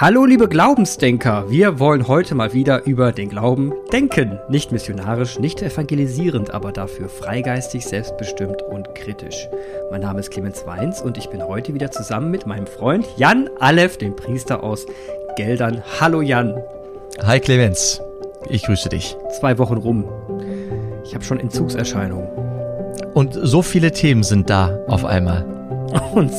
Hallo 0.00 0.24
liebe 0.24 0.48
Glaubensdenker, 0.48 1.50
wir 1.50 1.78
wollen 1.78 2.08
heute 2.08 2.34
mal 2.34 2.54
wieder 2.54 2.86
über 2.86 3.12
den 3.12 3.28
Glauben 3.28 3.74
denken. 3.92 4.38
Nicht 4.48 4.72
missionarisch, 4.72 5.38
nicht 5.38 5.60
evangelisierend, 5.60 6.54
aber 6.54 6.72
dafür 6.72 7.10
freigeistig, 7.10 7.84
selbstbestimmt 7.84 8.62
und 8.62 8.94
kritisch. 8.94 9.46
Mein 9.90 10.00
Name 10.00 10.20
ist 10.20 10.30
Clemens 10.30 10.64
Weins 10.64 11.02
und 11.02 11.18
ich 11.18 11.28
bin 11.28 11.46
heute 11.46 11.74
wieder 11.74 11.90
zusammen 11.90 12.30
mit 12.30 12.46
meinem 12.46 12.66
Freund 12.66 13.06
Jan 13.18 13.50
Aleph, 13.58 13.98
dem 13.98 14.16
Priester 14.16 14.64
aus 14.64 14.86
Geldern. 15.36 15.82
Hallo 16.00 16.22
Jan. 16.22 16.54
Hi 17.22 17.38
Clemens, 17.38 18.00
ich 18.48 18.62
grüße 18.62 18.88
dich. 18.88 19.18
Zwei 19.38 19.58
Wochen 19.58 19.76
rum. 19.76 20.08
Ich 21.04 21.14
habe 21.14 21.24
schon 21.24 21.38
Entzugserscheinungen. 21.38 22.26
Und 23.12 23.34
so 23.34 23.60
viele 23.60 23.92
Themen 23.92 24.22
sind 24.22 24.48
da 24.48 24.78
auf 24.88 25.04
einmal. 25.04 25.44
Und, 26.14 26.32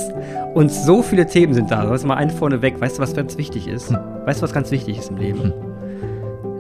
und 0.54 0.71
so 0.71 1.02
viele 1.02 1.27
Themen 1.27 1.54
sind 1.54 1.71
da. 1.71 1.83
Lass 1.83 2.04
mal 2.04 2.15
einen 2.15 2.31
vorne 2.31 2.61
weg. 2.61 2.79
Weißt 2.79 2.97
du, 2.97 3.01
was 3.01 3.14
ganz 3.14 3.37
wichtig 3.37 3.68
ist? 3.68 3.89
Hm. 3.89 3.97
Weißt 4.25 4.39
du, 4.39 4.43
was 4.43 4.54
ganz 4.54 4.71
wichtig 4.71 4.97
ist 4.97 5.09
im 5.09 5.18
Leben? 5.18 5.43
Hm. 5.43 5.54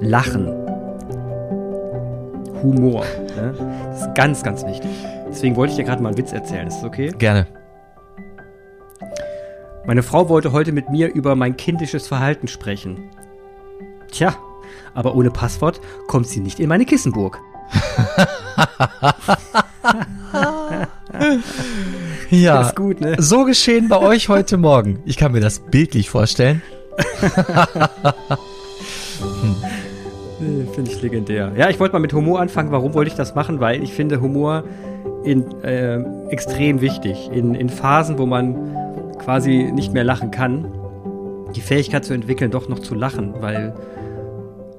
Lachen. 0.01 0.47
Humor. 2.63 3.03
Ne? 3.35 3.53
Das 3.89 4.01
ist 4.01 4.15
ganz, 4.15 4.43
ganz 4.43 4.65
wichtig. 4.65 4.91
Deswegen 5.29 5.55
wollte 5.55 5.71
ich 5.71 5.77
dir 5.77 5.83
gerade 5.83 6.01
mal 6.01 6.09
einen 6.09 6.17
Witz 6.17 6.31
erzählen. 6.31 6.67
Ist 6.67 6.77
das 6.77 6.85
okay? 6.85 7.11
Gerne. 7.17 7.47
Meine 9.85 10.03
Frau 10.03 10.29
wollte 10.29 10.51
heute 10.51 10.71
mit 10.71 10.89
mir 10.89 11.13
über 11.13 11.35
mein 11.35 11.57
kindisches 11.57 12.07
Verhalten 12.07 12.47
sprechen. 12.47 13.09
Tja, 14.11 14.35
aber 14.93 15.15
ohne 15.15 15.31
Passwort 15.31 15.81
kommt 16.07 16.27
sie 16.27 16.39
nicht 16.39 16.59
in 16.59 16.69
meine 16.69 16.85
Kissenburg. 16.85 17.39
ja, 22.31 22.57
das 22.59 22.67
ist 22.69 22.75
gut, 22.75 23.01
ne? 23.01 23.15
so 23.19 23.45
geschehen 23.45 23.89
bei 23.89 23.99
euch 23.99 24.29
heute 24.29 24.57
Morgen. 24.57 24.99
Ich 25.05 25.17
kann 25.17 25.31
mir 25.33 25.41
das 25.41 25.59
bildlich 25.59 26.09
vorstellen. 26.09 26.61
hm. 30.39 30.67
Finde 30.73 30.91
ich 30.91 31.01
legendär. 31.01 31.51
Ja, 31.55 31.69
ich 31.69 31.79
wollte 31.79 31.93
mal 31.93 31.99
mit 31.99 32.13
Humor 32.13 32.39
anfangen. 32.39 32.71
Warum 32.71 32.93
wollte 32.93 33.11
ich 33.11 33.17
das 33.17 33.35
machen? 33.35 33.59
Weil 33.59 33.83
ich 33.83 33.93
finde 33.93 34.21
Humor 34.21 34.63
in, 35.23 35.45
äh, 35.61 35.99
extrem 36.29 36.81
wichtig. 36.81 37.29
In, 37.31 37.53
in 37.53 37.69
Phasen, 37.69 38.17
wo 38.17 38.25
man 38.25 38.55
quasi 39.19 39.71
nicht 39.71 39.93
mehr 39.93 40.03
lachen 40.03 40.31
kann, 40.31 40.65
die 41.55 41.61
Fähigkeit 41.61 42.05
zu 42.05 42.13
entwickeln, 42.13 42.49
doch 42.49 42.69
noch 42.69 42.79
zu 42.79 42.95
lachen, 42.95 43.33
weil 43.39 43.75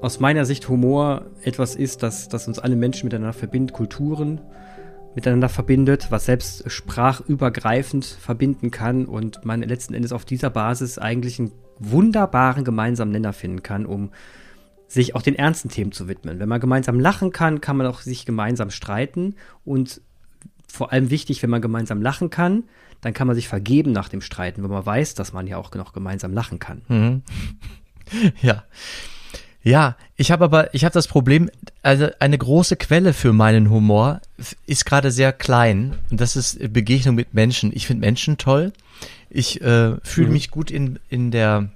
aus 0.01 0.19
meiner 0.19 0.43
Sicht 0.43 0.67
Humor 0.67 1.25
etwas 1.43 1.75
ist, 1.75 2.03
das, 2.03 2.27
das 2.27 2.47
uns 2.47 2.59
alle 2.59 2.75
Menschen 2.75 3.05
miteinander 3.05 3.33
verbindet, 3.33 3.73
Kulturen 3.73 4.41
miteinander 5.15 5.49
verbindet, 5.49 6.07
was 6.09 6.25
selbst 6.25 6.69
sprachübergreifend 6.69 8.05
verbinden 8.05 8.71
kann 8.71 9.05
und 9.05 9.45
man 9.45 9.61
letzten 9.61 9.93
Endes 9.93 10.11
auf 10.11 10.25
dieser 10.25 10.49
Basis 10.49 10.97
eigentlich 10.97 11.39
einen 11.39 11.51
wunderbaren 11.79 12.63
gemeinsamen 12.63 13.11
Nenner 13.11 13.33
finden 13.33 13.63
kann, 13.63 13.85
um 13.85 14.11
sich 14.87 15.15
auch 15.15 15.21
den 15.21 15.35
ernsten 15.35 15.69
Themen 15.69 15.91
zu 15.91 16.07
widmen. 16.07 16.39
Wenn 16.39 16.49
man 16.49 16.59
gemeinsam 16.59 16.99
lachen 16.99 17.31
kann, 17.31 17.61
kann 17.61 17.77
man 17.77 17.87
auch 17.87 18.01
sich 18.01 18.25
gemeinsam 18.25 18.69
streiten 18.69 19.35
und 19.65 20.01
vor 20.67 20.91
allem 20.91 21.09
wichtig, 21.09 21.43
wenn 21.43 21.49
man 21.49 21.61
gemeinsam 21.61 22.01
lachen 22.01 22.29
kann, 22.29 22.63
dann 23.01 23.13
kann 23.13 23.27
man 23.27 23.35
sich 23.35 23.47
vergeben 23.47 23.91
nach 23.91 24.09
dem 24.09 24.21
Streiten, 24.21 24.63
wenn 24.63 24.71
man 24.71 24.85
weiß, 24.85 25.13
dass 25.13 25.33
man 25.33 25.45
ja 25.45 25.57
auch 25.57 25.73
noch 25.75 25.93
gemeinsam 25.93 26.33
lachen 26.33 26.59
kann. 26.59 26.81
Mhm. 26.87 27.21
Ja, 28.41 28.65
ja, 29.63 29.95
ich 30.17 30.31
habe 30.31 30.43
aber, 30.43 30.73
ich 30.73 30.83
habe 30.83 30.93
das 30.93 31.07
Problem, 31.07 31.49
also 31.81 32.09
eine 32.19 32.37
große 32.37 32.75
Quelle 32.75 33.13
für 33.13 33.31
meinen 33.31 33.69
Humor 33.69 34.19
ist 34.67 34.85
gerade 34.85 35.09
sehr 35.09 35.31
klein 35.31 35.95
und 36.11 36.19
das 36.19 36.35
ist 36.35 36.59
Begegnung 36.73 37.15
mit 37.15 37.33
Menschen. 37.33 37.71
Ich 37.73 37.87
finde 37.87 38.01
Menschen 38.01 38.37
toll. 38.37 38.73
Ich 39.29 39.61
äh, 39.61 39.95
fühle 40.03 40.27
mhm. 40.27 40.33
mich 40.33 40.51
gut 40.51 40.69
in, 40.69 40.99
in 41.09 41.31
der 41.31 41.69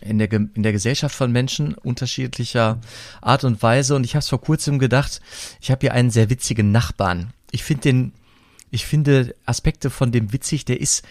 in 0.00 0.18
der, 0.18 0.32
in 0.32 0.62
der 0.62 0.72
Gesellschaft 0.72 1.14
von 1.14 1.32
Menschen 1.32 1.74
unterschiedlicher 1.74 2.80
Art 3.20 3.44
und 3.44 3.62
Weise. 3.62 3.96
Und 3.96 4.04
ich 4.04 4.14
habe 4.14 4.20
es 4.20 4.28
vor 4.28 4.40
kurzem 4.40 4.78
gedacht, 4.78 5.20
ich 5.60 5.70
habe 5.70 5.80
hier 5.80 5.92
einen 5.92 6.10
sehr 6.10 6.30
witzigen 6.30 6.70
Nachbarn. 6.72 7.32
Ich 7.50 7.64
finde 7.64 7.82
den, 7.82 8.12
ich 8.70 8.86
finde 8.86 9.34
Aspekte 9.44 9.90
von 9.90 10.12
dem 10.12 10.32
witzig, 10.32 10.64
der 10.64 10.80
ist 10.80 11.04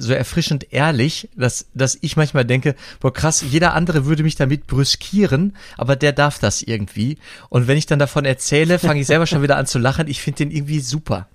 so 0.00 0.12
erfrischend 0.12 0.72
ehrlich, 0.72 1.28
dass, 1.36 1.66
dass 1.74 1.98
ich 2.00 2.16
manchmal 2.16 2.44
denke, 2.44 2.74
boah 3.00 3.12
krass, 3.12 3.44
jeder 3.48 3.74
andere 3.74 4.06
würde 4.06 4.22
mich 4.22 4.36
damit 4.36 4.66
brüskieren, 4.66 5.56
aber 5.76 5.96
der 5.96 6.12
darf 6.12 6.38
das 6.38 6.62
irgendwie. 6.62 7.18
Und 7.48 7.68
wenn 7.68 7.76
ich 7.76 7.86
dann 7.86 7.98
davon 7.98 8.24
erzähle, 8.24 8.78
fange 8.78 9.00
ich 9.00 9.06
selber 9.06 9.26
schon 9.26 9.42
wieder 9.42 9.56
an 9.56 9.66
zu 9.66 9.78
lachen. 9.78 10.08
Ich 10.08 10.22
finde 10.22 10.38
den 10.38 10.50
irgendwie 10.50 10.80
super. 10.80 11.28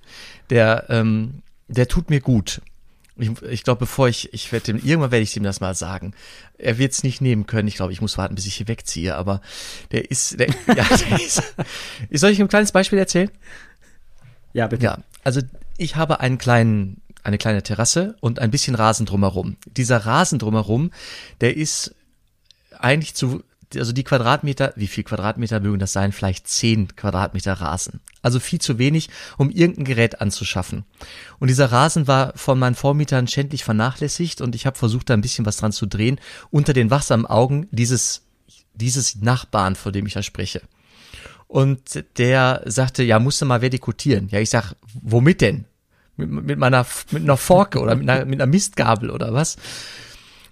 Der, 0.50 0.86
ähm, 0.90 1.42
der 1.68 1.88
tut 1.88 2.10
mir 2.10 2.20
gut. 2.20 2.62
Ich, 3.18 3.32
ich 3.44 3.64
glaube, 3.64 3.80
bevor 3.80 4.10
ich, 4.10 4.34
ich 4.34 4.52
werde 4.52 4.66
dem, 4.66 4.78
irgendwann 4.78 5.12
werde 5.12 5.24
ich 5.24 5.38
ihm 5.38 5.44
das 5.44 5.62
mal 5.62 5.74
sagen. 5.74 6.14
Er 6.58 6.78
wird 6.78 6.92
es 6.92 7.04
nicht 7.04 7.22
nehmen 7.22 7.46
können. 7.46 7.68
Ich 7.68 7.76
glaube, 7.76 7.94
ich 7.94 8.02
muss 8.02 8.18
warten, 8.18 8.36
bis 8.36 8.46
ich 8.46 8.56
hier 8.56 8.68
wegziehe. 8.68 9.16
Aber 9.16 9.42
der 9.92 10.12
ist, 10.12 10.40
der, 10.40 10.48
ja, 10.68 10.86
der 11.10 11.22
ist. 11.22 11.42
Soll 12.12 12.32
ich 12.32 12.42
ein 12.42 12.50
kleines 12.50 12.74
Beispiel 12.74 13.00
erzählen? 13.00 13.32
Ja, 14.54 14.68
bitte. 14.68 14.84
Ja, 14.84 15.00
also 15.24 15.42
ich 15.78 15.96
habe 15.96 16.20
einen 16.20 16.38
kleinen 16.38 17.02
eine 17.26 17.38
kleine 17.38 17.64
Terrasse 17.64 18.16
und 18.22 18.40
ein 18.40 18.52
bisschen 18.52 18.76
Rasen 18.76 19.06
drumherum. 19.06 19.58
Dieser 19.66 19.98
Rasen 20.06 20.40
drumherum, 20.40 20.92
der 21.42 21.58
ist 21.58 21.96
eigentlich 22.78 23.16
zu, 23.16 23.44
also 23.76 23.92
die 23.94 24.04
Quadratmeter, 24.04 24.74
wie 24.76 24.88
viel 24.88 25.04
Quadratmeter 25.04 25.60
mögen 25.60 25.80
das 25.80 25.92
sein? 25.92 26.12
Vielleicht 26.12 26.48
zehn 26.48 26.96
Quadratmeter 26.96 27.54
Rasen. 27.54 28.00
Also 28.22 28.40
viel 28.40 28.62
zu 28.62 28.78
wenig, 28.78 29.10
um 29.38 29.50
irgendein 29.50 29.86
Gerät 29.86 30.22
anzuschaffen. 30.22 30.86
Und 31.40 31.48
dieser 31.48 31.72
Rasen 31.72 32.08
war 32.08 32.34
von 32.36 32.60
meinen 32.60 32.76
Vormietern 32.76 33.28
schändlich 33.28 33.64
vernachlässigt 33.64 34.42
und 34.42 34.54
ich 34.54 34.66
habe 34.66 34.78
versucht, 34.78 35.10
da 35.10 35.16
ein 35.16 35.22
bisschen 35.22 35.46
was 35.46 35.58
dran 35.58 35.72
zu 35.72 35.88
drehen, 35.88 36.20
unter 36.52 36.74
den 36.74 36.92
wachsamen 36.92 37.26
Augen 37.26 37.68
dieses, 37.72 38.22
dieses 38.76 39.16
Nachbarn, 39.16 39.76
vor 39.76 39.92
dem 39.92 40.06
ich 40.06 40.14
da 40.14 40.22
spreche. 40.22 40.62
Und 41.48 42.04
der 42.18 42.62
sagte, 42.66 43.04
ja, 43.04 43.20
musste 43.20 43.46
mal 43.46 43.62
vertikutieren. 43.62 44.30
Ja, 44.30 44.40
ich 44.40 44.50
sag, 44.50 44.76
womit 45.02 45.42
denn? 45.42 45.66
Mit, 46.18 46.30
mit 46.30 46.60
meiner 46.60 46.86
mit 47.12 47.24
einer 47.24 47.38
Forke 47.38 47.80
oder 47.80 47.96
mit 47.96 48.10
einer, 48.10 48.26
mit 48.26 48.42
einer 48.42 48.50
Mistgabel 48.50 49.10
oder 49.10 49.34
was. 49.34 49.58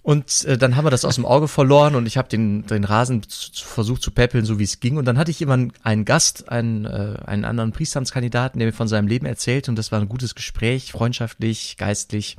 Und 0.04 0.44
äh, 0.44 0.58
dann 0.58 0.76
haben 0.76 0.86
wir 0.86 0.92
das 0.92 1.06
aus 1.06 1.16
dem 1.16 1.26
Auge 1.26 1.48
verloren 1.48 1.96
und 1.96 2.06
ich 2.06 2.18
habe 2.18 2.28
den, 2.28 2.68
den 2.68 2.84
Rasen 2.84 3.24
zu, 3.24 3.66
versucht 3.66 4.02
zu 4.02 4.12
peppeln, 4.12 4.44
so 4.44 4.60
wie 4.60 4.66
es 4.66 4.82
ging. 4.82 4.98
Und 4.98 5.06
dann 5.06 5.18
hatte 5.18 5.32
ich 5.32 5.42
immer 5.42 5.58
einen 5.82 6.06
Gast, 6.06 6.50
einen, 6.50 6.84
äh, 6.84 7.16
einen 7.26 7.46
anderen 7.46 7.72
Priesteramtskandidaten, 7.72 8.60
der 8.60 8.68
mir 8.68 8.74
von 8.74 8.90
seinem 8.90 9.08
Leben 9.08 9.26
erzählt. 9.26 9.70
Und 9.70 9.78
das 9.78 9.94
war 9.94 10.02
ein 10.02 10.10
gutes 10.10 10.36
Gespräch, 10.36 10.92
freundschaftlich, 10.92 11.78
geistlich. 11.78 12.36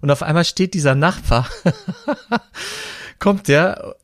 Und 0.00 0.10
auf 0.10 0.24
einmal 0.24 0.44
steht 0.44 0.74
dieser 0.74 0.96
Nachbar, 0.96 1.48
kommt 3.20 3.46
der, 3.46 3.94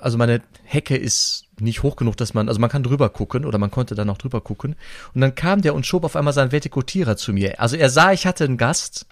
also 0.00 0.18
meine 0.18 0.40
Hecke 0.64 0.96
ist 0.96 1.46
nicht 1.58 1.82
hoch 1.82 1.96
genug, 1.96 2.16
dass 2.16 2.34
man, 2.34 2.48
also 2.48 2.60
man 2.60 2.70
kann 2.70 2.82
drüber 2.82 3.08
gucken 3.08 3.44
oder 3.44 3.58
man 3.58 3.70
konnte 3.70 3.94
dann 3.94 4.10
auch 4.10 4.18
drüber 4.18 4.40
gucken. 4.40 4.76
Und 5.14 5.20
dann 5.20 5.34
kam 5.34 5.62
der 5.62 5.74
und 5.74 5.86
schob 5.86 6.04
auf 6.04 6.16
einmal 6.16 6.32
seinen 6.32 6.52
Vertikutierer 6.52 7.16
zu 7.16 7.32
mir. 7.32 7.60
Also 7.60 7.76
er 7.76 7.90
sah, 7.90 8.12
ich 8.12 8.26
hatte 8.26 8.44
einen 8.44 8.56
Gast 8.56 9.06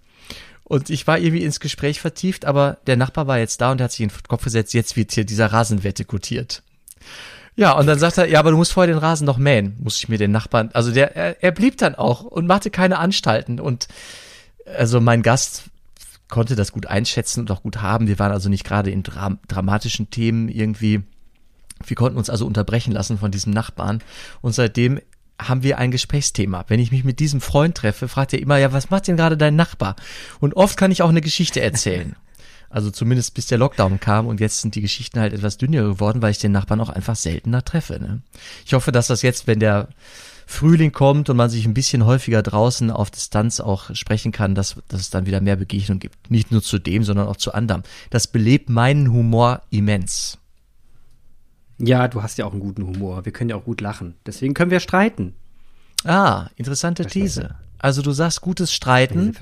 und 0.65 0.91
ich 0.91 1.07
war 1.07 1.19
irgendwie 1.19 1.45
ins 1.45 1.61
Gespräch 1.61 2.01
vertieft, 2.01 2.45
aber 2.45 2.79
der 2.87 2.97
Nachbar 2.97 3.27
war 3.27 3.39
jetzt 3.39 3.61
da 3.61 3.73
und 3.73 3.81
er 3.81 3.85
hat 3.85 3.93
sich 3.93 4.01
in 4.01 4.09
den 4.09 4.23
Kopf 4.29 4.45
gesetzt, 4.45 4.75
jetzt 4.75 4.97
wird 4.97 5.13
hier 5.13 5.25
dieser 5.25 5.47
Rasen 5.47 5.83
vertikutiert. 5.83 6.63
Ja, 7.55 7.73
und 7.73 7.87
dann 7.87 7.99
sagt 7.99 8.17
er, 8.17 8.27
ja, 8.29 8.39
aber 8.39 8.51
du 8.51 8.57
musst 8.57 8.73
vorher 8.73 8.93
den 8.93 9.03
Rasen 9.03 9.27
noch 9.27 9.37
mähen, 9.37 9.77
muss 9.79 9.99
ich 9.99 10.09
mir 10.09 10.17
den 10.17 10.31
Nachbarn, 10.31 10.71
also 10.73 10.91
der, 10.91 11.15
er, 11.15 11.43
er 11.43 11.53
blieb 11.53 11.77
dann 11.77 11.95
auch 11.95 12.23
und 12.23 12.47
machte 12.47 12.71
keine 12.71 12.99
Anstalten 12.99 13.61
und 13.61 13.89
also 14.65 15.01
mein 15.01 15.23
Gast 15.23 15.65
konnte 16.33 16.57
das 16.57 16.73
gut 16.73 16.87
einschätzen 16.87 17.41
und 17.41 17.51
auch 17.51 17.63
gut 17.63 17.83
haben. 17.83 18.09
Wir 18.09 18.19
waren 18.19 18.33
also 18.33 18.49
nicht 18.49 18.65
gerade 18.65 18.91
in 18.91 19.03
dram 19.03 19.39
dramatischen 19.47 20.11
Themen 20.11 20.49
irgendwie 20.49 21.03
wir 21.85 21.97
konnten 21.97 22.19
uns 22.19 22.31
also 22.31 22.47
unterbrechen 22.47 22.93
lassen 22.93 23.19
von 23.19 23.31
diesem 23.31 23.53
Nachbarn 23.53 24.03
und 24.41 24.53
seitdem 24.53 25.01
haben 25.41 25.63
wir 25.63 25.79
ein 25.79 25.91
Gesprächsthema. 25.91 26.65
Wenn 26.69 26.79
ich 26.81 26.93
mich 26.93 27.05
mit 27.05 27.19
diesem 27.19 27.41
Freund 27.41 27.77
treffe, 27.77 28.07
fragt 28.07 28.33
er 28.33 28.41
immer, 28.41 28.59
ja, 28.59 28.73
was 28.73 28.91
macht 28.91 29.09
denn 29.09 29.17
gerade 29.17 29.37
dein 29.37 29.57
Nachbar? 29.57 29.97
Und 30.39 30.55
oft 30.55 30.77
kann 30.77 30.93
ich 30.93 31.03
auch 31.03 31.09
eine 31.09 31.21
Geschichte 31.21 31.61
erzählen. 31.61 32.17
Also 32.71 32.91
zumindest 32.91 33.35
bis 33.35 33.49
der 33.49 33.59
Lockdown 33.59 34.01
kam 34.01 34.27
und 34.27 34.41
jetzt 34.41 34.63
sind 34.63 34.75
die 34.75 34.81
Geschichten 34.81 35.21
halt 35.21 35.35
etwas 35.35 35.59
dünner 35.59 35.83
geworden, 35.83 36.23
weil 36.23 36.31
ich 36.31 36.39
den 36.39 36.53
Nachbarn 36.53 36.81
auch 36.81 36.89
einfach 36.89 37.17
seltener 37.17 37.63
treffe. 37.63 38.01
Ne? 38.01 38.23
Ich 38.65 38.73
hoffe, 38.73 38.93
dass 38.93 39.09
das 39.09 39.21
jetzt, 39.21 39.47
wenn 39.47 39.61
der 39.61 39.89
Frühling 40.53 40.93
kommt 40.93 41.31
und 41.31 41.37
man 41.37 41.51
sich 41.51 41.65
ein 41.67 41.75
bisschen 41.75 42.05
häufiger 42.05 42.43
draußen 42.43 42.91
auf 42.91 43.11
Distanz 43.11 43.59
auch 43.59 43.95
sprechen 43.95 44.33
kann, 44.33 44.55
dass, 44.55 44.77
dass 44.89 45.01
es 45.01 45.11
dann 45.11 45.27
wieder 45.27 45.41
mehr 45.41 45.57
Begegnung 45.57 45.99
gibt. 45.99 46.31
Nicht 46.31 46.53
nur 46.53 46.63
zu 46.63 46.79
dem, 46.79 47.05
sondern 47.05 47.27
auch 47.27 47.37
zu 47.37 47.55
anderem. 47.55 47.83
Das 48.11 48.27
belebt 48.27 48.69
meinen 48.69 49.13
Humor 49.13 49.63
immens. 49.71 50.39
Ja, 51.79 52.07
du 52.07 52.23
hast 52.23 52.39
ja 52.39 52.45
auch 52.45 52.53
einen 52.53 52.61
guten 52.61 52.87
Humor. 52.87 53.25
Wir 53.25 53.33
können 53.33 53.51
ja 53.51 53.57
auch 53.57 53.65
gut 53.65 53.81
lachen. 53.81 54.15
Deswegen 54.27 54.55
können 54.55 54.71
wir 54.71 54.81
streiten. 54.81 55.35
Ah, 56.05 56.49
interessante 56.57 57.07
These. 57.07 57.57
Also 57.79 58.03
du 58.03 58.13
sagst, 58.13 58.41
gutes 58.41 58.73
Streiten 58.73 59.35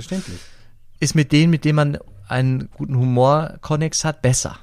ist 1.00 1.14
mit 1.14 1.32
denen, 1.32 1.50
mit 1.50 1.64
denen 1.64 1.76
man 1.76 1.98
einen 2.28 2.70
guten 2.70 2.96
Humor-Konnex 2.96 4.04
hat, 4.04 4.22
besser. 4.22 4.58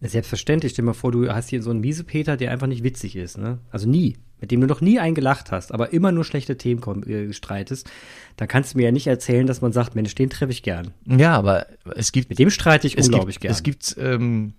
Selbstverständlich. 0.00 0.72
Stell 0.72 0.84
dir 0.84 0.86
mal 0.86 0.94
vor, 0.94 1.12
du 1.12 1.28
hast 1.30 1.50
hier 1.50 1.62
so 1.62 1.70
einen 1.70 1.80
Miesepeter, 1.80 2.36
der 2.36 2.52
einfach 2.52 2.66
nicht 2.66 2.82
witzig 2.82 3.16
ist. 3.16 3.38
Ne? 3.38 3.58
Also 3.70 3.88
nie. 3.88 4.16
Mit 4.44 4.50
dem 4.50 4.60
du 4.60 4.66
noch 4.66 4.82
nie 4.82 4.98
einen 4.98 5.14
gelacht 5.14 5.52
hast, 5.52 5.72
aber 5.72 5.94
immer 5.94 6.12
nur 6.12 6.22
schlechte 6.22 6.58
Themen 6.58 7.02
äh, 7.04 7.32
streitest, 7.32 7.90
dann 8.36 8.46
kannst 8.46 8.74
du 8.74 8.76
mir 8.76 8.84
ja 8.84 8.92
nicht 8.92 9.06
erzählen, 9.06 9.46
dass 9.46 9.62
man 9.62 9.72
sagt, 9.72 9.94
Mensch, 9.94 10.14
den 10.14 10.28
treffe 10.28 10.52
ich 10.52 10.62
gern. 10.62 10.90
Ja, 11.06 11.34
aber 11.34 11.66
es 11.96 12.12
gibt. 12.12 12.28
Mit 12.28 12.38
dem 12.38 12.50
streite 12.50 12.86
ich 12.86 12.98
unglaublich 12.98 13.36
gibt, 13.36 13.42
gern. 13.42 13.52
Es 13.52 13.62
gibt, 13.62 13.96
ähm, 13.98 14.52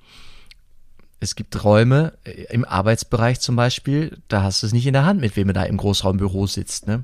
es 1.20 1.36
gibt 1.36 1.64
Räume 1.64 2.14
äh, 2.24 2.46
im 2.52 2.66
Arbeitsbereich 2.66 3.40
zum 3.42 3.56
Beispiel, 3.56 4.18
da 4.28 4.42
hast 4.42 4.64
du 4.64 4.68
es 4.68 4.74
nicht 4.74 4.88
in 4.88 4.94
der 4.94 5.06
Hand, 5.06 5.22
mit 5.22 5.36
wem 5.36 5.50
du 5.50 5.54
da 5.54 5.64
im 5.66 5.78
Großraumbüro 5.78 6.48
sitzt, 6.48 6.88
ne? 6.88 7.04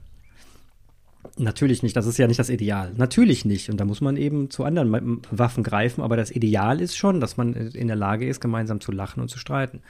Natürlich 1.37 1.83
nicht, 1.83 1.95
das 1.95 2.07
ist 2.07 2.17
ja 2.17 2.25
nicht 2.25 2.39
das 2.39 2.49
Ideal. 2.49 2.93
Natürlich 2.97 3.45
nicht. 3.45 3.69
Und 3.69 3.77
da 3.77 3.85
muss 3.85 4.01
man 4.01 4.17
eben 4.17 4.49
zu 4.49 4.63
anderen 4.63 5.21
Waffen 5.29 5.63
greifen, 5.63 6.01
aber 6.01 6.17
das 6.17 6.31
Ideal 6.31 6.81
ist 6.81 6.97
schon, 6.97 7.19
dass 7.19 7.37
man 7.37 7.53
in 7.53 7.87
der 7.87 7.95
Lage 7.95 8.27
ist, 8.27 8.41
gemeinsam 8.41 8.81
zu 8.81 8.91
lachen 8.91 9.21
und 9.21 9.29
zu 9.29 9.37
streiten. 9.37 9.81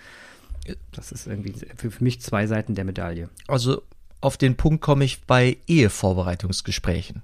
Das 0.91 1.11
ist 1.11 1.27
irgendwie 1.27 1.53
für, 1.75 1.91
mich 2.03 2.21
zwei 2.21 2.47
Seiten 2.47 2.75
der 2.75 2.85
Medaille. 2.85 3.29
Also 3.47 3.81
auf 4.19 4.37
den 4.37 4.55
Punkt 4.55 4.81
komme 4.81 5.03
ich 5.03 5.23
bei 5.23 5.57
Ehevorbereitungsgesprächen. 5.67 7.23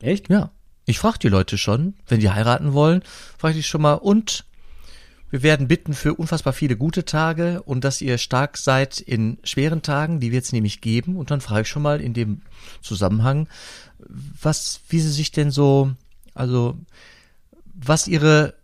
Echt? 0.00 0.28
Ja. 0.30 0.50
Ich 0.84 0.98
frage 0.98 1.18
die 1.18 1.28
Leute 1.28 1.58
schon, 1.58 1.94
wenn 2.08 2.20
die 2.20 2.30
heiraten 2.30 2.72
wollen, 2.72 3.02
frage 3.38 3.58
ich 3.58 3.68
schon 3.68 3.82
mal, 3.82 3.94
und 3.94 4.44
wir 5.30 5.42
werden 5.42 5.66
bitten 5.66 5.94
für 5.94 6.14
unfassbar 6.14 6.52
viele 6.52 6.76
gute 6.76 7.06
Tage 7.06 7.62
und 7.62 7.84
dass 7.84 8.02
ihr 8.02 8.18
stark 8.18 8.58
seid 8.58 9.00
in 9.00 9.38
schweren 9.44 9.80
Tagen, 9.80 10.20
die 10.20 10.30
wird 10.30 10.44
es 10.44 10.52
nämlich 10.52 10.82
geben. 10.82 11.16
Und 11.16 11.30
dann 11.30 11.40
frage 11.40 11.62
ich 11.62 11.68
schon 11.68 11.82
mal 11.82 12.02
in 12.02 12.12
dem 12.12 12.42
Zusammenhang, 12.82 13.48
was, 13.98 14.80
wie 14.90 15.00
sie 15.00 15.10
sich 15.10 15.32
denn 15.32 15.50
so, 15.50 15.92
also 16.34 16.76
was 17.72 18.08
ihre 18.08 18.54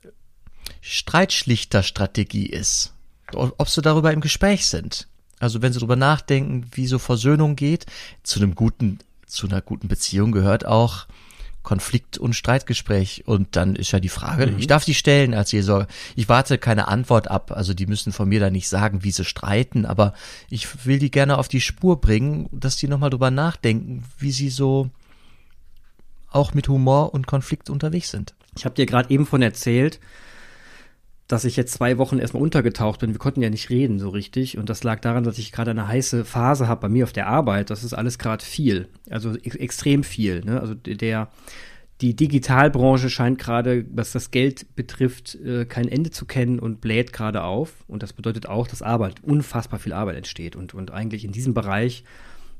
Streitschlichterstrategie 0.90 2.46
ist. 2.46 2.94
Ob 3.34 3.68
sie 3.68 3.82
darüber 3.82 4.10
im 4.10 4.22
Gespräch 4.22 4.66
sind. 4.66 5.06
Also 5.38 5.60
wenn 5.60 5.72
sie 5.72 5.80
darüber 5.80 5.96
nachdenken, 5.96 6.66
wie 6.72 6.86
so 6.86 6.98
Versöhnung 6.98 7.56
geht, 7.56 7.84
zu 8.22 8.40
einem 8.40 8.54
guten, 8.54 8.98
zu 9.26 9.46
einer 9.46 9.60
guten 9.60 9.88
Beziehung 9.88 10.32
gehört 10.32 10.64
auch 10.64 11.06
Konflikt- 11.62 12.16
und 12.16 12.32
Streitgespräch. 12.32 13.24
Und 13.26 13.54
dann 13.54 13.76
ist 13.76 13.92
ja 13.92 14.00
die 14.00 14.08
Frage, 14.08 14.46
mhm. 14.46 14.58
ich 14.58 14.66
darf 14.66 14.86
die 14.86 14.94
stellen 14.94 15.34
als 15.34 15.50
Seelsorger. 15.50 15.88
Ich 16.16 16.30
warte 16.30 16.56
keine 16.56 16.88
Antwort 16.88 17.30
ab. 17.30 17.52
Also 17.52 17.74
die 17.74 17.86
müssen 17.86 18.10
von 18.10 18.26
mir 18.26 18.40
da 18.40 18.48
nicht 18.48 18.66
sagen, 18.66 19.04
wie 19.04 19.10
sie 19.10 19.26
streiten, 19.26 19.84
aber 19.84 20.14
ich 20.48 20.86
will 20.86 20.98
die 20.98 21.10
gerne 21.10 21.36
auf 21.36 21.48
die 21.48 21.60
Spur 21.60 22.00
bringen, 22.00 22.48
dass 22.50 22.76
die 22.76 22.88
nochmal 22.88 23.10
drüber 23.10 23.30
nachdenken, 23.30 24.04
wie 24.18 24.32
sie 24.32 24.48
so 24.48 24.88
auch 26.30 26.54
mit 26.54 26.66
Humor 26.68 27.12
und 27.12 27.26
Konflikt 27.26 27.68
unterwegs 27.68 28.10
sind. 28.10 28.34
Ich 28.56 28.64
habe 28.64 28.74
dir 28.74 28.86
gerade 28.86 29.10
eben 29.10 29.26
von 29.26 29.42
erzählt, 29.42 30.00
dass 31.28 31.44
ich 31.44 31.56
jetzt 31.56 31.74
zwei 31.74 31.98
Wochen 31.98 32.18
erstmal 32.18 32.42
untergetaucht 32.42 33.00
bin. 33.00 33.12
Wir 33.12 33.18
konnten 33.18 33.42
ja 33.42 33.50
nicht 33.50 33.68
reden 33.68 33.98
so 33.98 34.08
richtig. 34.08 34.56
Und 34.56 34.70
das 34.70 34.82
lag 34.82 35.00
daran, 35.00 35.24
dass 35.24 35.38
ich 35.38 35.52
gerade 35.52 35.70
eine 35.70 35.86
heiße 35.86 36.24
Phase 36.24 36.68
habe 36.68 36.80
bei 36.80 36.88
mir 36.88 37.04
auf 37.04 37.12
der 37.12 37.26
Arbeit. 37.26 37.68
Das 37.68 37.84
ist 37.84 37.92
alles 37.92 38.18
gerade 38.18 38.42
viel. 38.42 38.88
Also 39.10 39.36
ex 39.36 39.54
extrem 39.54 40.04
viel. 40.04 40.42
Ne? 40.42 40.58
Also 40.58 40.74
der, 40.74 41.28
die 42.00 42.16
Digitalbranche 42.16 43.10
scheint 43.10 43.38
gerade, 43.38 43.84
was 43.92 44.12
das 44.12 44.30
Geld 44.30 44.74
betrifft, 44.74 45.34
äh, 45.34 45.66
kein 45.66 45.88
Ende 45.88 46.10
zu 46.10 46.24
kennen 46.24 46.58
und 46.58 46.80
bläht 46.80 47.12
gerade 47.12 47.42
auf. 47.42 47.84
Und 47.88 48.02
das 48.02 48.14
bedeutet 48.14 48.48
auch, 48.48 48.66
dass 48.66 48.80
Arbeit, 48.80 49.22
unfassbar 49.22 49.78
viel 49.78 49.92
Arbeit 49.92 50.16
entsteht. 50.16 50.56
Und, 50.56 50.72
und 50.72 50.92
eigentlich 50.92 51.26
in 51.26 51.32
diesem 51.32 51.52
Bereich 51.52 52.04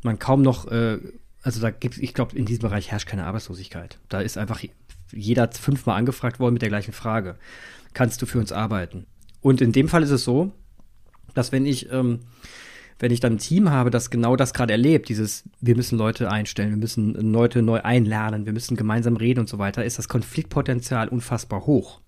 man 0.02 0.18
kaum 0.18 0.42
noch, 0.42 0.70
äh, 0.70 0.98
also 1.42 1.62
da 1.62 1.70
gibt 1.70 1.96
ich 1.96 2.12
glaube, 2.12 2.36
in 2.36 2.44
diesem 2.44 2.62
Bereich 2.62 2.90
herrscht 2.90 3.08
keine 3.08 3.24
Arbeitslosigkeit. 3.24 3.98
Da 4.10 4.20
ist 4.20 4.36
einfach 4.36 4.62
jeder 5.12 5.50
fünfmal 5.52 5.99
angefragt 5.99 6.40
worden 6.40 6.55
mit 6.55 6.62
der 6.62 6.69
gleichen 6.69 6.93
Frage 6.93 7.37
kannst 7.94 8.22
du 8.22 8.26
für 8.26 8.38
uns 8.38 8.52
arbeiten. 8.52 9.06
Und 9.40 9.60
in 9.60 9.72
dem 9.72 9.88
Fall 9.88 10.02
ist 10.02 10.10
es 10.10 10.25
so, 10.25 10.52
dass 11.34 11.52
wenn 11.52 11.66
ich, 11.66 11.90
ähm, 11.93 12.20
wenn 12.99 13.12
ich 13.12 13.20
dann 13.20 13.34
ein 13.34 13.38
Team 13.38 13.70
habe, 13.70 13.90
das 13.90 14.10
genau 14.10 14.37
das 14.37 14.52
gerade 14.52 14.72
erlebt, 14.72 15.08
dieses, 15.08 15.44
wir 15.60 15.76
müssen 15.76 15.99
Leute 15.99 16.31
einstellen, 16.31 16.70
wir 16.70 16.76
müssen 16.76 17.14
Leute 17.32 17.62
neu 17.62 17.81
einlernen, 17.81 18.46
wir 18.46 18.52
müssen 18.52 18.76
gemeinsam 18.76 19.16
reden 19.16 19.40
und 19.40 19.49
so 19.49 19.58
weiter, 19.58 19.84
ist 19.84 19.99
das 19.99 20.08
Konfliktpotenzial 20.08 21.08
unfassbar 21.08 21.66
hoch. 21.66 22.00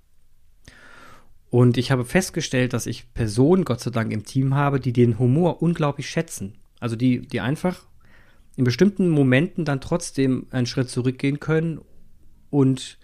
Und 1.50 1.76
ich 1.76 1.90
habe 1.90 2.04
festgestellt, 2.04 2.72
dass 2.72 2.86
ich 2.86 3.12
Personen, 3.12 3.64
Gott 3.64 3.80
sei 3.80 3.90
Dank, 3.90 4.12
im 4.12 4.24
Team 4.24 4.54
habe, 4.54 4.78
die 4.78 4.92
den 4.92 5.18
Humor 5.18 5.62
unglaublich 5.62 6.08
schätzen. 6.08 6.54
Also 6.78 6.94
die, 6.96 7.26
die 7.26 7.40
einfach 7.40 7.86
in 8.56 8.64
bestimmten 8.64 9.08
Momenten 9.08 9.64
dann 9.64 9.80
trotzdem 9.80 10.46
einen 10.50 10.66
Schritt 10.66 10.88
zurückgehen 10.88 11.40
können 11.40 11.80
und 12.50 12.98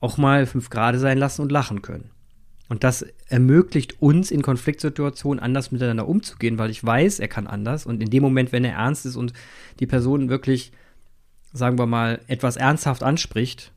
auch 0.00 0.18
mal 0.18 0.46
fünf 0.46 0.70
Grade 0.70 0.98
sein 0.98 1.18
lassen 1.18 1.42
und 1.42 1.52
lachen 1.52 1.82
können. 1.82 2.10
Und 2.68 2.82
das 2.84 3.02
ermöglicht 3.28 4.02
uns 4.02 4.30
in 4.30 4.42
Konfliktsituationen 4.42 5.42
anders 5.42 5.70
miteinander 5.70 6.08
umzugehen, 6.08 6.58
weil 6.58 6.70
ich 6.70 6.84
weiß, 6.84 7.20
er 7.20 7.28
kann 7.28 7.46
anders. 7.46 7.86
Und 7.86 8.02
in 8.02 8.10
dem 8.10 8.22
Moment, 8.22 8.52
wenn 8.52 8.64
er 8.64 8.74
ernst 8.74 9.06
ist 9.06 9.16
und 9.16 9.32
die 9.78 9.86
Person 9.86 10.28
wirklich, 10.28 10.72
sagen 11.52 11.78
wir 11.78 11.86
mal, 11.86 12.20
etwas 12.26 12.56
ernsthaft 12.56 13.02
anspricht, 13.02 13.72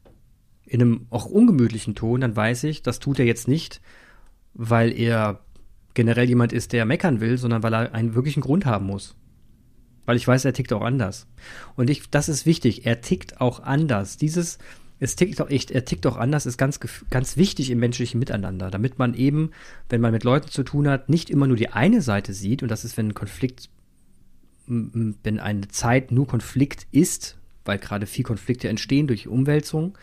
in 0.66 0.82
einem 0.82 1.08
auch 1.10 1.26
ungemütlichen 1.26 1.96
Ton, 1.96 2.22
dann 2.22 2.36
weiß 2.36 2.64
ich, 2.66 2.82
das 2.82 3.00
tut 3.00 3.20
er 3.20 3.26
jetzt 3.26 3.48
nicht, 3.48 3.82
weil 4.54 4.92
er 4.92 5.42
generell 5.94 6.28
jemand 6.28 6.54
ist, 6.54 6.74
der 6.74 6.86
meckern 6.86 7.22
will, 7.22 7.38
sondern 7.38 7.64
weil 7.64 7.74
er 7.74 7.94
einen 7.94 8.16
wirklichen 8.16 8.42
Grund 8.42 8.66
haben 8.66 8.86
muss. 8.86 9.16
Weil 10.06 10.18
ich 10.18 10.28
weiß, 10.28 10.46
er 10.46 10.54
tickt 10.54 10.74
auch 10.74 10.82
anders. 10.82 11.28
Und 11.76 11.90
ich, 11.90 12.10
das 12.10 12.30
ist 12.30 12.48
wichtig. 12.48 12.86
Er 12.86 13.02
tickt 13.02 13.42
auch 13.42 13.62
anders. 13.62 14.18
Dieses, 14.18 14.58
es 15.00 15.16
tickt 15.16 15.40
doch 15.40 15.50
echt, 15.50 15.72
er 15.72 15.86
tickt 15.86 16.06
doch 16.06 16.18
anders, 16.18 16.46
ist 16.46 16.58
ganz, 16.58 16.80
ganz 17.10 17.38
wichtig 17.38 17.72
im 17.72 17.80
menschlichen 17.80 18.20
Miteinander, 18.20 18.70
damit 18.70 19.00
man 19.00 19.14
eben, 19.14 19.52
wenn 19.88 20.02
man 20.02 20.12
mit 20.12 20.24
Leuten 20.24 20.50
zu 20.50 20.64
tun 20.64 20.88
hat, 20.88 21.10
nicht 21.10 21.30
immer 21.30 21.48
nur 21.48 21.58
die 21.58 21.70
eine 21.70 22.02
Seite 22.02 22.34
sieht, 22.34 22.64
und 22.64 22.70
das 22.70 22.84
ist, 22.84 22.98
wenn 22.98 23.10
ein 23.10 23.14
Konflikt, 23.14 23.70
wenn 24.68 25.40
eine 25.40 25.68
Zeit 25.70 26.12
nur 26.12 26.28
Konflikt 26.28 26.86
ist, 26.92 27.38
weil 27.66 27.80
gerade 27.80 28.06
viel 28.06 28.26
Konflikte 28.26 28.68
entstehen 28.68 29.08
durch 29.08 29.28
Umwälzung, 29.28 29.98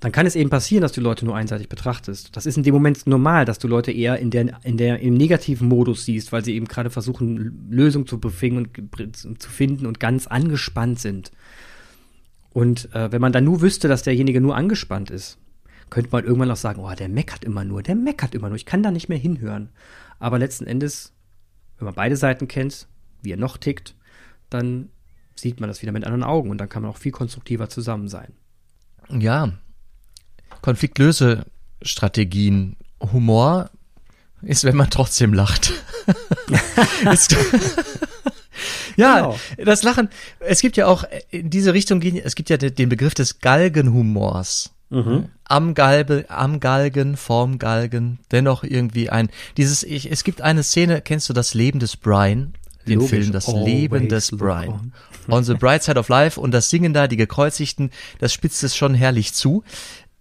dann 0.00 0.12
kann 0.12 0.26
es 0.26 0.34
eben 0.34 0.48
passieren, 0.48 0.80
dass 0.80 0.92
du 0.92 1.02
Leute 1.02 1.26
nur 1.26 1.36
einseitig 1.36 1.68
betrachtest. 1.68 2.34
Das 2.34 2.46
ist 2.46 2.56
in 2.56 2.62
dem 2.62 2.72
Moment 2.72 3.06
normal, 3.06 3.44
dass 3.44 3.58
du 3.58 3.68
Leute 3.68 3.92
eher 3.92 4.18
in 4.18 4.30
der, 4.30 4.58
in 4.64 4.78
der, 4.78 5.00
im 5.00 5.14
negativen 5.14 5.68
Modus 5.68 6.06
siehst, 6.06 6.32
weil 6.32 6.42
sie 6.42 6.54
eben 6.54 6.66
gerade 6.66 6.88
versuchen, 6.88 7.68
Lösungen 7.70 8.06
zu 8.06 8.18
befingen 8.18 8.68
und 9.24 9.42
zu 9.42 9.50
finden 9.50 9.84
und 9.84 10.00
ganz 10.00 10.26
angespannt 10.26 11.00
sind. 11.00 11.32
Und 12.52 12.92
äh, 12.94 13.12
wenn 13.12 13.20
man 13.20 13.32
dann 13.32 13.44
nur 13.44 13.60
wüsste, 13.60 13.86
dass 13.88 14.02
derjenige 14.02 14.40
nur 14.40 14.56
angespannt 14.56 15.10
ist, 15.10 15.38
könnte 15.88 16.10
man 16.10 16.24
irgendwann 16.24 16.50
auch 16.50 16.56
sagen, 16.56 16.82
oh, 16.82 16.92
der 16.94 17.08
meckert 17.08 17.44
immer 17.44 17.64
nur, 17.64 17.82
der 17.82 17.94
meckert 17.96 18.34
immer 18.34 18.48
nur, 18.48 18.56
ich 18.56 18.66
kann 18.66 18.82
da 18.82 18.90
nicht 18.90 19.08
mehr 19.08 19.18
hinhören. 19.18 19.70
Aber 20.18 20.38
letzten 20.38 20.66
Endes, 20.66 21.12
wenn 21.78 21.86
man 21.86 21.94
beide 21.94 22.16
Seiten 22.16 22.48
kennt, 22.48 22.88
wie 23.22 23.32
er 23.32 23.36
noch 23.36 23.56
tickt, 23.56 23.94
dann 24.48 24.88
sieht 25.34 25.60
man 25.60 25.68
das 25.68 25.82
wieder 25.82 25.92
mit 25.92 26.04
anderen 26.04 26.24
Augen 26.24 26.50
und 26.50 26.58
dann 26.58 26.68
kann 26.68 26.82
man 26.82 26.90
auch 26.90 26.98
viel 26.98 27.12
konstruktiver 27.12 27.68
zusammen 27.68 28.08
sein. 28.08 28.32
Ja, 29.08 29.52
Konfliktlösestrategien, 30.62 32.76
Humor 33.00 33.70
ist, 34.42 34.64
wenn 34.64 34.76
man 34.76 34.90
trotzdem 34.90 35.32
lacht. 35.34 35.72
Ja, 39.00 39.20
genau. 39.20 39.38
das 39.64 39.82
Lachen. 39.82 40.08
Es 40.40 40.60
gibt 40.60 40.76
ja 40.76 40.86
auch 40.86 41.04
in 41.30 41.50
diese 41.50 41.74
Richtung 41.74 42.00
gehen, 42.00 42.20
es 42.22 42.34
gibt 42.34 42.50
ja 42.50 42.56
den 42.56 42.88
Begriff 42.88 43.14
des 43.14 43.40
Galgenhumors. 43.40 44.72
Mhm. 44.90 45.28
Am 45.44 45.74
Galbe, 45.74 46.24
am 46.28 46.58
Galgen, 46.58 47.16
vorm 47.16 47.58
Galgen, 47.58 48.18
dennoch 48.32 48.64
irgendwie 48.64 49.08
ein, 49.08 49.30
dieses, 49.56 49.84
ich, 49.84 50.10
es 50.10 50.24
gibt 50.24 50.42
eine 50.42 50.64
Szene, 50.64 51.00
kennst 51.00 51.28
du 51.28 51.32
das 51.32 51.54
Leben 51.54 51.78
des 51.78 51.96
Brian? 51.96 52.54
Den 52.86 52.98
Logisch. 52.98 53.10
Film 53.10 53.32
Das 53.32 53.46
Leben 53.46 54.08
des 54.08 54.30
Brian. 54.32 54.92
On 55.28 55.44
the 55.44 55.54
Bright 55.54 55.84
Side 55.84 55.98
of 55.98 56.08
Life 56.08 56.40
und 56.40 56.50
das 56.50 56.70
Singen 56.70 56.92
da, 56.92 57.06
die 57.06 57.16
Gekreuzigten, 57.16 57.90
das 58.18 58.32
spitzt 58.32 58.64
es 58.64 58.76
schon 58.76 58.94
herrlich 58.94 59.32
zu. 59.32 59.62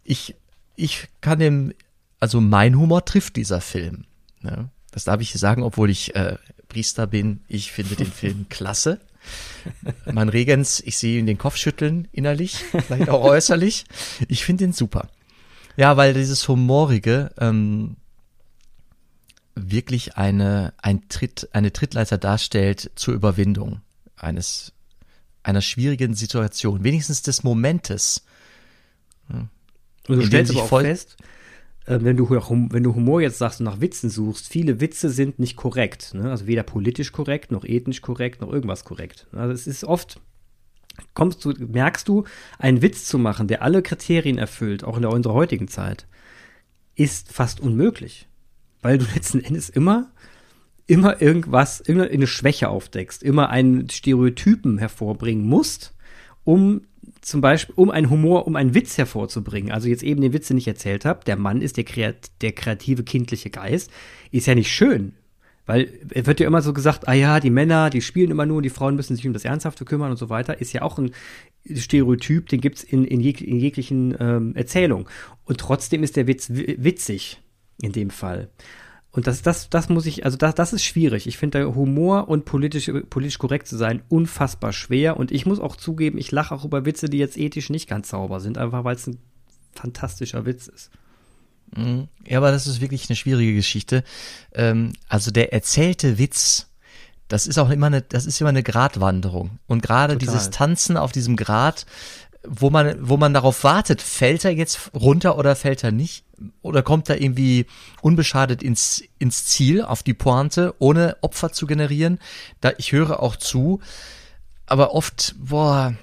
Ich, 0.03 0.35
ich 0.75 1.07
kann 1.21 1.39
dem, 1.39 1.73
also 2.19 2.41
mein 2.41 2.77
Humor 2.77 3.05
trifft 3.05 3.37
dieser 3.37 3.61
Film. 3.61 4.05
Ne? 4.41 4.69
Das 4.91 5.05
darf 5.05 5.21
ich 5.21 5.33
sagen, 5.33 5.63
obwohl 5.63 5.89
ich 5.89 6.15
äh, 6.15 6.37
Priester 6.69 7.07
bin. 7.07 7.41
Ich 7.47 7.71
finde 7.71 7.95
den 7.95 8.11
Film 8.11 8.45
klasse. 8.49 9.01
Mein 10.11 10.29
Regens, 10.29 10.79
ich 10.79 10.97
sehe 10.97 11.19
ihn 11.19 11.25
den 11.25 11.37
Kopf 11.37 11.57
schütteln 11.57 12.07
innerlich, 12.13 12.55
vielleicht 12.87 13.09
auch 13.09 13.23
äußerlich. 13.23 13.83
Ich 14.29 14.45
finde 14.45 14.63
ihn 14.63 14.73
super. 14.73 15.09
Ja, 15.75 15.97
weil 15.97 16.13
dieses 16.13 16.47
Humorige 16.47 17.31
ähm, 17.37 17.97
wirklich 19.55 20.15
eine, 20.15 20.73
ein 20.77 21.09
Tritt, 21.09 21.49
eine 21.51 21.73
Trittleiter 21.73 22.17
darstellt 22.17 22.91
zur 22.95 23.13
Überwindung 23.13 23.81
eines 24.15 24.71
einer 25.43 25.61
schwierigen 25.61 26.13
Situation, 26.13 26.83
wenigstens 26.83 27.21
des 27.21 27.43
Momentes. 27.43 28.23
Und 29.29 29.49
du 30.07 30.25
stellst 30.25 30.51
aber 30.51 30.63
auch 30.63 30.81
fest, 30.81 31.17
äh, 31.89 32.03
wenn, 32.03 32.15
du, 32.15 32.29
wenn 32.29 32.83
du 32.83 32.95
Humor 32.95 33.21
jetzt 33.21 33.39
sagst 33.39 33.59
und 33.59 33.65
nach 33.65 33.81
Witzen 33.81 34.09
suchst, 34.09 34.47
viele 34.47 34.79
Witze 34.79 35.09
sind 35.09 35.39
nicht 35.39 35.55
korrekt. 35.55 36.13
Ne? 36.13 36.29
Also 36.29 36.45
weder 36.45 36.63
politisch 36.63 37.11
korrekt, 37.11 37.51
noch 37.51 37.65
ethnisch 37.65 38.01
korrekt, 38.01 38.41
noch 38.41 38.53
irgendwas 38.53 38.85
korrekt. 38.85 39.27
Also 39.33 39.53
es 39.53 39.65
ist 39.65 39.83
oft, 39.83 40.21
kommst 41.15 41.43
du, 41.43 41.53
merkst 41.57 42.07
du, 42.07 42.25
einen 42.59 42.83
Witz 42.83 43.05
zu 43.05 43.17
machen, 43.17 43.47
der 43.47 43.63
alle 43.63 43.81
Kriterien 43.81 44.37
erfüllt, 44.37 44.83
auch 44.83 44.97
in 44.97 45.01
der, 45.01 45.11
unserer 45.11 45.33
heutigen 45.33 45.67
Zeit, 45.67 46.07
ist 46.95 47.33
fast 47.33 47.59
unmöglich. 47.59 48.27
Weil 48.81 48.99
du 48.99 49.05
letzten 49.15 49.43
Endes 49.43 49.69
immer 49.69 50.11
immer 50.85 51.21
irgendwas, 51.21 51.81
irgendeine 51.81 52.25
Schwäche 52.25 52.67
aufdeckst, 52.67 53.21
immer 53.21 53.51
einen 53.51 53.91
Stereotypen 53.91 54.79
hervorbringen 54.79 55.45
musst, 55.45 55.93
um 56.43 56.81
zum 57.21 57.41
Beispiel, 57.41 57.75
um 57.75 57.89
einen 57.89 58.09
Humor, 58.09 58.47
um 58.47 58.55
einen 58.55 58.73
Witz 58.73 58.97
hervorzubringen. 58.97 59.71
Also 59.71 59.87
jetzt 59.87 60.03
eben 60.03 60.21
den 60.21 60.33
Witz, 60.33 60.47
den 60.47 60.57
ich 60.57 60.67
erzählt 60.67 61.05
habe, 61.05 61.25
der 61.25 61.37
Mann 61.37 61.61
ist 61.61 61.77
der, 61.77 61.83
kreat 61.83 62.31
der 62.41 62.51
kreative 62.53 63.03
kindliche 63.03 63.49
Geist, 63.49 63.91
ist 64.31 64.47
ja 64.47 64.55
nicht 64.55 64.71
schön. 64.71 65.13
Weil 65.65 65.87
es 66.09 66.25
wird 66.25 66.39
ja 66.39 66.47
immer 66.47 66.63
so 66.63 66.73
gesagt, 66.73 67.07
ah 67.07 67.13
ja, 67.13 67.39
die 67.39 67.51
Männer, 67.51 67.91
die 67.91 68.01
spielen 68.01 68.31
immer 68.31 68.47
nur 68.47 68.57
und 68.57 68.63
die 68.63 68.71
Frauen 68.71 68.95
müssen 68.95 69.15
sich 69.15 69.27
um 69.27 69.33
das 69.33 69.45
Ernsthafte 69.45 69.85
kümmern 69.85 70.09
und 70.09 70.17
so 70.17 70.29
weiter, 70.29 70.59
ist 70.59 70.73
ja 70.73 70.81
auch 70.81 70.97
ein 70.97 71.11
Stereotyp, 71.75 72.49
den 72.49 72.61
gibt's 72.61 72.83
in, 72.83 73.05
in, 73.05 73.19
jeg 73.19 73.41
in 73.41 73.59
jeglichen 73.59 74.15
ähm, 74.19 74.55
Erzählungen. 74.55 75.05
Und 75.45 75.59
trotzdem 75.59 76.01
ist 76.01 76.15
der 76.15 76.25
Witz 76.25 76.49
witzig 76.49 77.39
in 77.81 77.91
dem 77.91 78.09
Fall. 78.09 78.49
Und 79.11 79.25
das, 79.25 79.41
das, 79.41 79.69
das 79.69 79.89
muss 79.89 80.05
ich, 80.05 80.23
also 80.23 80.37
das, 80.37 80.53
das 80.53 80.73
ist 80.73 80.83
schwierig. 80.83 81.25
Ich 81.25 81.37
finde 81.37 81.73
Humor 81.73 82.27
und 82.29 82.45
politisch, 82.45 82.91
politisch 83.09 83.39
korrekt 83.39 83.67
zu 83.67 83.75
sein 83.75 84.03
unfassbar 84.07 84.71
schwer. 84.71 85.17
Und 85.17 85.31
ich 85.31 85.45
muss 85.45 85.59
auch 85.59 85.75
zugeben, 85.75 86.19
ich 86.19 86.31
lache 86.31 86.53
auch 86.53 86.63
über 86.63 86.85
Witze, 86.85 87.09
die 87.09 87.17
jetzt 87.17 87.37
ethisch 87.37 87.69
nicht 87.69 87.89
ganz 87.89 88.09
sauber 88.09 88.39
sind, 88.39 88.57
einfach 88.57 88.83
weil 88.83 88.95
es 88.95 89.07
ein 89.07 89.17
fantastischer 89.73 90.45
Witz 90.45 90.67
ist. 90.67 90.91
Mhm. 91.75 92.07
Ja, 92.25 92.37
aber 92.37 92.51
das 92.51 92.67
ist 92.67 92.81
wirklich 92.81 93.09
eine 93.09 93.15
schwierige 93.15 93.55
Geschichte. 93.55 94.03
Ähm, 94.53 94.93
also 95.07 95.31
der 95.31 95.53
erzählte 95.53 96.19
Witz, 96.19 96.67
das 97.27 97.47
ist 97.47 97.57
auch 97.57 97.69
immer 97.69 97.87
eine, 97.87 98.01
das 98.03 98.25
ist 98.25 98.39
immer 98.41 98.49
eine 98.49 98.63
Gratwanderung. 98.63 99.59
Und 99.67 99.81
gerade 99.81 100.17
dieses 100.17 100.49
Tanzen 100.51 100.97
auf 100.97 101.11
diesem 101.11 101.35
Grat, 101.35 101.85
wo 102.43 102.69
man, 102.69 102.95
wo 103.01 103.17
man 103.17 103.33
darauf 103.33 103.63
wartet, 103.63 104.01
fällt 104.01 104.45
er 104.45 104.51
jetzt 104.51 104.91
runter 104.93 105.37
oder 105.37 105.55
fällt 105.55 105.83
er 105.83 105.91
nicht? 105.91 106.25
Oder 106.61 106.83
kommt 106.83 107.09
er 107.09 107.21
irgendwie 107.21 107.65
unbeschadet 108.01 108.63
ins, 108.63 109.03
ins 109.17 109.45
Ziel, 109.45 109.83
auf 109.83 110.03
die 110.03 110.13
Pointe, 110.13 110.73
ohne 110.79 111.17
Opfer 111.21 111.51
zu 111.51 111.67
generieren? 111.67 112.19
Da, 112.61 112.71
ich 112.77 112.91
höre 112.91 113.21
auch 113.21 113.35
zu. 113.35 113.79
Aber 114.65 114.93
oft, 114.93 115.35
boah, 115.37 115.95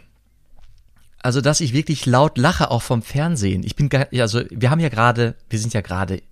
also 1.26 1.40
dass 1.40 1.61
ich 1.61 1.73
wirklich 1.73 2.07
laut 2.07 2.38
lache, 2.38 2.71
auch 2.71 2.83
vom 2.83 3.02
Fernsehen. 3.02 3.64
Ich 3.64 3.75
bin, 3.75 3.90
also 3.93 4.43
wir 4.50 4.71
haben 4.71 4.81
ja 4.81 4.88
gerade, 4.88 5.35
wir 5.50 5.59
sind 5.59 5.75
ja 5.75 5.81
gerade, 5.81 6.23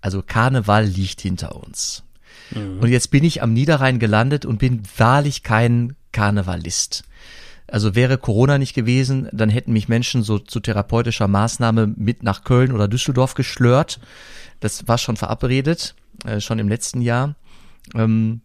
also 0.00 0.22
Karneval 0.22 0.84
liegt 0.84 1.20
hinter 1.20 1.56
uns. 1.56 2.04
Mhm. 2.52 2.78
Und 2.78 2.88
jetzt 2.88 3.10
bin 3.10 3.24
ich 3.24 3.42
am 3.42 3.52
Niederrhein 3.52 3.98
gelandet 3.98 4.44
und 4.44 4.58
bin 4.58 4.82
wahrlich 4.96 5.42
kein 5.42 5.96
Karnevalist. 6.12 7.02
Also 7.68 7.94
wäre 7.94 8.18
Corona 8.18 8.58
nicht 8.58 8.74
gewesen, 8.74 9.28
dann 9.32 9.50
hätten 9.50 9.72
mich 9.72 9.88
Menschen 9.88 10.22
so 10.22 10.38
zu 10.38 10.60
therapeutischer 10.60 11.26
Maßnahme 11.26 11.92
mit 11.96 12.22
nach 12.22 12.44
Köln 12.44 12.72
oder 12.72 12.86
Düsseldorf 12.86 13.34
geschlört. 13.34 13.98
Das 14.60 14.86
war 14.86 14.98
schon 14.98 15.16
verabredet, 15.16 15.94
äh, 16.24 16.40
schon 16.40 16.58
im 16.58 16.68
letzten 16.68 17.00
Jahr. 17.00 17.34
Ähm, 17.94 18.42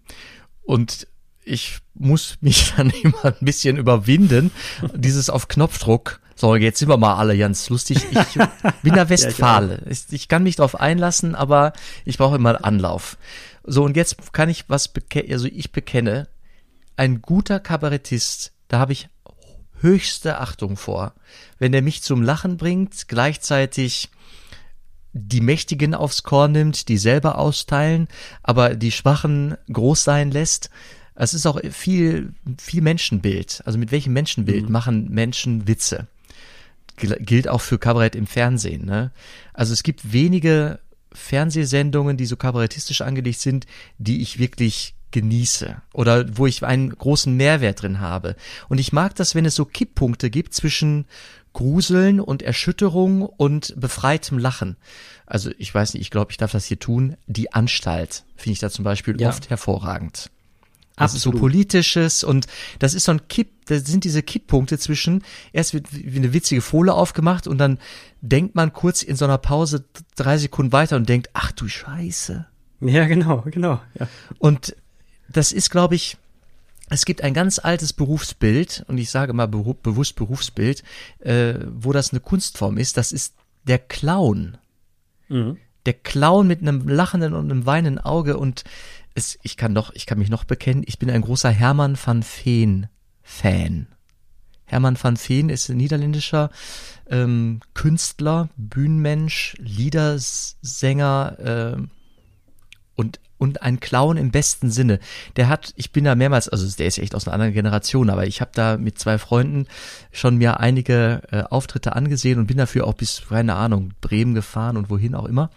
und 0.63 1.07
ich 1.43 1.79
muss 1.93 2.37
mich 2.41 2.73
dann 2.75 2.89
immer 2.89 3.25
ein 3.25 3.35
bisschen 3.41 3.77
überwinden. 3.77 4.51
Dieses 4.95 5.29
auf 5.29 5.47
Knopfdruck. 5.47 6.19
So, 6.35 6.55
jetzt 6.55 6.79
sind 6.79 6.89
wir 6.89 6.97
mal 6.97 7.15
alle 7.15 7.37
ganz 7.37 7.69
lustig. 7.69 7.99
Ich 8.09 8.39
bin 8.81 8.93
der 8.93 9.09
Westfale. 9.09 9.83
Ich, 9.87 10.05
ich, 10.09 10.27
kann 10.27 10.41
mich 10.41 10.55
darauf 10.55 10.79
einlassen, 10.79 11.35
aber 11.35 11.73
ich 12.05 12.17
brauche 12.17 12.35
immer 12.35 12.65
Anlauf. 12.65 13.17
So, 13.63 13.83
und 13.83 13.95
jetzt 13.95 14.33
kann 14.33 14.49
ich 14.49 14.65
was 14.67 14.87
bekennen, 14.87 15.31
also 15.31 15.45
ich 15.45 15.71
bekenne, 15.71 16.27
ein 16.97 17.21
guter 17.21 17.59
Kabarettist, 17.59 18.53
da 18.69 18.79
habe 18.79 18.93
ich 18.93 19.09
höchste 19.81 20.39
Achtung 20.39 20.77
vor. 20.77 21.13
Wenn 21.59 21.73
er 21.73 21.81
mich 21.81 22.01
zum 22.01 22.21
Lachen 22.21 22.57
bringt, 22.57 23.07
gleichzeitig 23.07 24.09
die 25.13 25.41
Mächtigen 25.41 25.93
aufs 25.93 26.23
Korn 26.23 26.53
nimmt, 26.53 26.87
die 26.87 26.97
selber 26.97 27.37
austeilen, 27.37 28.07
aber 28.43 28.75
die 28.75 28.91
Schwachen 28.91 29.57
groß 29.71 30.03
sein 30.03 30.31
lässt, 30.31 30.69
es 31.15 31.33
ist 31.33 31.45
auch 31.45 31.59
viel, 31.71 32.33
viel 32.57 32.81
Menschenbild. 32.81 33.61
Also 33.65 33.77
mit 33.77 33.91
welchem 33.91 34.13
Menschenbild 34.13 34.65
mhm. 34.65 34.71
machen 34.71 35.09
Menschen 35.09 35.67
Witze? 35.67 36.07
Gilt 36.97 37.47
auch 37.47 37.61
für 37.61 37.79
Kabarett 37.79 38.15
im 38.15 38.27
Fernsehen. 38.27 38.85
Ne? 38.85 39.11
Also 39.53 39.73
es 39.73 39.83
gibt 39.83 40.13
wenige 40.13 40.79
Fernsehsendungen, 41.13 42.15
die 42.15 42.25
so 42.25 42.37
kabarettistisch 42.37 43.01
angelegt 43.01 43.39
sind, 43.39 43.65
die 43.97 44.21
ich 44.21 44.39
wirklich 44.39 44.95
genieße 45.11 45.81
oder 45.93 46.37
wo 46.37 46.47
ich 46.47 46.63
einen 46.63 46.89
großen 46.89 47.35
Mehrwert 47.35 47.81
drin 47.81 47.99
habe. 47.99 48.35
Und 48.69 48.79
ich 48.79 48.93
mag 48.93 49.15
das, 49.15 49.35
wenn 49.35 49.45
es 49.45 49.55
so 49.55 49.65
Kipppunkte 49.65 50.29
gibt 50.29 50.53
zwischen 50.53 51.05
Gruseln 51.53 52.19
und 52.19 52.41
Erschütterung 52.41 53.23
und 53.23 53.73
befreitem 53.79 54.37
Lachen. 54.37 54.77
Also 55.25 55.51
ich 55.57 55.73
weiß 55.73 55.93
nicht, 55.93 56.01
ich 56.01 56.11
glaube, 56.11 56.31
ich 56.31 56.37
darf 56.37 56.51
das 56.51 56.65
hier 56.65 56.79
tun. 56.79 57.17
Die 57.27 57.53
Anstalt 57.53 58.23
finde 58.35 58.53
ich 58.53 58.59
da 58.59 58.69
zum 58.69 58.83
Beispiel 58.83 59.19
ja. 59.19 59.29
oft 59.29 59.49
hervorragend. 59.49 60.29
Das 60.97 61.15
Absolut. 61.15 61.37
so 61.37 61.41
politisches 61.41 62.23
und 62.23 62.47
das 62.79 62.93
ist 62.93 63.05
so 63.05 63.13
ein 63.13 63.27
Kipp, 63.27 63.65
das 63.65 63.85
sind 63.85 64.03
diese 64.03 64.21
Kipppunkte 64.21 64.77
zwischen, 64.77 65.23
erst 65.51 65.73
wird 65.73 65.87
wie 65.91 66.17
eine 66.17 66.33
witzige 66.33 66.61
Folie 66.61 66.93
aufgemacht 66.93 67.47
und 67.47 67.57
dann 67.57 67.79
denkt 68.19 68.55
man 68.55 68.73
kurz 68.73 69.01
in 69.01 69.15
so 69.15 69.25
einer 69.25 69.37
Pause 69.37 69.85
drei 70.15 70.37
Sekunden 70.37 70.73
weiter 70.73 70.97
und 70.97 71.07
denkt, 71.07 71.29
ach 71.33 71.53
du 71.53 71.67
Scheiße. 71.67 72.45
Ja, 72.81 73.05
genau, 73.05 73.43
genau. 73.49 73.79
Ja. 73.97 74.07
Und 74.37 74.75
das 75.31 75.51
ist, 75.51 75.69
glaube 75.69 75.95
ich, 75.95 76.17
es 76.89 77.05
gibt 77.05 77.23
ein 77.23 77.33
ganz 77.33 77.57
altes 77.57 77.93
Berufsbild, 77.93 78.83
und 78.87 78.97
ich 78.97 79.09
sage 79.09 79.33
mal 79.33 79.47
be 79.47 79.75
bewusst 79.81 80.15
Berufsbild, 80.15 80.83
äh, 81.19 81.55
wo 81.73 81.93
das 81.93 82.11
eine 82.11 82.19
Kunstform 82.19 82.77
ist, 82.77 82.97
das 82.97 83.11
ist 83.11 83.35
der 83.63 83.79
Clown. 83.79 84.57
Mhm. 85.29 85.57
Der 85.85 85.93
Clown 85.93 86.47
mit 86.47 86.61
einem 86.61 86.87
lachenden 86.87 87.33
und 87.33 87.49
einem 87.49 87.65
weinenden 87.65 88.03
Auge 88.03 88.37
und 88.37 88.63
es, 89.15 89.39
ich 89.41 89.57
kann 89.57 89.73
doch, 89.73 89.91
ich 89.93 90.05
kann 90.05 90.19
mich 90.19 90.29
noch 90.29 90.43
bekennen, 90.43 90.83
ich 90.85 90.99
bin 90.99 91.09
ein 91.09 91.21
großer 91.21 91.49
Hermann 91.49 91.97
van 92.01 92.23
Veen 92.23 92.87
Fan. 93.23 93.87
Hermann 94.65 94.97
van 95.01 95.17
Veen 95.17 95.49
ist 95.49 95.69
ein 95.69 95.77
niederländischer 95.77 96.49
ähm, 97.09 97.61
Künstler, 97.73 98.49
Bühnenmensch, 98.57 99.55
Liedersänger 99.59 101.37
äh, 101.77 101.81
und 102.95 103.19
und 103.41 103.63
ein 103.63 103.79
Clown 103.79 104.17
im 104.17 104.29
besten 104.29 104.69
Sinne. 104.69 104.99
Der 105.35 105.49
hat, 105.49 105.73
ich 105.75 105.91
bin 105.91 106.03
da 106.03 106.13
mehrmals, 106.13 106.47
also 106.47 106.69
der 106.77 106.85
ist 106.85 106.99
echt 106.99 107.15
aus 107.15 107.27
einer 107.27 107.33
anderen 107.33 107.53
Generation, 107.53 108.11
aber 108.11 108.27
ich 108.27 108.39
habe 108.39 108.51
da 108.53 108.77
mit 108.77 108.99
zwei 108.99 109.17
Freunden 109.17 109.65
schon 110.11 110.37
mir 110.37 110.59
einige 110.59 111.23
äh, 111.31 111.41
Auftritte 111.49 111.95
angesehen 111.95 112.37
und 112.37 112.45
bin 112.45 112.57
dafür 112.57 112.85
auch 112.85 112.93
bis, 112.93 113.23
keine 113.27 113.55
Ahnung, 113.55 113.93
Bremen 113.99 114.35
gefahren 114.35 114.77
und 114.77 114.91
wohin 114.91 115.15
auch 115.15 115.25
immer. 115.25 115.49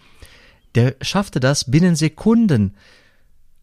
Der 0.73 0.95
schaffte 1.01 1.39
das 1.39 1.69
binnen 1.69 1.95
Sekunden 1.95 2.73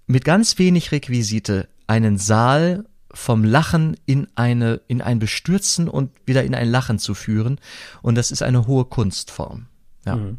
mit 0.07 0.25
ganz 0.25 0.57
wenig 0.57 0.93
Requisite 0.93 1.69
einen 1.89 2.17
Saal 2.17 2.85
vom 3.13 3.43
Lachen 3.43 3.97
in 4.07 4.29
eine, 4.37 4.83
in 4.87 5.03
ein 5.03 5.19
Bestürzen 5.19 5.89
und 5.89 6.13
wieder 6.27 6.45
in 6.45 6.55
ein 6.55 6.71
Lachen 6.71 7.01
zu 7.01 7.15
führen. 7.15 7.59
Und 8.03 8.15
das 8.15 8.31
ist 8.31 8.43
eine 8.43 8.69
hohe 8.69 8.85
Kunstform. 8.85 9.67
Ja. 10.07 10.15
Mhm. 10.15 10.39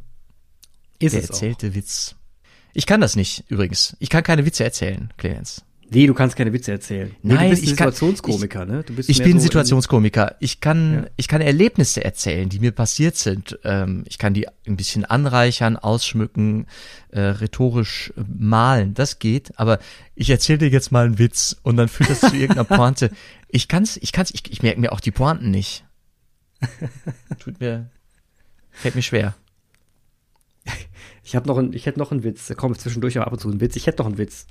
Ist 1.00 1.16
Der 1.16 1.24
erzählte 1.24 1.68
auch. 1.68 1.74
Witz. 1.76 2.16
Ich 2.74 2.86
kann 2.86 3.02
das 3.02 3.16
nicht, 3.16 3.44
übrigens. 3.50 3.96
Ich 4.00 4.10
kann 4.10 4.24
keine 4.24 4.46
Witze 4.46 4.64
erzählen, 4.64 5.12
Clemens. 5.18 5.64
Nee, 5.94 6.08
du 6.08 6.16
kannst 6.16 6.36
keine 6.36 6.52
Witze 6.54 6.72
erzählen. 6.72 7.16
Nee, 7.22 7.36
Nein, 7.36 7.44
du 7.44 7.50
bist 7.52 7.64
ich 7.64 7.70
Situationskomiker, 7.70 8.60
kann, 8.60 8.70
ne? 8.70 8.84
Du 8.84 8.96
bist 8.96 9.10
ich 9.10 9.22
bin 9.22 9.40
so 9.40 9.44
Situationskomiker. 9.44 10.36
Ich 10.40 10.60
kann, 10.60 10.94
ja. 10.94 11.10
ich 11.18 11.28
kann 11.28 11.42
Erlebnisse 11.42 12.04
erzählen, 12.04 12.50
die 12.50 12.60
mir 12.60 12.72
passiert 12.72 13.16
sind. 13.16 13.60
Ähm, 13.64 14.04
ich 14.08 14.18
kann 14.18 14.34
die 14.34 14.48
ein 14.66 14.76
bisschen 14.76 15.06
anreichern, 15.06 15.78
ausschmücken, 15.78 16.66
äh, 17.12 17.20
rhetorisch 17.20 18.12
äh, 18.18 18.22
malen. 18.28 18.96
Das 18.96 19.20
geht. 19.20 19.52
Aber 19.60 19.78
ich 20.16 20.32
erzähle 20.32 20.60
dir 20.60 20.70
jetzt 20.70 20.92
mal 20.92 21.06
einen 21.06 21.20
Witz 21.20 21.58
und 21.62 21.78
dann 21.78 21.90
führt 21.90 22.10
das 22.10 22.22
zu 22.22 22.36
irgendeiner 22.36 22.64
Pointe. 22.64 23.12
Ich 23.50 23.68
kann's, 23.68 23.98
ich 23.98 24.12
kann's, 24.12 24.32
ich, 24.34 24.52
ich 24.52 24.64
merke 24.64 24.80
mir 24.80 24.94
auch 24.94 25.00
die 25.00 25.12
Pointen 25.12 25.52
nicht. 25.52 25.86
Tut 27.40 27.60
mir, 27.60 27.90
fällt 28.72 28.96
mir 28.96 29.04
schwer. 29.04 29.36
Ich 31.24 31.36
habe 31.36 31.48
noch 31.48 31.58
ein, 31.58 31.74
ich 31.74 31.86
hätte 31.86 32.00
noch 32.00 32.12
einen 32.12 32.24
Witz. 32.24 32.48
Da 32.48 32.54
kommt 32.54 32.80
zwischendurch 32.80 33.18
auch 33.20 33.24
ab 33.24 33.34
und 33.34 33.40
zu 33.40 33.50
ein 33.50 33.62
Witz. 33.62 33.76
Ich 33.76 33.88
hätte 33.88 34.02
noch 34.02 34.08
einen 34.08 34.18
Witz 34.18 34.48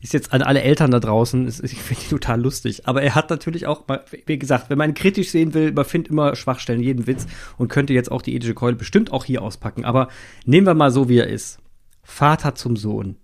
ist 0.00 0.12
jetzt 0.12 0.32
an 0.32 0.42
alle 0.42 0.62
Eltern 0.62 0.90
da 0.90 1.00
draußen, 1.00 1.46
ist, 1.46 1.62
ich 1.62 1.80
finde 1.80 2.02
ihn 2.04 2.10
total 2.10 2.40
lustig. 2.40 2.86
Aber 2.86 3.02
er 3.02 3.14
hat 3.14 3.30
natürlich 3.30 3.66
auch, 3.66 3.84
wie 4.26 4.38
gesagt, 4.38 4.70
wenn 4.70 4.78
man 4.78 4.90
ihn 4.90 4.94
kritisch 4.94 5.30
sehen 5.30 5.54
will, 5.54 5.72
man 5.72 5.84
findet 5.84 6.10
immer 6.10 6.36
Schwachstellen, 6.36 6.82
jeden 6.82 7.06
Witz 7.06 7.26
und 7.56 7.68
könnte 7.68 7.92
jetzt 7.92 8.10
auch 8.10 8.22
die 8.22 8.34
ethische 8.34 8.54
Keule 8.54 8.76
bestimmt 8.76 9.12
auch 9.12 9.24
hier 9.24 9.42
auspacken. 9.42 9.84
Aber 9.84 10.08
nehmen 10.44 10.66
wir 10.66 10.74
mal 10.74 10.90
so, 10.90 11.08
wie 11.08 11.18
er 11.18 11.26
ist. 11.26 11.58
Vater 12.02 12.54
zum 12.54 12.76
Sohn. 12.76 13.16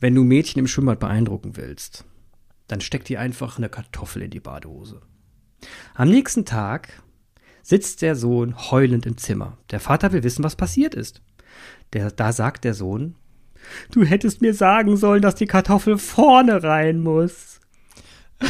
Wenn 0.00 0.14
du 0.14 0.24
Mädchen 0.24 0.60
im 0.60 0.66
Schwimmbad 0.66 0.98
beeindrucken 0.98 1.56
willst, 1.56 2.04
dann 2.66 2.80
steck 2.80 3.04
dir 3.04 3.20
einfach 3.20 3.58
eine 3.58 3.68
Kartoffel 3.68 4.22
in 4.22 4.30
die 4.30 4.40
Badehose. 4.40 5.02
Am 5.94 6.08
nächsten 6.08 6.44
Tag 6.44 7.02
sitzt 7.62 8.02
der 8.02 8.16
Sohn 8.16 8.70
heulend 8.70 9.06
im 9.06 9.16
Zimmer. 9.16 9.58
Der 9.70 9.80
Vater 9.80 10.12
will 10.12 10.22
wissen, 10.22 10.44
was 10.44 10.56
passiert 10.56 10.94
ist. 10.94 11.22
Der, 11.92 12.10
da 12.10 12.32
sagt 12.32 12.64
der 12.64 12.74
Sohn, 12.74 13.14
Du 13.90 14.04
hättest 14.04 14.40
mir 14.40 14.54
sagen 14.54 14.96
sollen, 14.96 15.20
dass 15.22 15.34
die 15.34 15.46
Kartoffel 15.46 15.98
vorne 15.98 16.62
rein 16.62 17.00
muss. 17.00 17.58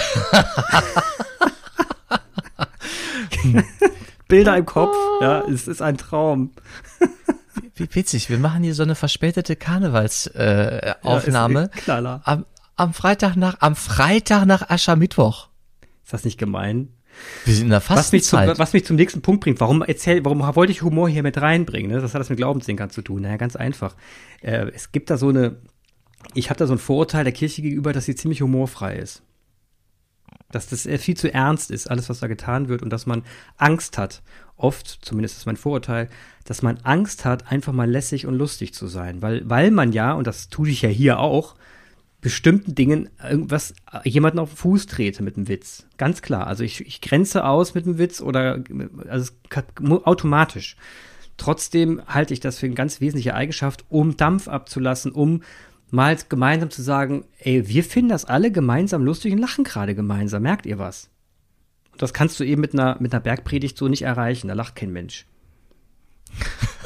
Bilder 4.29 4.57
im 4.57 4.65
Kopf, 4.65 4.97
ja, 5.21 5.43
es 5.43 5.69
ist 5.69 5.83
ein 5.83 5.99
Traum. 5.99 6.53
Wie 7.77 7.95
witzig, 7.95 8.31
wir 8.31 8.39
machen 8.39 8.63
hier 8.63 8.75
so 8.75 8.83
eine 8.83 8.95
verspätete 8.95 9.57
Karnevalsaufnahme. 9.57 11.71
Ja, 11.87 12.01
äh, 12.01 12.19
am, 12.25 12.47
am 12.77 12.95
Freitag 12.95 13.37
nach, 13.37 13.57
am 13.61 13.77
Freitag 13.77 14.47
nach 14.47 14.71
Aschermittwoch. 14.71 15.49
Ist 16.05 16.13
das 16.13 16.25
nicht 16.25 16.39
gemein? 16.39 16.89
Wir 17.45 17.55
sind 17.55 17.65
in 17.65 17.71
der 17.71 17.81
Fastenzeit. 17.81 18.49
Was 18.49 18.49
mich, 18.49 18.55
zum, 18.55 18.59
was 18.59 18.73
mich 18.73 18.85
zum 18.85 18.97
nächsten 18.97 19.23
Punkt 19.23 19.43
bringt, 19.43 19.61
warum 19.61 19.83
erzähl, 19.83 20.25
warum 20.25 20.41
wollte 20.41 20.73
ich 20.73 20.83
Humor 20.83 21.09
hier 21.09 21.23
mit 21.23 21.41
reinbringen? 21.41 21.91
Ne? 21.91 22.01
Das 22.01 22.15
hat 22.15 22.21
das 22.21 22.31
mit 22.31 22.39
Glaubensdenkern 22.39 22.91
zu 22.91 23.03
tun. 23.03 23.23
Naja, 23.23 23.37
ganz 23.37 23.57
einfach. 23.57 23.95
Äh, 24.41 24.71
es 24.75 24.93
gibt 24.93 25.11
da 25.11 25.17
so 25.17 25.29
eine, 25.29 25.57
ich 26.35 26.51
habe 26.51 26.59
da 26.59 26.67
so 26.67 26.75
ein 26.75 26.79
Vorurteil 26.79 27.25
der 27.25 27.33
Kirche 27.33 27.63
gegenüber, 27.63 27.93
dass 27.93 28.07
sie 28.07 28.15
ziemlich 28.15 28.43
humorfrei 28.43 28.97
ist. 28.97 29.23
Dass 30.51 30.69
das 30.69 30.89
viel 31.03 31.17
zu 31.17 31.33
ernst 31.33 31.71
ist, 31.71 31.91
alles, 31.91 32.09
was 32.09 32.21
da 32.21 32.27
getan 32.27 32.69
wird, 32.69 32.83
und 32.83 32.91
dass 32.91 33.07
man 33.07 33.25
Angst 33.57 33.99
hat. 33.99 34.23
Oft, 34.57 35.01
zumindest 35.03 35.37
ist 35.37 35.47
mein 35.47 35.57
Vorurteil, 35.57 36.09
dass 36.45 36.63
man 36.63 36.79
Angst 36.79 37.25
hat, 37.25 37.51
einfach 37.51 37.73
mal 37.73 37.91
lässig 37.91 38.27
und 38.27 38.35
lustig 38.35 38.73
zu 38.73 38.87
sein. 38.87 39.21
Weil, 39.21 39.49
weil 39.49 39.71
man 39.71 39.93
ja, 39.93 40.13
und 40.13 40.27
das 40.27 40.49
tue 40.49 40.69
ich 40.69 40.83
ja 40.83 40.89
hier 40.89 41.19
auch, 41.19 41.57
bestimmten 42.25 42.75
Dingen 42.75 43.11
irgendwas 43.23 43.75
jemanden 44.05 44.39
auf 44.39 44.49
den 44.49 44.57
Fuß 44.57 44.87
trete 44.87 45.23
mit 45.23 45.37
einem 45.37 45.47
Witz. 45.47 45.87
Ganz 45.99 46.23
klar. 46.23 46.47
Also 46.47 46.65
ich, 46.65 46.81
ich 46.81 47.03
grenze 47.03 47.45
aus 47.45 47.75
mit 47.75 47.85
einem 47.85 47.99
Witz 47.99 48.23
oder 48.23 48.65
also 49.11 49.31
automatisch. 49.77 50.77
Trotzdem 51.37 52.01
halte 52.07 52.33
ich 52.33 52.41
das 52.41 52.59
für 52.59 52.65
eine 52.65 52.75
ganz 52.75 53.03
wesentliche 53.03 53.35
Eigenschaft, 53.35 53.85
um 53.91 54.17
Dampf 54.17 54.49
abzulassen, 54.49 55.13
um 55.13 55.43
mal 55.91 56.17
gemeinsam 56.31 56.71
zu 56.71 56.81
sagen, 56.81 57.25
ey, 57.41 57.69
wir 57.69 57.85
finden 57.85 58.09
das 58.09 58.25
alle 58.25 58.51
gemeinsam 58.51 59.05
lustig 59.05 59.35
und 59.35 59.39
lachen 59.41 59.65
gerade 59.65 59.95
gemeinsam. 59.95 60.45
Merkt 60.45 60.65
ihr 60.65 60.79
was? 60.79 61.11
Und 61.93 62.01
das 62.01 62.15
kannst 62.15 62.41
du 62.41 62.45
eben 62.45 62.63
mit 62.63 62.73
einer, 62.73 62.97
mit 63.01 63.13
einer 63.13 63.21
Bergpredigt 63.21 63.77
so 63.77 63.87
nicht 63.87 64.01
erreichen. 64.01 64.49
Da 64.49 64.55
lacht 64.55 64.77
kein 64.77 64.95
Mensch. 64.95 65.27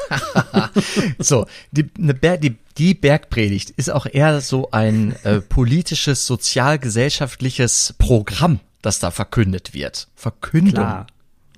so, 1.18 1.46
die, 1.70 1.90
eine 1.98 2.14
Ber 2.14 2.36
die, 2.38 2.56
die 2.76 2.94
Bergpredigt 2.94 3.70
ist 3.70 3.90
auch 3.90 4.06
eher 4.06 4.40
so 4.40 4.70
ein 4.70 5.14
äh, 5.24 5.40
politisches, 5.40 6.26
sozialgesellschaftliches 6.26 7.94
Programm, 7.98 8.60
das 8.82 8.98
da 8.98 9.10
verkündet 9.10 9.74
wird. 9.74 10.08
Verkündung. 10.14 10.74
Klar. 10.74 11.06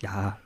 Ja. 0.02 0.38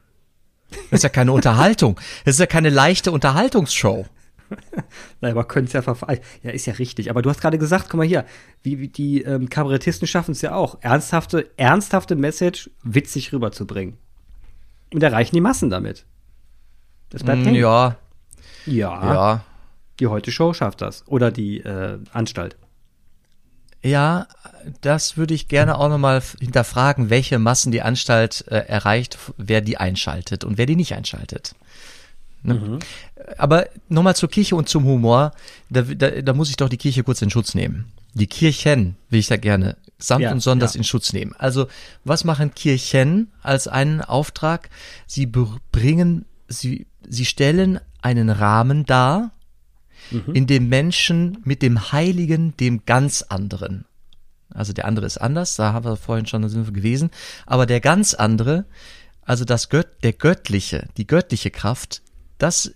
Das 0.90 1.00
ist 1.00 1.02
ja 1.04 1.08
keine 1.08 1.32
Unterhaltung. 1.32 2.00
Das 2.24 2.34
ist 2.34 2.40
ja 2.40 2.46
keine 2.46 2.70
leichte 2.70 3.12
Unterhaltungsshow. 3.12 4.06
Nein, 5.20 5.32
aber 5.32 5.44
können 5.44 5.66
es 5.66 5.72
ja 5.72 5.82
verfallen. 5.82 6.20
Ja, 6.42 6.50
ist 6.50 6.66
ja 6.66 6.74
richtig. 6.74 7.10
Aber 7.10 7.22
du 7.22 7.30
hast 7.30 7.40
gerade 7.40 7.58
gesagt, 7.58 7.88
guck 7.88 7.98
mal 7.98 8.06
hier, 8.06 8.24
wie, 8.62 8.78
wie 8.78 8.88
die 8.88 9.22
ähm, 9.22 9.48
Kabarettisten 9.48 10.06
schaffen 10.06 10.32
es 10.32 10.42
ja 10.42 10.54
auch, 10.54 10.78
ernsthafte, 10.80 11.50
ernsthafte 11.56 12.16
Message 12.16 12.70
witzig 12.82 13.32
rüberzubringen. 13.32 13.96
Und 14.92 15.02
erreichen 15.02 15.34
die 15.34 15.40
Massen 15.40 15.70
damit. 15.70 16.04
Das 17.14 17.22
bleibt 17.22 17.42
mm, 17.42 17.44
hängen. 17.44 17.60
Ja. 17.60 17.96
Ja. 18.66 19.14
Ja. 19.14 19.44
Die 20.00 20.08
Heute 20.08 20.32
Show 20.32 20.52
schafft 20.52 20.80
das. 20.80 21.06
Oder 21.06 21.30
die 21.30 21.60
äh, 21.60 21.98
Anstalt. 22.12 22.56
Ja, 23.82 24.26
das 24.80 25.16
würde 25.16 25.34
ich 25.34 25.46
gerne 25.46 25.78
auch 25.78 25.88
nochmal 25.88 26.22
hinterfragen, 26.40 27.10
welche 27.10 27.38
Massen 27.38 27.70
die 27.70 27.82
Anstalt 27.82 28.44
äh, 28.48 28.56
erreicht, 28.56 29.18
wer 29.36 29.60
die 29.60 29.76
einschaltet 29.76 30.42
und 30.42 30.58
wer 30.58 30.66
die 30.66 30.74
nicht 30.74 30.94
einschaltet. 30.94 31.54
Ne? 32.42 32.54
Mhm. 32.54 32.78
Aber 33.38 33.66
nochmal 33.88 34.16
zur 34.16 34.30
Kirche 34.30 34.56
und 34.56 34.68
zum 34.68 34.84
Humor, 34.84 35.32
da, 35.70 35.82
da, 35.82 36.10
da 36.10 36.32
muss 36.32 36.50
ich 36.50 36.56
doch 36.56 36.68
die 36.68 36.78
Kirche 36.78 37.04
kurz 37.04 37.22
in 37.22 37.30
Schutz 37.30 37.54
nehmen. 37.54 37.92
Die 38.14 38.26
Kirchen 38.26 38.96
will 39.10 39.20
ich 39.20 39.28
da 39.28 39.36
gerne 39.36 39.76
samt 39.98 40.22
ja, 40.22 40.32
und 40.32 40.40
sonders 40.40 40.74
ja. 40.74 40.78
in 40.78 40.84
Schutz 40.84 41.12
nehmen. 41.12 41.34
Also 41.38 41.68
was 42.04 42.24
machen 42.24 42.54
Kirchen 42.54 43.30
als 43.42 43.68
einen 43.68 44.00
Auftrag? 44.00 44.70
Sie 45.06 45.26
bringen, 45.26 46.24
sie, 46.48 46.86
sie 47.08 47.24
stellen 47.24 47.80
einen 48.02 48.30
Rahmen 48.30 48.84
dar, 48.84 49.32
mhm. 50.10 50.34
in 50.34 50.46
dem 50.46 50.68
Menschen 50.68 51.38
mit 51.44 51.62
dem 51.62 51.92
Heiligen, 51.92 52.56
dem 52.56 52.84
ganz 52.84 53.22
anderen, 53.22 53.84
also 54.50 54.72
der 54.72 54.84
andere 54.84 55.06
ist 55.06 55.18
anders, 55.18 55.56
da 55.56 55.72
haben 55.72 55.84
wir 55.84 55.96
vorhin 55.96 56.26
schon 56.26 56.48
sind 56.48 56.66
wir 56.66 56.72
gewesen, 56.72 57.10
aber 57.46 57.66
der 57.66 57.80
ganz 57.80 58.14
andere, 58.14 58.64
also 59.22 59.44
das 59.44 59.68
Gött, 59.68 59.88
der 60.02 60.12
göttliche, 60.12 60.88
die 60.96 61.06
göttliche 61.06 61.50
Kraft, 61.50 62.02
das, 62.38 62.72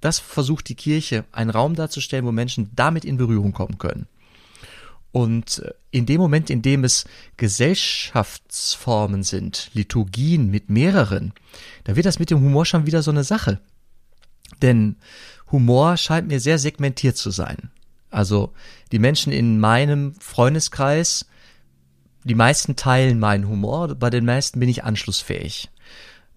das 0.00 0.18
versucht 0.18 0.68
die 0.68 0.74
Kirche, 0.74 1.24
einen 1.32 1.50
Raum 1.50 1.74
darzustellen, 1.74 2.26
wo 2.26 2.32
Menschen 2.32 2.70
damit 2.74 3.04
in 3.04 3.16
Berührung 3.16 3.52
kommen 3.52 3.78
können. 3.78 4.06
Und 5.12 5.58
äh, 5.58 5.72
in 5.90 6.06
dem 6.06 6.20
Moment, 6.20 6.50
in 6.50 6.62
dem 6.62 6.84
es 6.84 7.04
Gesellschaftsformen 7.36 9.22
sind, 9.22 9.70
Liturgien 9.74 10.50
mit 10.50 10.70
mehreren, 10.70 11.32
da 11.84 11.96
wird 11.96 12.06
das 12.06 12.18
mit 12.18 12.30
dem 12.30 12.40
Humor 12.40 12.64
schon 12.64 12.86
wieder 12.86 13.02
so 13.02 13.10
eine 13.10 13.24
Sache. 13.24 13.60
Denn 14.62 14.96
Humor 15.50 15.96
scheint 15.96 16.28
mir 16.28 16.40
sehr 16.40 16.58
segmentiert 16.58 17.16
zu 17.16 17.30
sein. 17.30 17.70
Also 18.10 18.52
die 18.92 18.98
Menschen 18.98 19.32
in 19.32 19.58
meinem 19.58 20.14
Freundeskreis, 20.14 21.26
die 22.24 22.34
meisten 22.34 22.76
teilen 22.76 23.18
meinen 23.18 23.48
Humor, 23.48 23.94
bei 23.94 24.10
den 24.10 24.24
meisten 24.24 24.60
bin 24.60 24.68
ich 24.68 24.84
anschlussfähig. 24.84 25.70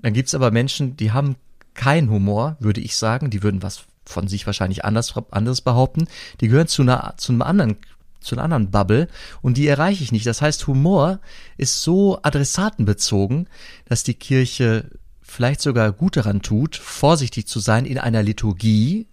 Dann 0.02 0.14
gibt's 0.14 0.36
aber 0.36 0.52
Menschen, 0.52 0.98
die 0.98 1.12
haben 1.12 1.36
keinen 1.74 2.10
Humor, 2.10 2.58
würde 2.60 2.82
ich 2.82 2.96
sagen, 2.96 3.30
die 3.30 3.44
würden 3.44 3.62
was 3.62 3.86
von 4.06 4.28
sich 4.28 4.46
wahrscheinlich 4.46 4.86
anders, 4.86 5.14
anderes 5.32 5.62
behaupten. 5.62 6.08
Die 6.42 6.48
gehören 6.48 6.68
zu, 6.68 6.82
einer, 6.82 7.16
zu 7.18 7.32
einem 7.32 7.42
anderen 7.42 7.78
zu 8.22 8.36
einer 8.36 8.44
anderen 8.44 8.72
Bubble 8.72 9.08
und 9.44 9.56
die 9.56 9.68
erreiche 9.68 10.04
ich 10.04 10.12
nicht. 10.12 10.26
Das 10.26 10.42
heißt, 10.42 10.66
Humor 10.66 11.20
ist 11.58 11.84
so 11.84 12.20
adressatenbezogen, 12.24 13.48
dass 13.86 14.04
die 14.04 14.16
Kirche 14.16 14.90
vielleicht 15.26 15.62
sogar 15.62 15.92
gut 15.92 16.18
daran 16.18 16.42
tut, 16.42 16.76
vorsichtig 16.76 17.48
zu 17.48 17.60
sein 17.60 17.86
in 17.86 17.98
einer 17.98 18.24
Liturgie, 18.24 19.08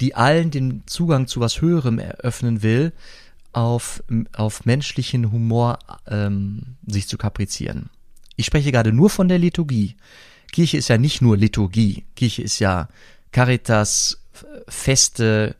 die 0.00 0.14
allen 0.14 0.50
den 0.50 0.82
Zugang 0.86 1.26
zu 1.26 1.40
was 1.40 1.60
Höherem 1.60 1.98
eröffnen 1.98 2.62
will, 2.62 2.92
auf, 3.52 4.02
auf 4.32 4.64
menschlichen 4.64 5.30
Humor 5.30 5.78
ähm, 6.06 6.76
sich 6.86 7.06
zu 7.06 7.18
kaprizieren. 7.18 7.90
Ich 8.36 8.46
spreche 8.46 8.72
gerade 8.72 8.92
nur 8.92 9.10
von 9.10 9.28
der 9.28 9.38
Liturgie. 9.38 9.96
Kirche 10.52 10.78
ist 10.78 10.88
ja 10.88 10.96
nicht 10.96 11.20
nur 11.20 11.36
Liturgie. 11.36 12.04
Kirche 12.16 12.42
ist 12.42 12.58
ja 12.58 12.88
Caritas, 13.30 14.18
Feste, 14.68 15.56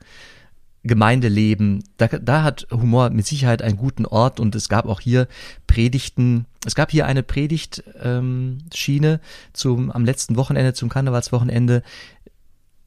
Gemeindeleben, 0.85 1.85
da, 1.97 2.09
da 2.09 2.43
hat 2.43 2.67
Humor 2.71 3.11
mit 3.11 3.27
Sicherheit 3.27 3.63
einen 3.63 3.77
guten 3.77 4.05
Ort 4.05 4.41
und 4.41 4.55
es 4.57 4.69
gab 4.69 4.87
auch 4.87 5.01
hier 5.01 5.29
Predigten. 5.67 6.47
Es 6.67 6.75
gab 6.75 6.91
hier 6.91 7.07
eine 7.07 7.23
Predigtschiene 7.23 9.13
ähm, 9.13 9.21
zum 9.53 9.91
am 9.93 10.05
letzten 10.05 10.37
Wochenende, 10.37 10.75
zum 10.75 10.89
Karnevalswochenende. 10.89 11.83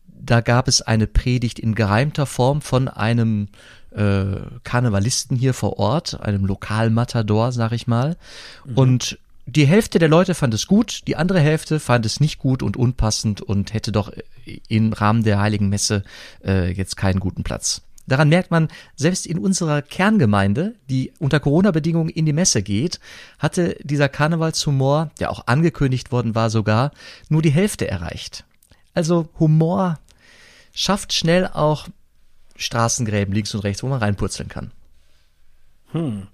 Da 0.08 0.42
gab 0.42 0.68
es 0.68 0.82
eine 0.82 1.08
Predigt 1.08 1.58
in 1.60 1.74
gereimter 1.74 2.26
Form 2.26 2.62
von 2.62 2.90
einem 2.90 3.48
äh, 3.92 4.42
Karnevalisten 4.64 5.38
hier 5.38 5.54
vor 5.54 5.80
Ort, 5.80 6.20
einem 6.20 6.46
Lokalmatador, 6.46 7.52
sag 7.52 7.72
ich 7.72 7.88
mal. 7.88 8.18
Mhm. 8.66 8.78
Und 8.78 9.20
die 9.46 9.68
Hälfte 9.68 10.00
der 10.00 10.10
Leute 10.10 10.34
fand 10.34 10.54
es 10.54 10.66
gut, 10.66 11.02
die 11.08 11.16
andere 11.16 11.40
Hälfte 11.40 11.80
fand 11.80 12.06
es 12.06 12.20
nicht 12.20 12.40
gut 12.40 12.64
und 12.64 12.78
unpassend 12.78 13.42
und 13.42 13.74
hätte 13.74 13.92
doch 13.92 14.12
im 14.68 14.94
Rahmen 14.94 15.24
der 15.24 15.40
Heiligen 15.40 15.70
Messe 15.70 16.04
äh, 16.44 16.72
jetzt 16.72 16.98
keinen 16.98 17.20
guten 17.20 17.44
Platz. 17.44 17.82
Daran 18.08 18.30
merkt 18.30 18.52
man, 18.52 18.68
selbst 18.96 19.26
in 19.26 19.40
unserer 19.40 19.82
Kerngemeinde, 19.82 20.76
die 20.90 21.12
unter 21.20 21.40
Corona-Bedingungen 21.40 22.10
in 22.10 22.26
die 22.26 22.34
Messe 22.34 22.62
geht, 22.62 23.00
hatte 23.40 23.78
dieser 23.82 24.10
Karnevalshumor, 24.10 25.12
der 25.20 25.32
auch 25.32 25.48
angekündigt 25.48 26.12
worden 26.12 26.36
war 26.36 26.50
sogar, 26.50 26.92
nur 27.30 27.42
die 27.42 27.50
Hälfte 27.50 27.88
erreicht. 27.88 28.46
Also 28.94 29.28
Humor 29.40 30.00
schafft 30.74 31.14
schnell 31.14 31.48
auch 31.48 31.88
Straßengräben 32.56 33.34
links 33.34 33.54
und 33.56 33.62
rechts, 33.62 33.82
wo 33.82 33.88
man 33.88 34.00
reinpurzeln 34.00 34.50
kann. 34.50 34.72
Hm. 35.92 36.28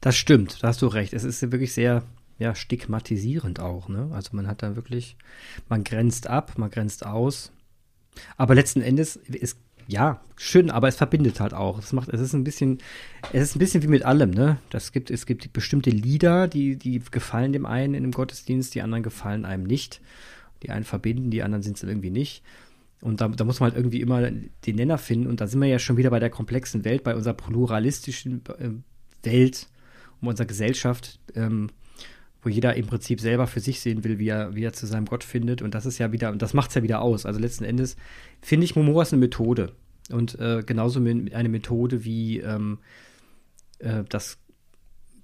Das 0.00 0.16
stimmt, 0.16 0.62
da 0.62 0.68
hast 0.68 0.82
du 0.82 0.88
recht. 0.88 1.12
Es 1.12 1.24
ist 1.24 1.40
wirklich 1.42 1.72
sehr 1.72 2.02
ja, 2.42 2.54
stigmatisierend 2.54 3.60
auch, 3.60 3.88
ne? 3.88 4.10
Also 4.12 4.30
man 4.36 4.46
hat 4.46 4.62
da 4.62 4.76
wirklich, 4.76 5.16
man 5.68 5.84
grenzt 5.84 6.26
ab, 6.26 6.58
man 6.58 6.70
grenzt 6.70 7.06
aus. 7.06 7.52
Aber 8.36 8.54
letzten 8.54 8.82
Endes 8.82 9.16
ist 9.16 9.56
ja, 9.88 10.20
schön, 10.36 10.70
aber 10.70 10.88
es 10.88 10.96
verbindet 10.96 11.40
halt 11.40 11.54
auch. 11.54 11.78
Es 11.78 11.92
macht, 11.92 12.08
es 12.08 12.20
ist 12.20 12.34
ein 12.34 12.44
bisschen, 12.44 12.78
es 13.32 13.42
ist 13.42 13.56
ein 13.56 13.58
bisschen 13.58 13.82
wie 13.82 13.88
mit 13.88 14.04
allem, 14.04 14.30
ne? 14.30 14.58
Das 14.70 14.92
gibt, 14.92 15.10
es 15.10 15.26
gibt 15.26 15.52
bestimmte 15.52 15.90
Lieder, 15.90 16.48
die, 16.48 16.76
die 16.76 17.00
gefallen 17.10 17.52
dem 17.52 17.66
einen 17.66 17.94
in 17.94 18.04
einem 18.04 18.12
Gottesdienst, 18.12 18.74
die 18.74 18.82
anderen 18.82 19.02
gefallen 19.02 19.44
einem 19.44 19.64
nicht. 19.64 20.00
Die 20.62 20.70
einen 20.70 20.84
verbinden, 20.84 21.30
die 21.30 21.42
anderen 21.42 21.62
sind 21.62 21.76
es 21.76 21.82
irgendwie 21.82 22.10
nicht. 22.10 22.42
Und 23.00 23.20
da, 23.20 23.28
da 23.28 23.44
muss 23.44 23.58
man 23.58 23.70
halt 23.70 23.76
irgendwie 23.76 24.00
immer 24.00 24.22
den 24.30 24.76
Nenner 24.76 24.98
finden. 24.98 25.26
Und 25.26 25.40
da 25.40 25.48
sind 25.48 25.60
wir 25.60 25.68
ja 25.68 25.80
schon 25.80 25.96
wieder 25.96 26.10
bei 26.10 26.20
der 26.20 26.30
komplexen 26.30 26.84
Welt, 26.84 27.02
bei 27.02 27.16
unserer 27.16 27.34
pluralistischen 27.34 28.42
äh, 28.58 28.70
Welt, 29.24 29.68
um 30.20 30.28
unserer 30.28 30.46
Gesellschaft, 30.46 31.18
ähm, 31.34 31.70
wo 32.42 32.48
jeder 32.48 32.74
im 32.74 32.86
Prinzip 32.86 33.20
selber 33.20 33.46
für 33.46 33.60
sich 33.60 33.80
sehen 33.80 34.04
will, 34.04 34.18
wie 34.18 34.28
er, 34.28 34.54
wie 34.54 34.64
er 34.64 34.72
zu 34.72 34.86
seinem 34.86 35.06
Gott 35.06 35.24
findet. 35.24 35.62
Und 35.62 35.74
das 35.74 35.86
ist 35.86 35.98
ja 35.98 36.12
wieder, 36.12 36.30
und 36.30 36.42
das 36.42 36.54
macht 36.54 36.70
es 36.70 36.74
ja 36.74 36.82
wieder 36.82 37.00
aus. 37.00 37.24
Also 37.24 37.38
letzten 37.38 37.64
Endes 37.64 37.96
finde 38.40 38.64
ich 38.64 38.74
Humor 38.74 39.02
ist 39.02 39.12
eine 39.12 39.20
Methode. 39.20 39.72
Und 40.10 40.38
äh, 40.40 40.62
genauso 40.66 41.00
eine 41.00 41.48
Methode 41.48 42.04
wie 42.04 42.40
ähm, 42.40 42.78
äh, 43.78 44.02
das, 44.08 44.38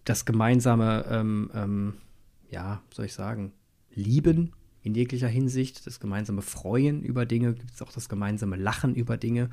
das 0.04 0.24
gemeinsame, 0.24 1.04
ähm, 1.10 1.50
ähm, 1.54 1.94
ja, 2.50 2.82
soll 2.94 3.06
ich 3.06 3.14
sagen, 3.14 3.52
Lieben 3.94 4.52
in 4.82 4.94
jeglicher 4.94 5.28
Hinsicht. 5.28 5.86
Das 5.86 5.98
gemeinsame 5.98 6.42
Freuen 6.42 7.02
über 7.02 7.26
Dinge, 7.26 7.54
gibt 7.54 7.74
es 7.74 7.82
auch 7.82 7.92
das 7.92 8.08
gemeinsame 8.08 8.54
Lachen 8.54 8.94
über 8.94 9.16
Dinge. 9.16 9.50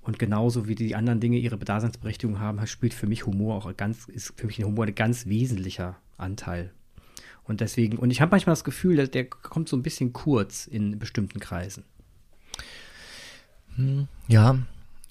Und 0.00 0.18
genauso 0.18 0.68
wie 0.68 0.76
die 0.76 0.94
anderen 0.94 1.20
Dinge 1.20 1.38
ihre 1.38 1.58
Daseinsberechtigung 1.58 2.38
haben, 2.38 2.64
spielt 2.68 2.94
für 2.94 3.06
mich 3.06 3.26
Humor 3.26 3.56
auch 3.56 3.76
ganz, 3.76 4.08
ist 4.08 4.32
für 4.36 4.46
mich 4.46 4.58
ein 4.58 4.64
Humor 4.64 4.86
ein 4.86 4.94
ganz 4.94 5.26
wesentlicher 5.26 5.98
Anteil. 6.16 6.72
Und 7.44 7.60
deswegen, 7.60 7.98
und 7.98 8.10
ich 8.10 8.20
habe 8.20 8.30
manchmal 8.30 8.52
das 8.52 8.64
Gefühl, 8.64 8.96
der, 8.96 9.08
der 9.08 9.24
kommt 9.24 9.68
so 9.68 9.76
ein 9.76 9.82
bisschen 9.82 10.12
kurz 10.12 10.66
in 10.66 10.98
bestimmten 10.98 11.40
Kreisen. 11.40 11.84
Hm, 13.76 14.08
ja, 14.28 14.58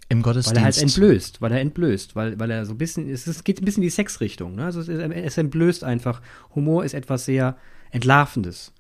im 0.10 0.24
Gottesdienst. 0.24 0.56
Weil 0.56 0.62
er 0.62 0.66
halt 0.66 0.78
entblößt, 0.82 1.42
weil 1.42 1.52
er 1.52 1.62
entblößt, 1.62 2.16
weil, 2.16 2.40
weil 2.40 2.50
er 2.50 2.66
so 2.66 2.74
ein 2.74 2.78
bisschen, 2.78 3.10
es, 3.10 3.28
es 3.28 3.44
geht 3.44 3.62
ein 3.62 3.66
bisschen 3.66 3.84
in 3.84 3.88
die 3.88 3.94
Sexrichtung. 3.94 4.56
Ne? 4.56 4.66
Also 4.66 4.82
es, 4.82 4.88
es 4.90 5.38
entblößt 5.38 5.84
einfach. 5.84 6.22
Humor 6.56 6.84
ist 6.84 6.94
etwas 6.94 7.26
sehr 7.26 7.58
Entlarvendes. 7.92 8.74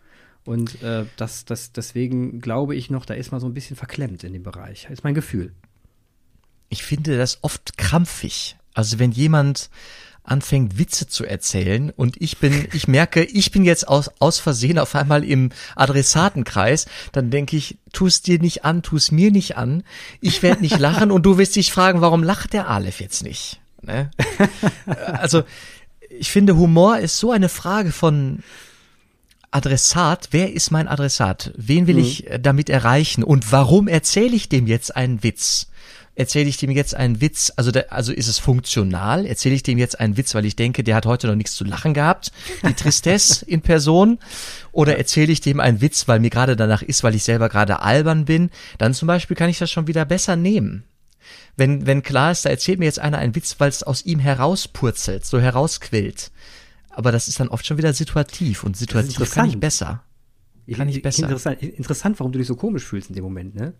Und 0.45 0.81
äh, 0.81 1.05
das, 1.17 1.45
das, 1.45 1.71
deswegen 1.71 2.41
glaube 2.41 2.75
ich 2.75 2.89
noch, 2.89 3.05
da 3.05 3.13
ist 3.13 3.31
man 3.31 3.39
so 3.39 3.47
ein 3.47 3.53
bisschen 3.53 3.75
verklemmt 3.75 4.23
in 4.23 4.33
dem 4.33 4.41
Bereich. 4.41 4.87
Ist 4.89 5.03
mein 5.03 5.13
Gefühl. 5.13 5.53
Ich 6.69 6.83
finde 6.83 7.17
das 7.17 7.43
oft 7.43 7.77
krampfig. 7.77 8.57
Also 8.79 8.97
wenn 8.97 9.11
jemand 9.11 9.69
anfängt, 10.23 10.79
Witze 10.79 11.05
zu 11.05 11.25
erzählen 11.25 11.89
und 11.89 12.15
ich 12.21 12.37
bin, 12.37 12.65
ich 12.71 12.87
merke, 12.87 13.25
ich 13.25 13.51
bin 13.51 13.65
jetzt 13.65 13.89
aus, 13.89 14.09
aus 14.19 14.39
Versehen 14.39 14.79
auf 14.79 14.95
einmal 14.95 15.25
im 15.25 15.49
Adressatenkreis, 15.75 16.85
dann 17.11 17.29
denke 17.29 17.57
ich, 17.57 17.77
tu 17.91 18.07
es 18.07 18.21
dir 18.21 18.39
nicht 18.39 18.63
an, 18.63 18.81
tu 18.81 18.95
es 18.95 19.11
mir 19.11 19.31
nicht 19.31 19.57
an, 19.57 19.83
ich 20.21 20.41
werde 20.43 20.61
nicht 20.61 20.79
lachen 20.79 21.11
und 21.11 21.23
du 21.23 21.37
wirst 21.37 21.57
dich 21.57 21.73
fragen, 21.73 21.99
warum 21.99 22.23
lacht 22.23 22.53
der 22.53 22.69
Aleph 22.69 23.01
jetzt 23.01 23.21
nicht? 23.21 23.59
Ne? 23.81 24.11
Also, 24.85 25.43
ich 26.09 26.31
finde, 26.31 26.55
Humor 26.55 26.99
ist 26.99 27.17
so 27.17 27.31
eine 27.31 27.49
Frage 27.49 27.91
von 27.91 28.43
Adressat, 29.51 30.29
wer 30.31 30.53
ist 30.53 30.71
mein 30.71 30.87
Adressat? 30.87 31.51
Wen 31.57 31.85
will 31.85 31.95
mhm. 31.95 32.01
ich 32.01 32.27
äh, 32.27 32.39
damit 32.39 32.69
erreichen? 32.69 33.25
Und 33.25 33.51
warum 33.51 33.89
erzähle 33.89 34.37
ich 34.37 34.47
dem 34.47 34.67
jetzt 34.67 34.95
einen 34.95 35.21
Witz? 35.21 35.67
Erzähle 36.19 36.49
ich 36.49 36.57
dem 36.57 36.71
jetzt 36.71 36.95
einen 36.95 37.21
Witz, 37.21 37.53
also, 37.55 37.71
der, 37.71 37.93
also 37.93 38.11
ist 38.11 38.27
es 38.27 38.39
funktional, 38.39 39.25
erzähle 39.25 39.55
ich 39.55 39.63
dem 39.63 39.77
jetzt 39.77 40.01
einen 40.01 40.17
Witz, 40.17 40.35
weil 40.35 40.43
ich 40.43 40.57
denke, 40.57 40.83
der 40.83 40.95
hat 40.95 41.05
heute 41.05 41.27
noch 41.27 41.35
nichts 41.35 41.55
zu 41.55 41.63
lachen 41.63 41.93
gehabt, 41.93 42.33
die 42.67 42.73
Tristesse 42.73 43.45
in 43.47 43.61
Person, 43.61 44.19
oder 44.73 44.97
erzähle 44.97 45.31
ich 45.31 45.39
dem 45.39 45.61
einen 45.61 45.79
Witz, 45.79 46.09
weil 46.09 46.19
mir 46.19 46.29
gerade 46.29 46.57
danach 46.57 46.81
ist, 46.81 47.05
weil 47.05 47.15
ich 47.15 47.23
selber 47.23 47.47
gerade 47.47 47.81
albern 47.81 48.25
bin, 48.25 48.49
dann 48.77 48.93
zum 48.93 49.07
Beispiel 49.07 49.37
kann 49.37 49.49
ich 49.49 49.59
das 49.59 49.71
schon 49.71 49.87
wieder 49.87 50.03
besser 50.03 50.35
nehmen. 50.35 50.83
Wenn, 51.55 51.85
wenn 51.85 52.03
klar 52.03 52.33
ist, 52.33 52.43
da 52.43 52.49
erzählt 52.49 52.79
mir 52.79 52.85
jetzt 52.85 52.99
einer 52.99 53.17
einen 53.17 53.35
Witz, 53.35 53.55
weil 53.59 53.69
es 53.69 53.83
aus 53.83 54.05
ihm 54.05 54.19
herauspurzelt, 54.19 55.25
so 55.25 55.39
herausquillt. 55.39 56.31
Aber 56.89 57.13
das 57.13 57.29
ist 57.29 57.39
dann 57.39 57.47
oft 57.47 57.65
schon 57.65 57.77
wieder 57.77 57.93
situativ 57.93 58.65
und 58.65 58.75
situativ 58.75 59.31
kann 59.31 59.47
ich 59.47 59.57
besser. 59.57 60.03
Kann 60.75 60.89
ich 60.89 61.01
besser. 61.01 61.23
Interessant, 61.23 61.63
interessant, 61.63 62.19
warum 62.19 62.33
du 62.33 62.39
dich 62.39 62.47
so 62.47 62.57
komisch 62.57 62.83
fühlst 62.83 63.09
in 63.09 63.15
dem 63.15 63.23
Moment, 63.23 63.55
ne? 63.55 63.73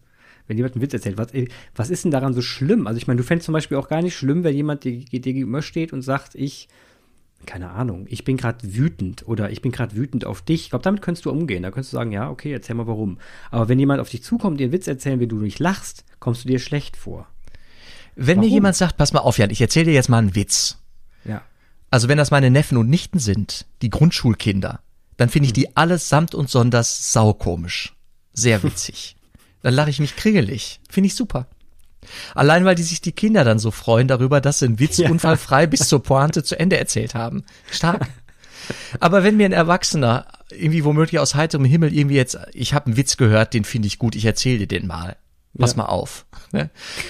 Wenn 0.50 0.58
jemand 0.58 0.74
einen 0.74 0.82
Witz 0.82 0.94
erzählt, 0.94 1.20
was, 1.20 1.28
was 1.76 1.92
ist 1.92 2.04
denn 2.04 2.12
daran 2.12 2.34
so 2.34 2.42
schlimm? 2.42 2.88
Also 2.88 2.98
ich 2.98 3.06
meine, 3.06 3.20
du 3.20 3.24
fändest 3.24 3.46
zum 3.46 3.54
Beispiel 3.54 3.78
auch 3.78 3.88
gar 3.88 4.02
nicht 4.02 4.18
schlimm, 4.18 4.44
wenn 4.44 4.56
jemand 4.56 4.84
dir, 4.84 4.98
dir 4.98 5.20
gegenüber 5.20 5.62
steht 5.62 5.94
und 5.94 6.02
sagt, 6.02 6.34
ich, 6.34 6.68
keine 7.46 7.70
Ahnung, 7.70 8.08
ich 8.10 8.24
bin 8.24 8.36
gerade 8.36 8.76
wütend 8.76 9.28
oder 9.28 9.52
ich 9.52 9.62
bin 9.62 9.72
gerade 9.72 9.96
wütend 9.96 10.26
auf 10.26 10.42
dich. 10.42 10.64
Ich 10.64 10.70
glaube, 10.72 10.82
damit 10.82 11.04
könntest 11.04 11.26
du 11.26 11.30
umgehen. 11.30 11.62
Da 11.62 11.70
könntest 11.70 11.94
du 11.94 11.98
sagen, 11.98 12.12
ja, 12.12 12.32
okay, 12.32 12.52
erzähl 12.52 12.76
mal 12.76 12.88
warum. 12.88 13.20
Aber 13.52 13.70
wenn 13.70 13.78
jemand 13.78 14.02
auf 14.02 14.10
dich 14.10 14.24
zukommt, 14.24 14.60
dir 14.60 14.66
einen 14.66 14.74
Witz 14.74 14.88
erzählen, 14.88 15.20
wenn 15.20 15.30
du 15.30 15.38
nicht 15.38 15.60
lachst, 15.60 16.04
kommst 16.18 16.44
du 16.44 16.48
dir 16.48 16.58
schlecht 16.58 16.98
vor. 16.98 17.28
Wenn 18.16 18.38
warum? 18.38 18.50
mir 18.50 18.54
jemand 18.56 18.76
sagt, 18.76 18.98
pass 18.98 19.14
mal 19.14 19.20
auf, 19.20 19.38
Jan, 19.38 19.52
ich 19.52 19.62
erzähle 19.62 19.86
dir 19.86 19.94
jetzt 19.94 20.10
mal 20.10 20.18
einen 20.18 20.34
Witz. 20.34 20.80
Ja. 21.26 21.44
Also 21.92 22.08
wenn 22.08 22.18
das 22.18 22.32
meine 22.32 22.50
Neffen 22.50 22.76
und 22.80 22.90
Nichten 22.90 23.20
sind, 23.20 23.68
die 23.84 23.92
Grundschulkinder, 23.92 24.80
dann 25.16 25.30
finde 25.30 25.46
ich 25.46 25.54
die 25.54 25.68
mhm. 25.68 25.74
alles 25.76 26.10
samt 26.10 26.34
und 26.34 26.50
sonders 26.50 27.14
saukomisch. 27.14 27.96
Sehr 28.34 28.64
witzig. 28.64 29.16
Dann 29.62 29.74
lache 29.74 29.89
ich 29.89 30.00
mich 30.00 30.15
kringelig. 30.15 30.80
Finde 30.89 31.08
ich 31.08 31.15
super. 31.15 31.48
Allein 32.34 32.65
weil 32.65 32.76
die 32.76 32.84
sich 32.84 33.02
die 33.02 33.12
Kinder 33.12 33.43
dann 33.43 33.60
so 33.60 33.72
freuen 33.72 34.08
darüber, 34.08 34.41
dass 34.41 34.60
sie 34.60 34.65
einen 34.65 34.80
Witz 34.80 34.98
ja. 34.98 35.10
unfallfrei 35.10 35.67
bis 35.67 35.88
zur 35.88 36.02
Pointe 36.02 36.43
zu 36.43 36.58
Ende 36.58 36.78
erzählt 36.78 37.13
haben. 37.13 37.43
Stark. 37.69 38.08
Aber 39.00 39.24
wenn 39.24 39.38
mir 39.38 39.45
ein 39.45 39.52
Erwachsener 39.52 40.28
irgendwie 40.50 40.84
womöglich 40.84 41.19
aus 41.19 41.36
heiterem 41.36 41.65
Himmel 41.65 41.93
irgendwie 41.93 42.15
jetzt, 42.15 42.38
ich 42.54 42.74
habe 42.74 42.88
einen 42.88 42.98
Witz 42.98 43.17
gehört, 43.17 43.54
den 43.54 43.63
finde 43.63 43.88
ich 43.88 44.00
gut, 44.00 44.15
ich 44.15 44.26
erzähle 44.26 44.60
dir 44.60 44.67
den 44.67 44.88
mal. 44.88 45.17
Pass 45.58 45.72
ja. 45.72 45.78
mal 45.78 45.86
auf. 45.86 46.26
Ne? 46.52 46.69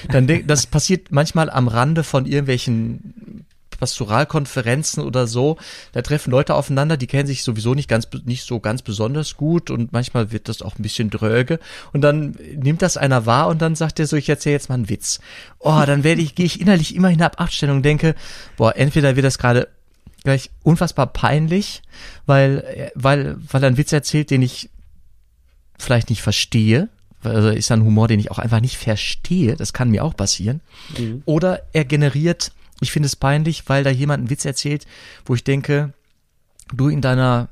Dann 0.09 0.27
das 0.47 0.65
passiert 0.65 1.11
manchmal 1.11 1.49
am 1.49 1.67
Rande 1.67 2.03
von 2.03 2.25
irgendwelchen 2.25 3.45
Pastoralkonferenzen 3.79 5.03
oder 5.03 5.27
so, 5.27 5.57
da 5.93 6.01
treffen 6.01 6.31
Leute 6.31 6.55
aufeinander, 6.55 6.97
die 6.97 7.07
kennen 7.07 7.27
sich 7.27 7.43
sowieso 7.43 7.73
nicht 7.73 7.87
ganz, 7.87 8.07
nicht 8.25 8.45
so 8.45 8.59
ganz 8.59 8.81
besonders 8.81 9.37
gut 9.37 9.71
und 9.71 9.93
manchmal 9.93 10.31
wird 10.31 10.49
das 10.49 10.61
auch 10.61 10.77
ein 10.77 10.83
bisschen 10.83 11.09
dröge 11.09 11.59
und 11.93 12.01
dann 12.01 12.35
nimmt 12.55 12.81
das 12.81 12.97
einer 12.97 13.25
wahr 13.25 13.47
und 13.47 13.61
dann 13.61 13.75
sagt 13.75 13.99
er 13.99 14.07
so, 14.07 14.15
ich 14.15 14.29
erzähle 14.29 14.53
jetzt 14.53 14.69
mal 14.69 14.75
einen 14.75 14.89
Witz. 14.89 15.19
Oh, 15.59 15.83
dann 15.85 16.03
werde 16.03 16.21
ich, 16.21 16.35
gehe 16.35 16.45
ich 16.45 16.61
innerlich 16.61 16.95
immer 16.95 17.09
in 17.09 17.21
Abstellung 17.21 17.77
und 17.77 17.83
denke, 17.83 18.15
boah, 18.57 18.75
entweder 18.75 19.15
wird 19.15 19.25
das 19.25 19.37
gerade 19.37 19.67
gleich 20.23 20.49
unfassbar 20.63 21.07
peinlich, 21.07 21.81
weil, 22.25 22.91
weil, 22.95 23.37
weil 23.51 23.63
er 23.63 23.67
einen 23.67 23.77
Witz 23.77 23.91
erzählt, 23.93 24.31
den 24.31 24.41
ich 24.41 24.69
vielleicht 25.77 26.09
nicht 26.09 26.21
verstehe, 26.21 26.89
also 27.23 27.49
ist 27.49 27.71
ein 27.71 27.83
Humor, 27.83 28.07
den 28.07 28.19
ich 28.19 28.31
auch 28.31 28.39
einfach 28.39 28.61
nicht 28.61 28.77
verstehe, 28.77 29.55
das 29.55 29.73
kann 29.73 29.89
mir 29.89 30.03
auch 30.03 30.15
passieren. 30.15 30.61
Mhm. 30.97 31.23
Oder 31.25 31.63
er 31.73 31.85
generiert 31.85 32.51
ich 32.81 32.91
finde 32.91 33.07
es 33.07 33.15
peinlich, 33.15 33.67
weil 33.67 33.83
da 33.83 33.89
jemand 33.89 34.19
einen 34.19 34.29
Witz 34.29 34.45
erzählt, 34.45 34.85
wo 35.25 35.35
ich 35.35 35.43
denke, 35.43 35.93
du 36.73 36.87
in 36.89 37.01
deiner 37.01 37.49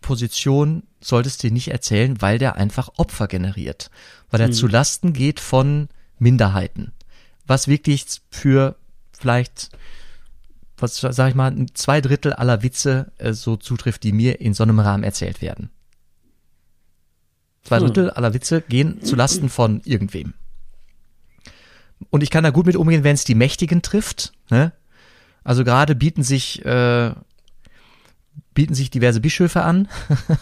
Position 0.00 0.84
solltest 1.00 1.42
dir 1.42 1.50
nicht 1.50 1.68
erzählen, 1.68 2.20
weil 2.20 2.38
der 2.38 2.56
einfach 2.56 2.90
Opfer 2.96 3.28
generiert, 3.28 3.90
weil 4.30 4.40
er 4.40 4.48
mhm. 4.48 4.52
zu 4.52 4.66
Lasten 4.66 5.12
geht 5.12 5.40
von 5.40 5.88
Minderheiten, 6.18 6.92
was 7.46 7.68
wirklich 7.68 8.06
für 8.30 8.76
vielleicht 9.12 9.70
was 10.80 10.98
sag 10.98 11.30
ich 11.30 11.34
mal 11.34 11.54
zwei 11.74 12.00
Drittel 12.00 12.32
aller 12.32 12.62
Witze 12.62 13.10
äh, 13.18 13.32
so 13.32 13.56
zutrifft, 13.56 14.04
die 14.04 14.12
mir 14.12 14.40
in 14.40 14.54
so 14.54 14.62
einem 14.62 14.78
Rahmen 14.78 15.04
erzählt 15.04 15.42
werden. 15.42 15.70
Zwei 17.62 17.78
hm. 17.78 17.86
Drittel 17.86 18.10
aller 18.10 18.32
Witze 18.34 18.62
gehen 18.62 19.02
zu 19.02 19.16
Lasten 19.16 19.48
von 19.48 19.80
irgendwem. 19.84 20.34
Und 22.10 22.22
ich 22.22 22.30
kann 22.30 22.44
da 22.44 22.50
gut 22.50 22.66
mit 22.66 22.76
umgehen, 22.76 23.04
wenn 23.04 23.14
es 23.14 23.24
die 23.24 23.34
Mächtigen 23.34 23.82
trifft. 23.82 24.32
Ne? 24.50 24.72
Also 25.44 25.64
gerade 25.64 25.94
bieten 25.94 26.22
sich 26.22 26.64
äh, 26.64 27.12
bieten 28.54 28.74
sich 28.74 28.90
diverse 28.90 29.20
Bischöfe 29.20 29.62
an 29.62 29.88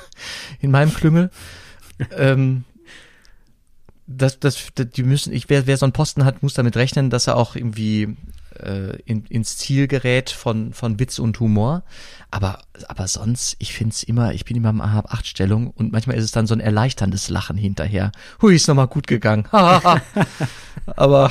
in 0.61 0.71
meinem 0.71 0.93
Klüngel. 0.95 1.31
ähm, 2.17 2.65
das, 4.07 4.39
das, 4.41 4.69
die 4.75 5.03
müssen, 5.03 5.33
ich, 5.33 5.49
wer, 5.49 5.67
wer 5.67 5.77
so 5.77 5.85
einen 5.85 5.93
Posten 5.93 6.25
hat, 6.25 6.43
muss 6.43 6.55
damit 6.55 6.77
rechnen, 6.77 7.11
dass 7.11 7.27
er 7.27 7.37
auch 7.37 7.57
irgendwie 7.57 8.17
äh, 8.61 8.99
in, 9.05 9.25
ins 9.27 9.57
Ziel 9.57 9.89
gerät 9.89 10.31
von, 10.31 10.73
von 10.73 10.99
Witz 10.99 11.19
und 11.19 11.39
Humor. 11.41 11.85
Aber, 12.31 12.61
aber 12.89 13.09
sonst, 13.09 13.57
ich 13.59 13.73
find's 13.73 14.03
immer, 14.03 14.33
ich 14.35 14.45
bin 14.45 14.57
immer 14.57 14.71
im 14.71 14.83
hab 14.83 15.13
acht 15.13 15.27
Stellung 15.27 15.71
und 15.71 15.93
manchmal 15.93 16.17
ist 16.17 16.25
es 16.25 16.33
dann 16.33 16.47
so 16.47 16.55
ein 16.55 16.61
erleichterndes 16.61 17.29
Lachen 17.29 17.57
hinterher. 17.57 18.13
Hui, 18.43 18.55
ist 18.55 18.69
nochmal 18.69 18.89
gut 18.89 19.07
gegangen. 19.07 19.47
aber. 19.51 21.31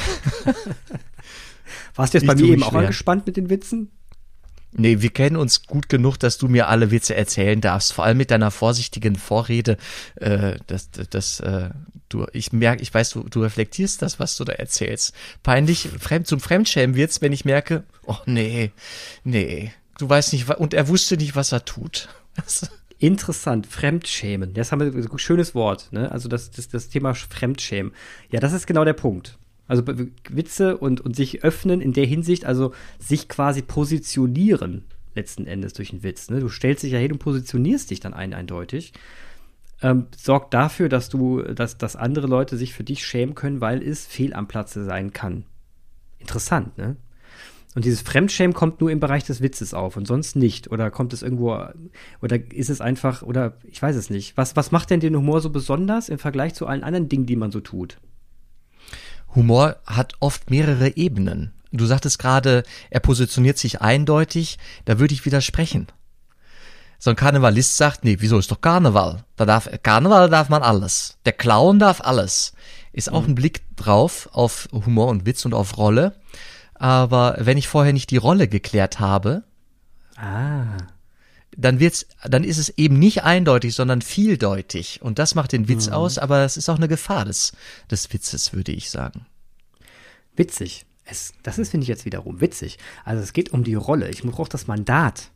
Warst 1.95 2.13
du 2.13 2.17
jetzt 2.17 2.27
bei 2.27 2.35
mir 2.35 2.45
eben 2.45 2.63
auch 2.63 2.73
angespannt 2.73 3.25
mit 3.25 3.37
den 3.37 3.49
Witzen? 3.49 3.91
Nee, 4.77 5.01
wir 5.01 5.09
kennen 5.09 5.37
uns 5.37 5.65
gut 5.67 5.87
genug, 5.87 6.17
dass 6.17 6.37
du 6.37 6.49
mir 6.49 6.67
alle 6.67 6.91
Witze 6.91 7.15
erzählen 7.15 7.61
darfst. 7.61 7.93
Vor 7.93 8.03
allem 8.03 8.17
mit 8.17 8.29
deiner 8.29 8.51
vorsichtigen 8.51 9.15
Vorrede. 9.15 9.77
Äh, 10.15 10.57
das, 10.67 10.89
das, 10.91 11.39
äh, 11.39 11.69
du, 12.09 12.25
ich 12.33 12.51
merke, 12.51 12.81
ich 12.81 12.93
weiß, 12.93 13.11
du, 13.11 13.23
du 13.23 13.41
reflektierst 13.41 14.01
das, 14.01 14.19
was 14.19 14.35
du 14.35 14.43
da 14.43 14.51
erzählst. 14.51 15.13
Peinlich, 15.43 15.87
fremd 15.99 16.27
zum 16.27 16.41
Fremdschämen 16.41 16.95
wird's, 16.95 17.21
wenn 17.21 17.31
ich 17.31 17.45
merke, 17.45 17.83
oh 18.05 18.17
nee, 18.25 18.71
nee, 19.23 19.71
du 19.97 20.09
weißt 20.09 20.33
nicht, 20.33 20.49
und 20.49 20.73
er 20.73 20.89
wusste 20.89 21.15
nicht, 21.15 21.37
was 21.37 21.53
er 21.53 21.63
tut. 21.63 22.09
Interessant, 22.99 23.67
Fremdschämen. 23.67 24.53
Das 24.53 24.71
haben 24.71 24.79
wir 24.81 24.87
ein 24.87 25.19
schönes 25.19 25.55
Wort, 25.55 25.91
ne? 25.91 26.11
Also 26.11 26.27
das, 26.27 26.51
das, 26.51 26.67
das 26.67 26.89
Thema 26.89 27.13
Fremdschämen. 27.13 27.93
Ja, 28.29 28.39
das 28.41 28.51
ist 28.51 28.67
genau 28.67 28.83
der 28.83 28.93
Punkt. 28.93 29.37
Also 29.67 29.83
Witze 30.29 30.77
und, 30.77 31.01
und 31.01 31.15
sich 31.15 31.43
öffnen 31.43 31.81
in 31.81 31.93
der 31.93 32.05
Hinsicht, 32.05 32.45
also 32.45 32.73
sich 32.99 33.27
quasi 33.27 33.61
positionieren 33.61 34.83
letzten 35.15 35.47
Endes 35.47 35.73
durch 35.73 35.91
einen 35.91 36.03
Witz. 36.03 36.29
Ne? 36.29 36.39
Du 36.39 36.49
stellst 36.49 36.83
dich 36.83 36.91
ja 36.91 36.99
hin 36.99 37.13
und 37.13 37.19
positionierst 37.19 37.89
dich 37.89 37.99
dann 37.99 38.13
ein 38.13 38.33
eindeutig. 38.33 38.93
Ähm, 39.81 40.07
sorgt 40.15 40.53
dafür, 40.53 40.89
dass 40.89 41.09
du, 41.09 41.41
dass, 41.41 41.77
dass 41.77 41.95
andere 41.95 42.27
Leute 42.27 42.57
sich 42.57 42.73
für 42.73 42.83
dich 42.83 43.05
schämen 43.05 43.35
können, 43.35 43.61
weil 43.61 43.81
es 43.81 44.05
fehl 44.05 44.33
am 44.33 44.47
Platze 44.47 44.85
sein 44.85 45.13
kann. 45.13 45.45
Interessant, 46.19 46.77
ne? 46.77 46.95
Und 47.75 47.83
dieses 47.83 48.01
Fremdschämen 48.01 48.53
kommt 48.53 48.79
nur 48.79 48.89
im 48.89 49.01
Bereich 49.01 49.25
des 49.25 49.41
Witzes 49.41 49.73
auf 49.73 49.97
und 49.97 50.07
sonst 50.07 50.37
nicht. 50.37 50.71
Oder 50.71 50.89
kommt 50.91 51.11
es 51.11 51.21
irgendwo, 51.21 51.59
oder 52.21 52.39
ist 52.53 52.69
es 52.69 52.79
einfach, 52.79 53.21
oder 53.21 53.57
ich 53.65 53.81
weiß 53.81 53.97
es 53.97 54.09
nicht. 54.09 54.37
Was, 54.37 54.55
was 54.55 54.71
macht 54.71 54.91
denn 54.91 55.01
den 55.01 55.13
Humor 55.13 55.41
so 55.41 55.49
besonders 55.49 56.07
im 56.07 56.17
Vergleich 56.17 56.53
zu 56.53 56.67
allen 56.67 56.83
anderen 56.83 57.09
Dingen, 57.09 57.25
die 57.25 57.35
man 57.35 57.51
so 57.51 57.59
tut? 57.59 57.97
Humor 59.35 59.77
hat 59.85 60.13
oft 60.19 60.49
mehrere 60.49 60.95
Ebenen. 60.95 61.53
Du 61.71 61.85
sagtest 61.85 62.19
gerade, 62.19 62.63
er 62.89 62.99
positioniert 63.01 63.57
sich 63.57 63.81
eindeutig, 63.81 64.57
da 64.85 64.99
würde 64.99 65.13
ich 65.13 65.25
widersprechen. 65.25 65.87
So 66.99 67.09
ein 67.09 67.15
Karnevalist 67.17 67.75
sagt, 67.75 68.03
nee, 68.05 68.17
wieso 68.19 68.39
ist 68.39 68.49
doch 68.51 68.61
Karneval? 68.61 69.25
Da 69.35 69.45
darf, 69.45 69.69
Karneval 69.83 70.29
darf 70.29 70.49
man 70.49 70.63
alles. 70.63 71.17
Der 71.25 71.33
Clown 71.33 71.79
darf 71.79 72.01
alles. 72.01 72.53
Ist 72.93 73.11
auch 73.11 73.25
ein 73.27 73.35
Blick 73.35 73.63
drauf 73.75 74.29
auf 74.31 74.69
Humor 74.71 75.09
und 75.09 75.25
Witz 75.25 75.43
und 75.43 75.53
auf 75.53 75.77
Rolle. 75.77 76.15
Aber 76.73 77.35
wenn 77.39 77.57
ich 77.57 77.67
vorher 77.67 77.91
nicht 77.91 78.09
die 78.11 78.17
Rolle 78.17 78.47
geklärt 78.47 78.99
habe, 78.99 79.43
Ah. 80.17 80.77
Dann 81.57 81.79
wird's, 81.79 82.05
dann 82.23 82.43
ist 82.43 82.57
es 82.57 82.69
eben 82.77 82.99
nicht 82.99 83.23
eindeutig, 83.23 83.75
sondern 83.75 84.01
vieldeutig. 84.01 85.01
Und 85.01 85.19
das 85.19 85.35
macht 85.35 85.51
den 85.51 85.67
Witz 85.67 85.87
aus, 85.87 86.17
aber 86.17 86.43
es 86.43 86.57
ist 86.57 86.69
auch 86.69 86.77
eine 86.77 86.87
Gefahr 86.87 87.25
des, 87.25 87.53
des 87.89 88.11
Witzes, 88.13 88.53
würde 88.53 88.71
ich 88.71 88.89
sagen. 88.89 89.25
Witzig. 90.35 90.85
Es, 91.05 91.33
das 91.43 91.59
ist, 91.59 91.69
finde 91.69 91.83
ich 91.83 91.87
jetzt 91.87 92.05
wiederum 92.05 92.41
witzig. 92.41 92.77
Also 93.03 93.21
es 93.21 93.33
geht 93.33 93.53
um 93.53 93.63
die 93.63 93.75
Rolle. 93.75 94.09
Ich 94.09 94.23
brauche 94.23 94.49
das 94.49 94.67
Mandat. 94.67 95.29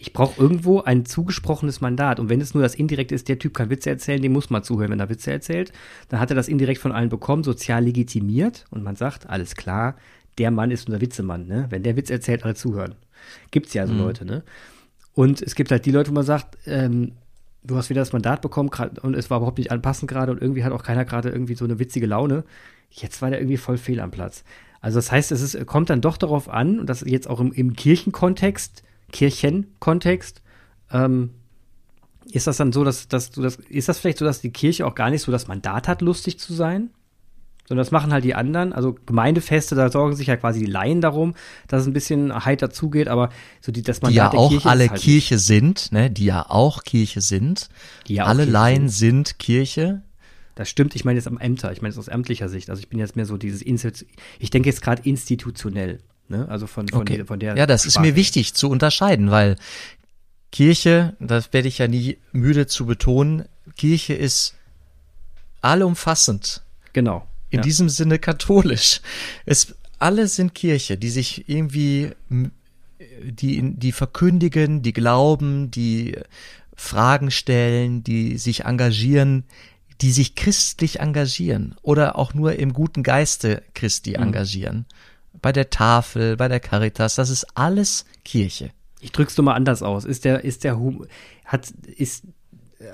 Ich 0.00 0.12
brauche 0.12 0.40
irgendwo 0.40 0.80
ein 0.80 1.04
zugesprochenes 1.04 1.80
Mandat. 1.80 2.20
Und 2.20 2.28
wenn 2.28 2.40
es 2.40 2.54
nur 2.54 2.62
das 2.62 2.76
indirekte 2.76 3.16
ist, 3.16 3.28
der 3.28 3.40
Typ 3.40 3.54
kann 3.54 3.70
Witze 3.70 3.90
erzählen, 3.90 4.22
dem 4.22 4.32
muss 4.32 4.48
man 4.48 4.62
zuhören, 4.62 4.92
wenn 4.92 5.00
er 5.00 5.08
Witze 5.08 5.32
erzählt. 5.32 5.72
Dann 6.08 6.20
hat 6.20 6.30
er 6.30 6.36
das 6.36 6.46
indirekt 6.46 6.80
von 6.80 6.92
allen 6.92 7.08
bekommen, 7.08 7.42
sozial 7.42 7.82
legitimiert. 7.82 8.66
Und 8.70 8.84
man 8.84 8.94
sagt, 8.94 9.28
alles 9.28 9.56
klar, 9.56 9.96
der 10.38 10.50
Mann 10.50 10.70
ist 10.70 10.86
unser 10.86 11.00
Witzemann. 11.00 11.46
Ne? 11.46 11.66
Wenn 11.70 11.82
der 11.82 11.96
Witz 11.96 12.10
erzählt, 12.10 12.44
alle 12.44 12.54
zuhören. 12.54 12.94
Gibt's 13.50 13.74
ja 13.74 13.86
so 13.86 13.92
Leute, 13.94 14.24
ne? 14.24 14.42
Und 15.14 15.42
es 15.42 15.54
gibt 15.56 15.72
halt 15.72 15.84
die 15.84 15.90
Leute, 15.90 16.10
wo 16.10 16.14
man 16.14 16.24
sagt, 16.24 16.58
ähm, 16.66 17.12
du 17.64 17.76
hast 17.76 17.90
wieder 17.90 18.00
das 18.00 18.12
Mandat 18.12 18.40
bekommen 18.40 18.70
grad, 18.70 19.00
und 19.00 19.14
es 19.14 19.30
war 19.30 19.38
überhaupt 19.38 19.58
nicht 19.58 19.72
anpassend 19.72 20.08
gerade 20.08 20.30
und 20.30 20.40
irgendwie 20.40 20.62
hat 20.62 20.72
auch 20.72 20.84
keiner 20.84 21.04
gerade 21.04 21.28
irgendwie 21.28 21.54
so 21.54 21.64
eine 21.64 21.78
witzige 21.78 22.06
Laune. 22.06 22.44
Jetzt 22.90 23.20
war 23.20 23.30
der 23.30 23.40
irgendwie 23.40 23.56
voll 23.56 23.78
fehl 23.78 24.00
am 24.00 24.10
Platz. 24.12 24.44
Also 24.80 24.98
das 24.98 25.10
heißt, 25.10 25.32
es 25.32 25.42
ist, 25.42 25.66
kommt 25.66 25.90
dann 25.90 26.00
doch 26.00 26.16
darauf 26.16 26.48
an, 26.48 26.80
und 26.80 26.86
das 26.86 27.00
jetzt 27.00 27.28
auch 27.28 27.40
im, 27.40 27.52
im 27.52 27.74
Kirchenkontext, 27.74 28.84
Kirchenkontext, 29.12 30.40
ähm, 30.92 31.30
ist 32.30 32.46
das 32.46 32.58
dann 32.58 32.72
so, 32.72 32.84
dass, 32.84 33.08
dass 33.08 33.30
du 33.30 33.42
das, 33.42 33.56
ist 33.56 33.88
das 33.88 33.98
vielleicht 33.98 34.18
so, 34.18 34.24
dass 34.24 34.40
die 34.40 34.52
Kirche 34.52 34.86
auch 34.86 34.94
gar 34.94 35.10
nicht 35.10 35.22
so 35.22 35.32
das 35.32 35.48
Mandat 35.48 35.88
hat, 35.88 36.02
lustig 36.02 36.38
zu 36.38 36.52
sein? 36.52 36.90
Sondern 37.68 37.84
das 37.84 37.90
machen 37.90 38.14
halt 38.14 38.24
die 38.24 38.34
anderen. 38.34 38.72
Also 38.72 38.96
Gemeindefeste, 39.04 39.74
da 39.74 39.90
sorgen 39.90 40.16
sich 40.16 40.26
ja 40.28 40.36
quasi 40.38 40.60
die 40.60 40.70
Laien 40.70 41.02
darum, 41.02 41.34
dass 41.66 41.82
es 41.82 41.86
ein 41.86 41.92
bisschen 41.92 42.44
heiter 42.46 42.70
zugeht, 42.70 43.08
aber 43.08 43.28
so 43.60 43.70
die, 43.72 43.82
das 43.82 44.00
Die 44.00 44.14
ja 44.14 44.32
auch 44.32 44.48
Kirche 44.48 44.68
alle 44.70 44.84
ist 44.84 44.90
halt 44.92 45.00
Kirche 45.02 45.38
sind, 45.38 45.92
ne? 45.92 46.10
Die 46.10 46.24
ja 46.24 46.46
auch 46.48 46.82
Kirche 46.84 47.20
sind. 47.20 47.68
Die 48.06 48.14
ja 48.14 48.24
alle 48.24 48.44
Kirche 48.44 48.52
Laien 48.52 48.88
sind 48.88 49.38
Kirche. 49.38 50.00
Das 50.54 50.70
stimmt, 50.70 50.96
ich 50.96 51.04
meine 51.04 51.18
jetzt 51.18 51.28
am 51.28 51.38
Ämter, 51.38 51.70
ich 51.70 51.82
meine 51.82 51.92
jetzt 51.92 51.98
aus 51.98 52.08
ämtlicher 52.08 52.48
Sicht. 52.48 52.70
Also 52.70 52.80
ich 52.80 52.88
bin 52.88 52.98
jetzt 52.98 53.16
mehr 53.16 53.26
so 53.26 53.36
dieses, 53.36 53.62
Insti- 53.62 54.06
ich 54.38 54.48
denke 54.48 54.70
jetzt 54.70 54.80
gerade 54.80 55.02
institutionell, 55.02 55.98
ne? 56.28 56.48
Also 56.48 56.66
von, 56.66 56.88
von, 56.88 57.02
Okay. 57.02 57.16
der, 57.18 57.26
von 57.26 57.38
der. 57.38 57.54
Ja, 57.54 57.66
das 57.66 57.84
ist 57.84 57.92
Sparte. 57.94 58.08
mir 58.08 58.16
wichtig 58.16 58.54
zu 58.54 58.70
unterscheiden, 58.70 59.30
weil 59.30 59.56
Kirche, 60.52 61.14
das 61.20 61.52
werde 61.52 61.68
ich 61.68 61.76
ja 61.76 61.86
nie 61.86 62.16
müde 62.32 62.66
zu 62.66 62.86
betonen, 62.86 63.44
Kirche 63.76 64.14
ist 64.14 64.54
allumfassend. 65.60 66.62
Genau. 66.92 67.26
In 67.50 67.58
ja. 67.58 67.62
diesem 67.62 67.88
Sinne 67.88 68.18
katholisch. 68.18 69.00
Es, 69.46 69.74
alle 69.98 70.28
sind 70.28 70.54
Kirche, 70.54 70.96
die 70.98 71.08
sich 71.10 71.48
irgendwie, 71.48 72.10
die, 73.22 73.74
die 73.74 73.92
verkündigen, 73.92 74.82
die 74.82 74.92
glauben, 74.92 75.70
die 75.70 76.16
Fragen 76.74 77.30
stellen, 77.30 78.04
die 78.04 78.38
sich 78.38 78.64
engagieren, 78.64 79.44
die 80.00 80.12
sich 80.12 80.34
christlich 80.36 81.00
engagieren 81.00 81.74
oder 81.82 82.16
auch 82.16 82.34
nur 82.34 82.54
im 82.56 82.72
guten 82.72 83.02
Geiste 83.02 83.62
Christi 83.74 84.10
Mhm. 84.10 84.22
engagieren. 84.24 84.86
Bei 85.40 85.52
der 85.52 85.70
Tafel, 85.70 86.36
bei 86.36 86.48
der 86.48 86.60
Caritas, 86.60 87.16
das 87.16 87.30
ist 87.30 87.46
alles 87.56 88.04
Kirche. 88.24 88.70
Ich 89.00 89.12
drück's 89.12 89.34
doch 89.34 89.42
mal 89.44 89.54
anders 89.54 89.82
aus. 89.82 90.04
Ist 90.04 90.24
der, 90.24 90.44
ist 90.44 90.64
der, 90.64 90.78
Hum- 90.78 91.06
hat, 91.44 91.70
ist 91.96 92.24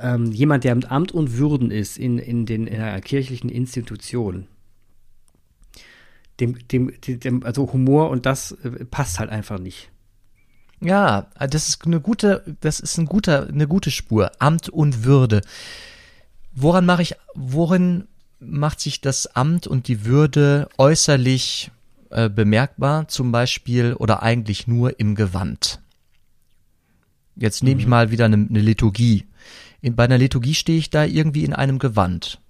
ähm, 0.00 0.32
jemand, 0.32 0.64
der 0.64 0.74
mit 0.74 0.90
Amt 0.90 1.12
und 1.12 1.36
Würden 1.36 1.70
ist 1.70 1.98
in, 1.98 2.18
in, 2.18 2.46
den, 2.46 2.66
in 2.66 2.80
einer 2.80 3.00
kirchlichen 3.00 3.50
Institution, 3.50 4.46
dem, 6.40 6.56
dem, 6.68 6.92
dem, 7.06 7.42
also 7.44 7.72
Humor 7.72 8.10
und 8.10 8.26
das 8.26 8.52
äh, 8.52 8.84
passt 8.84 9.18
halt 9.18 9.30
einfach 9.30 9.58
nicht. 9.58 9.90
Ja, 10.80 11.28
das 11.38 11.68
ist 11.68 11.86
eine 11.86 12.00
gute, 12.00 12.56
das 12.60 12.80
ist 12.80 12.98
ein 12.98 13.06
guter, 13.06 13.48
eine 13.48 13.66
gute 13.66 13.90
Spur. 13.90 14.32
Amt 14.38 14.68
und 14.68 15.04
Würde. 15.04 15.40
Woran 16.52 16.84
mache 16.84 17.02
ich, 17.02 17.14
worin 17.34 18.06
macht 18.38 18.80
sich 18.80 19.00
das 19.00 19.26
Amt 19.34 19.66
und 19.66 19.88
die 19.88 20.04
Würde 20.04 20.68
äußerlich 20.76 21.70
äh, 22.10 22.28
bemerkbar? 22.28 23.08
Zum 23.08 23.32
Beispiel 23.32 23.94
oder 23.94 24.22
eigentlich 24.22 24.66
nur 24.66 25.00
im 25.00 25.14
Gewand. 25.14 25.80
Jetzt 27.36 27.62
nehme 27.62 27.80
ich 27.80 27.86
mal 27.86 28.10
wieder 28.10 28.26
eine, 28.26 28.36
eine 28.36 28.60
Liturgie. 28.60 29.24
In, 29.84 29.96
bei 29.96 30.04
einer 30.04 30.16
Liturgie 30.16 30.54
stehe 30.54 30.78
ich 30.78 30.88
da 30.88 31.04
irgendwie 31.04 31.44
in 31.44 31.52
einem 31.52 31.78
Gewand. 31.78 32.40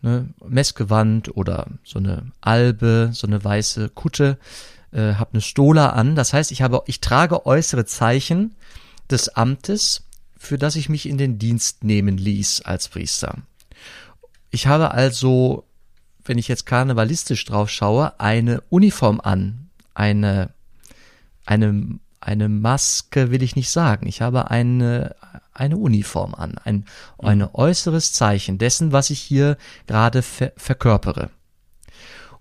Ne, 0.00 0.28
Messgewand 0.46 1.36
oder 1.36 1.66
so 1.82 1.98
eine 1.98 2.30
Albe, 2.40 3.10
so 3.12 3.26
eine 3.26 3.42
weiße 3.42 3.88
Kutte, 3.88 4.38
äh, 4.92 5.14
habe 5.14 5.32
eine 5.32 5.40
Stola 5.40 5.88
an. 5.88 6.14
Das 6.14 6.32
heißt, 6.32 6.52
ich 6.52 6.62
habe, 6.62 6.84
ich 6.86 7.00
trage 7.00 7.46
äußere 7.46 7.84
Zeichen 7.84 8.54
des 9.10 9.30
Amtes, 9.30 10.04
für 10.36 10.56
das 10.56 10.76
ich 10.76 10.88
mich 10.88 11.08
in 11.08 11.18
den 11.18 11.40
Dienst 11.40 11.82
nehmen 11.82 12.16
ließ 12.16 12.60
als 12.60 12.90
Priester. 12.90 13.38
Ich 14.50 14.68
habe 14.68 14.92
also, 14.92 15.64
wenn 16.24 16.38
ich 16.38 16.46
jetzt 16.46 16.64
karnevalistisch 16.64 17.44
drauf 17.44 17.70
schaue, 17.70 18.20
eine 18.20 18.60
Uniform 18.68 19.20
an, 19.20 19.68
eine, 19.94 20.50
eine, 21.44 21.98
eine 22.20 22.48
Maske 22.48 23.32
will 23.32 23.42
ich 23.42 23.56
nicht 23.56 23.70
sagen. 23.70 24.06
Ich 24.06 24.20
habe 24.22 24.48
eine, 24.48 25.16
eine 25.56 25.76
Uniform 25.76 26.34
an, 26.34 26.58
ein, 26.58 26.84
ein 27.18 27.42
äußeres 27.42 28.12
Zeichen 28.12 28.58
dessen, 28.58 28.92
was 28.92 29.10
ich 29.10 29.20
hier 29.20 29.56
gerade 29.86 30.22
ver 30.22 30.52
verkörpere. 30.56 31.30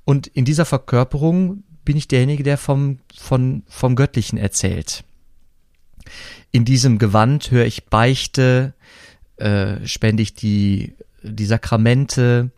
Und 0.03 0.27
in 0.27 0.45
dieser 0.45 0.65
Verkörperung 0.65 1.63
bin 1.83 1.97
ich 1.97 2.07
derjenige, 2.07 2.43
der 2.43 2.57
vom, 2.57 2.99
von, 3.15 3.63
vom 3.67 3.95
Göttlichen 3.95 4.37
erzählt. 4.37 5.03
In 6.51 6.65
diesem 6.65 6.99
Gewand 6.99 7.51
höre 7.51 7.65
ich 7.65 7.85
Beichte, 7.85 8.73
äh, 9.37 9.85
spende 9.85 10.23
ich 10.23 10.33
die, 10.33 10.95
die 11.23 11.45
Sakramente, 11.45 12.51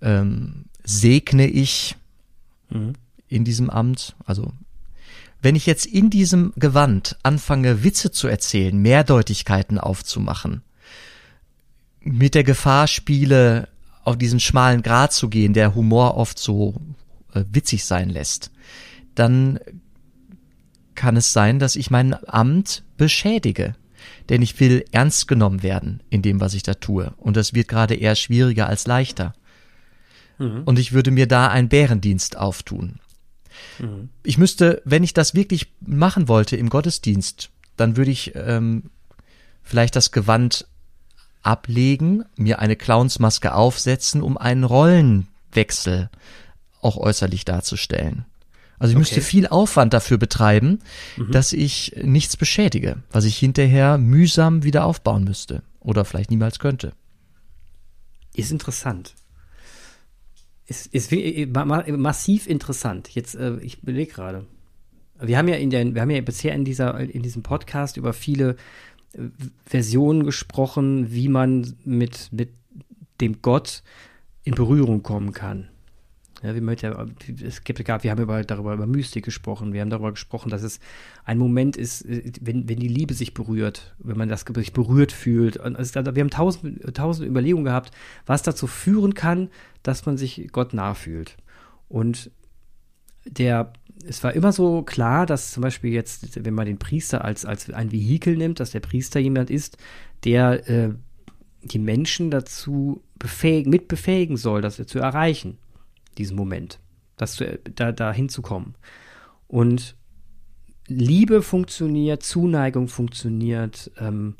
ähm, 0.00 0.66
segne 0.84 1.46
ich 1.46 1.96
in 3.28 3.44
diesem 3.44 3.70
Amt. 3.70 4.14
Also 4.24 4.52
wenn 5.40 5.56
ich 5.56 5.66
jetzt 5.66 5.86
in 5.86 6.10
diesem 6.10 6.52
Gewand 6.56 7.16
anfange, 7.22 7.84
Witze 7.84 8.10
zu 8.10 8.26
erzählen, 8.28 8.76
Mehrdeutigkeiten 8.76 9.78
aufzumachen, 9.78 10.62
mit 12.00 12.34
der 12.34 12.44
Gefahr 12.44 12.86
spiele, 12.86 13.68
auf 14.04 14.16
diesen 14.16 14.40
schmalen 14.40 14.82
Grat 14.82 15.12
zu 15.12 15.28
gehen, 15.28 15.52
der 15.52 15.74
Humor 15.74 16.16
oft 16.16 16.38
so 16.38 16.74
äh, 17.34 17.44
witzig 17.50 17.84
sein 17.84 18.08
lässt, 18.08 18.50
dann 19.14 19.58
kann 20.94 21.16
es 21.16 21.32
sein, 21.32 21.58
dass 21.58 21.76
ich 21.76 21.90
mein 21.90 22.16
Amt 22.28 22.82
beschädige. 22.96 23.74
Denn 24.28 24.42
ich 24.42 24.58
will 24.60 24.84
ernst 24.92 25.28
genommen 25.28 25.62
werden 25.62 26.02
in 26.10 26.22
dem, 26.22 26.40
was 26.40 26.54
ich 26.54 26.62
da 26.62 26.74
tue. 26.74 27.12
Und 27.16 27.36
das 27.36 27.54
wird 27.54 27.68
gerade 27.68 27.94
eher 27.94 28.14
schwieriger 28.14 28.68
als 28.68 28.86
leichter. 28.86 29.34
Und 30.64 30.78
ich 30.78 30.92
würde 30.92 31.10
mir 31.10 31.26
da 31.26 31.48
einen 31.48 31.68
Bärendienst 31.68 32.36
auftun. 32.36 33.00
Ich 34.22 34.38
müsste, 34.38 34.82
wenn 34.84 35.04
ich 35.04 35.14
das 35.14 35.34
wirklich 35.34 35.68
machen 35.80 36.28
wollte 36.28 36.56
im 36.56 36.68
Gottesdienst, 36.68 37.50
dann 37.76 37.96
würde 37.96 38.10
ich 38.10 38.32
ähm, 38.34 38.90
vielleicht 39.62 39.96
das 39.96 40.10
Gewand 40.10 40.66
ablegen, 41.42 42.24
mir 42.36 42.58
eine 42.58 42.76
Clownsmaske 42.76 43.54
aufsetzen, 43.54 44.22
um 44.22 44.36
einen 44.36 44.64
Rollenwechsel 44.64 46.10
auch 46.80 46.96
äußerlich 46.96 47.44
darzustellen. 47.44 48.24
Also 48.78 48.92
ich 48.92 48.98
müsste 48.98 49.16
Okay. 49.16 49.24
viel 49.24 49.46
Aufwand 49.48 49.92
dafür 49.92 50.18
betreiben, 50.18 50.78
dass 51.30 51.52
ich 51.52 51.96
nichts 52.02 52.36
beschädige, 52.36 52.98
was 53.10 53.24
ich 53.24 53.36
hinterher 53.36 53.98
mühsam 53.98 54.62
wieder 54.62 54.84
aufbauen 54.84 55.24
müsste 55.24 55.62
oder 55.80 56.04
vielleicht 56.04 56.30
niemals 56.30 56.58
könnte. 56.60 56.92
Ist 58.34 58.52
interessant. 58.52 59.14
Ist, 60.68 60.86
ist 60.94 61.10
ma- 61.50 61.84
massiv 61.88 62.46
interessant. 62.46 63.08
Jetzt, 63.14 63.34
äh, 63.34 63.56
ich 63.60 63.80
belege 63.80 64.12
gerade. 64.12 64.46
Wir 65.18 65.38
haben 65.38 65.48
ja 65.48 65.56
in 65.56 65.70
der, 65.70 65.94
wir 65.94 66.02
haben 66.02 66.10
ja 66.10 66.20
bisher 66.20 66.54
in 66.54 66.66
dieser, 66.66 67.00
in 67.00 67.22
diesem 67.22 67.42
Podcast 67.42 67.96
über 67.96 68.12
viele 68.12 68.56
äh, 69.14 69.22
Versionen 69.64 70.24
gesprochen, 70.24 71.10
wie 71.10 71.28
man 71.28 71.74
mit, 71.84 72.28
mit 72.32 72.50
dem 73.22 73.40
Gott 73.40 73.82
in 74.44 74.54
Berührung 74.54 75.02
kommen 75.02 75.32
kann. 75.32 75.70
Ja, 76.42 76.54
wir, 76.54 76.74
ja, 76.74 77.06
es 77.44 77.64
gibt, 77.64 77.80
wir 77.80 78.10
haben 78.10 78.22
über, 78.22 78.44
darüber 78.44 78.74
über 78.74 78.86
Mystik 78.86 79.24
gesprochen. 79.24 79.72
Wir 79.72 79.80
haben 79.80 79.90
darüber 79.90 80.12
gesprochen, 80.12 80.50
dass 80.50 80.62
es 80.62 80.78
ein 81.24 81.36
Moment 81.36 81.76
ist, 81.76 82.04
wenn, 82.06 82.68
wenn 82.68 82.78
die 82.78 82.88
Liebe 82.88 83.14
sich 83.14 83.34
berührt, 83.34 83.96
wenn 83.98 84.16
man 84.16 84.28
das 84.28 84.44
sich 84.54 84.72
berührt 84.72 85.10
fühlt. 85.10 85.56
Und 85.56 85.76
es, 85.76 85.94
wir 85.94 86.04
haben 86.04 86.30
tausend, 86.30 86.94
tausend 86.94 87.28
Überlegungen 87.28 87.64
gehabt, 87.64 87.90
was 88.24 88.42
dazu 88.42 88.68
führen 88.68 89.14
kann, 89.14 89.48
dass 89.82 90.06
man 90.06 90.16
sich 90.16 90.48
Gott 90.52 90.74
nah 90.74 90.94
fühlt. 90.94 91.36
Und 91.88 92.30
der, 93.24 93.72
es 94.06 94.22
war 94.22 94.32
immer 94.32 94.52
so 94.52 94.82
klar, 94.82 95.26
dass 95.26 95.50
zum 95.50 95.62
Beispiel 95.62 95.92
jetzt, 95.92 96.44
wenn 96.44 96.54
man 96.54 96.66
den 96.66 96.78
Priester 96.78 97.24
als, 97.24 97.44
als 97.44 97.68
ein 97.70 97.90
Vehikel 97.90 98.36
nimmt, 98.36 98.60
dass 98.60 98.70
der 98.70 98.80
Priester 98.80 99.18
jemand 99.18 99.50
ist, 99.50 99.76
der 100.24 100.68
äh, 100.68 100.90
die 101.62 101.80
Menschen 101.80 102.30
dazu 102.30 103.02
befähigen, 103.18 103.70
mit 103.70 103.88
befähigen 103.88 104.36
soll, 104.36 104.62
das 104.62 104.76
zu 104.86 105.00
erreichen, 105.00 105.58
diesen 106.18 106.36
Moment, 106.36 106.80
das 107.16 107.34
zu, 107.34 107.58
da, 107.74 107.92
da 107.92 108.12
hinzukommen. 108.12 108.74
Und 109.46 109.96
Liebe 110.86 111.42
funktioniert, 111.42 112.22
Zuneigung 112.22 112.88
funktioniert, 112.88 113.90
ähm, 113.98 114.36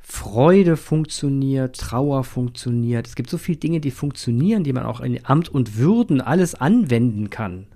Freude 0.00 0.76
funktioniert, 0.76 1.76
Trauer 1.78 2.22
funktioniert. 2.22 3.08
Es 3.08 3.16
gibt 3.16 3.28
so 3.28 3.38
viele 3.38 3.58
Dinge, 3.58 3.80
die 3.80 3.90
funktionieren, 3.90 4.62
die 4.62 4.72
man 4.72 4.84
auch 4.84 5.00
in 5.00 5.24
Amt 5.24 5.48
und 5.48 5.76
Würden 5.76 6.20
alles 6.20 6.54
anwenden 6.54 7.28
kann 7.28 7.66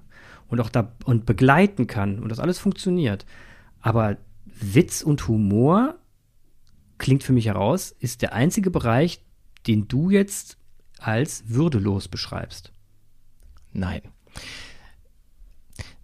und 0.48 0.60
auch 0.60 0.68
da 0.68 0.92
und 1.04 1.26
begleiten 1.26 1.86
kann 1.86 2.20
und 2.20 2.28
das 2.28 2.38
alles 2.38 2.58
funktioniert. 2.58 3.26
Aber 3.80 4.16
Witz 4.44 5.02
und 5.02 5.26
Humor 5.26 5.96
klingt 6.98 7.24
für 7.24 7.32
mich 7.32 7.46
heraus, 7.46 7.96
ist 7.98 8.22
der 8.22 8.34
einzige 8.34 8.70
Bereich, 8.70 9.24
den 9.66 9.88
du 9.88 10.10
jetzt 10.10 10.58
als 10.98 11.44
würdelos 11.48 12.08
beschreibst. 12.08 12.72
Nein. 13.72 14.02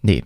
Nee. 0.03 0.25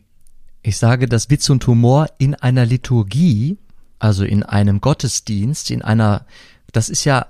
Ich 0.62 0.76
sage, 0.76 1.06
dass 1.06 1.30
Witz 1.30 1.48
und 1.48 1.66
Humor 1.66 2.08
in 2.18 2.34
einer 2.34 2.66
Liturgie, 2.66 3.56
also 3.98 4.24
in 4.24 4.42
einem 4.42 4.80
Gottesdienst, 4.80 5.70
in 5.70 5.80
einer, 5.82 6.26
das 6.72 6.90
ist 6.90 7.04
ja 7.04 7.26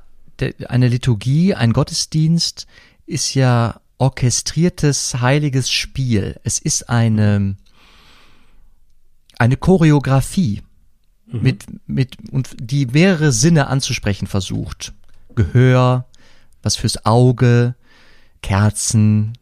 eine 0.69 0.89
Liturgie, 0.89 1.55
ein 1.55 1.73
Gottesdienst 1.73 2.67
ist 3.07 3.35
ja 3.35 3.81
orchestriertes 3.99 5.21
heiliges 5.21 5.71
Spiel. 5.71 6.41
Es 6.43 6.59
ist 6.59 6.89
eine, 6.89 7.57
eine 9.39 9.57
Choreografie 9.57 10.63
mhm. 11.27 11.43
mit, 11.43 11.65
mit, 11.87 12.17
und 12.33 12.57
die 12.59 12.87
mehrere 12.87 13.31
Sinne 13.31 13.67
anzusprechen 13.67 14.27
versucht. 14.27 14.93
Gehör, 15.35 16.07
was 16.63 16.77
fürs 16.77 17.05
Auge, 17.05 17.75
Kerzen, 18.43 19.35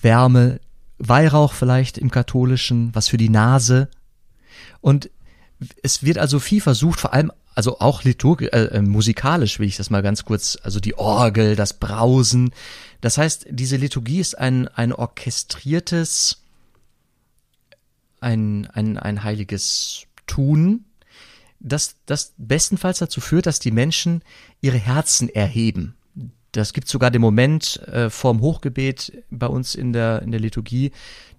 Wärme, 0.00 0.60
Weihrauch 0.98 1.52
vielleicht 1.52 1.98
im 1.98 2.10
katholischen, 2.10 2.94
was 2.94 3.08
für 3.08 3.18
die 3.18 3.28
Nase. 3.28 3.88
Und 4.80 5.10
es 5.82 6.02
wird 6.02 6.18
also 6.18 6.38
viel 6.38 6.60
versucht, 6.60 7.00
vor 7.00 7.12
allem 7.12 7.32
also 7.54 7.80
auch 7.80 8.04
liturgisch, 8.04 8.50
äh, 8.52 8.64
äh, 8.64 8.82
musikalisch 8.82 9.58
will 9.58 9.66
ich 9.66 9.78
das 9.78 9.88
mal 9.88 10.02
ganz 10.02 10.26
kurz, 10.26 10.58
also 10.62 10.78
die 10.78 10.98
Orgel, 10.98 11.56
das 11.56 11.72
Brausen. 11.72 12.52
Das 13.00 13.16
heißt, 13.16 13.46
diese 13.50 13.76
Liturgie 13.76 14.20
ist 14.20 14.36
ein, 14.36 14.68
ein 14.68 14.92
orchestriertes, 14.92 16.42
ein, 18.20 18.66
ein, 18.66 18.98
ein 18.98 19.24
heiliges 19.24 20.02
Tun, 20.26 20.84
das, 21.58 21.96
das 22.04 22.34
bestenfalls 22.36 22.98
dazu 22.98 23.22
führt, 23.22 23.46
dass 23.46 23.58
die 23.58 23.70
Menschen 23.70 24.22
ihre 24.60 24.78
Herzen 24.78 25.30
erheben. 25.30 25.94
Das 26.56 26.72
gibt 26.72 26.88
sogar 26.88 27.10
den 27.10 27.20
Moment 27.20 27.86
äh, 27.86 28.08
vorm 28.08 28.40
Hochgebet 28.40 29.12
bei 29.30 29.46
uns 29.46 29.74
in 29.74 29.92
der, 29.92 30.22
in 30.22 30.30
der 30.30 30.40
Liturgie. 30.40 30.90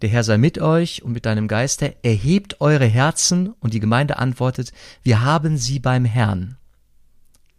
Der 0.03 0.09
Herr 0.09 0.23
sei 0.23 0.37
mit 0.37 0.59
euch 0.59 1.01
und 1.01 1.11
mit 1.11 1.25
deinem 1.25 1.47
Geiste. 1.47 1.95
Erhebt 2.03 2.61
eure 2.61 2.85
Herzen 2.85 3.55
und 3.59 3.73
die 3.73 3.79
Gemeinde 3.79 4.19
antwortet, 4.19 4.73
wir 5.01 5.23
haben 5.23 5.57
sie 5.57 5.79
beim 5.79 6.05
Herrn. 6.05 6.57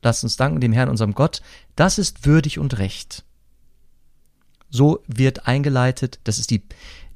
Lasst 0.03 0.23
uns 0.23 0.37
danken 0.37 0.61
dem 0.61 0.73
Herrn, 0.73 0.89
unserem 0.89 1.15
Gott. 1.15 1.43
Das 1.75 1.99
ist 1.99 2.27
würdig 2.27 2.61
und 2.61 2.79
recht. 2.79 3.25
So 4.71 5.03
wird 5.09 5.49
eingeleitet, 5.49 6.21
das 6.23 6.39
ist 6.39 6.51
die, 6.51 6.63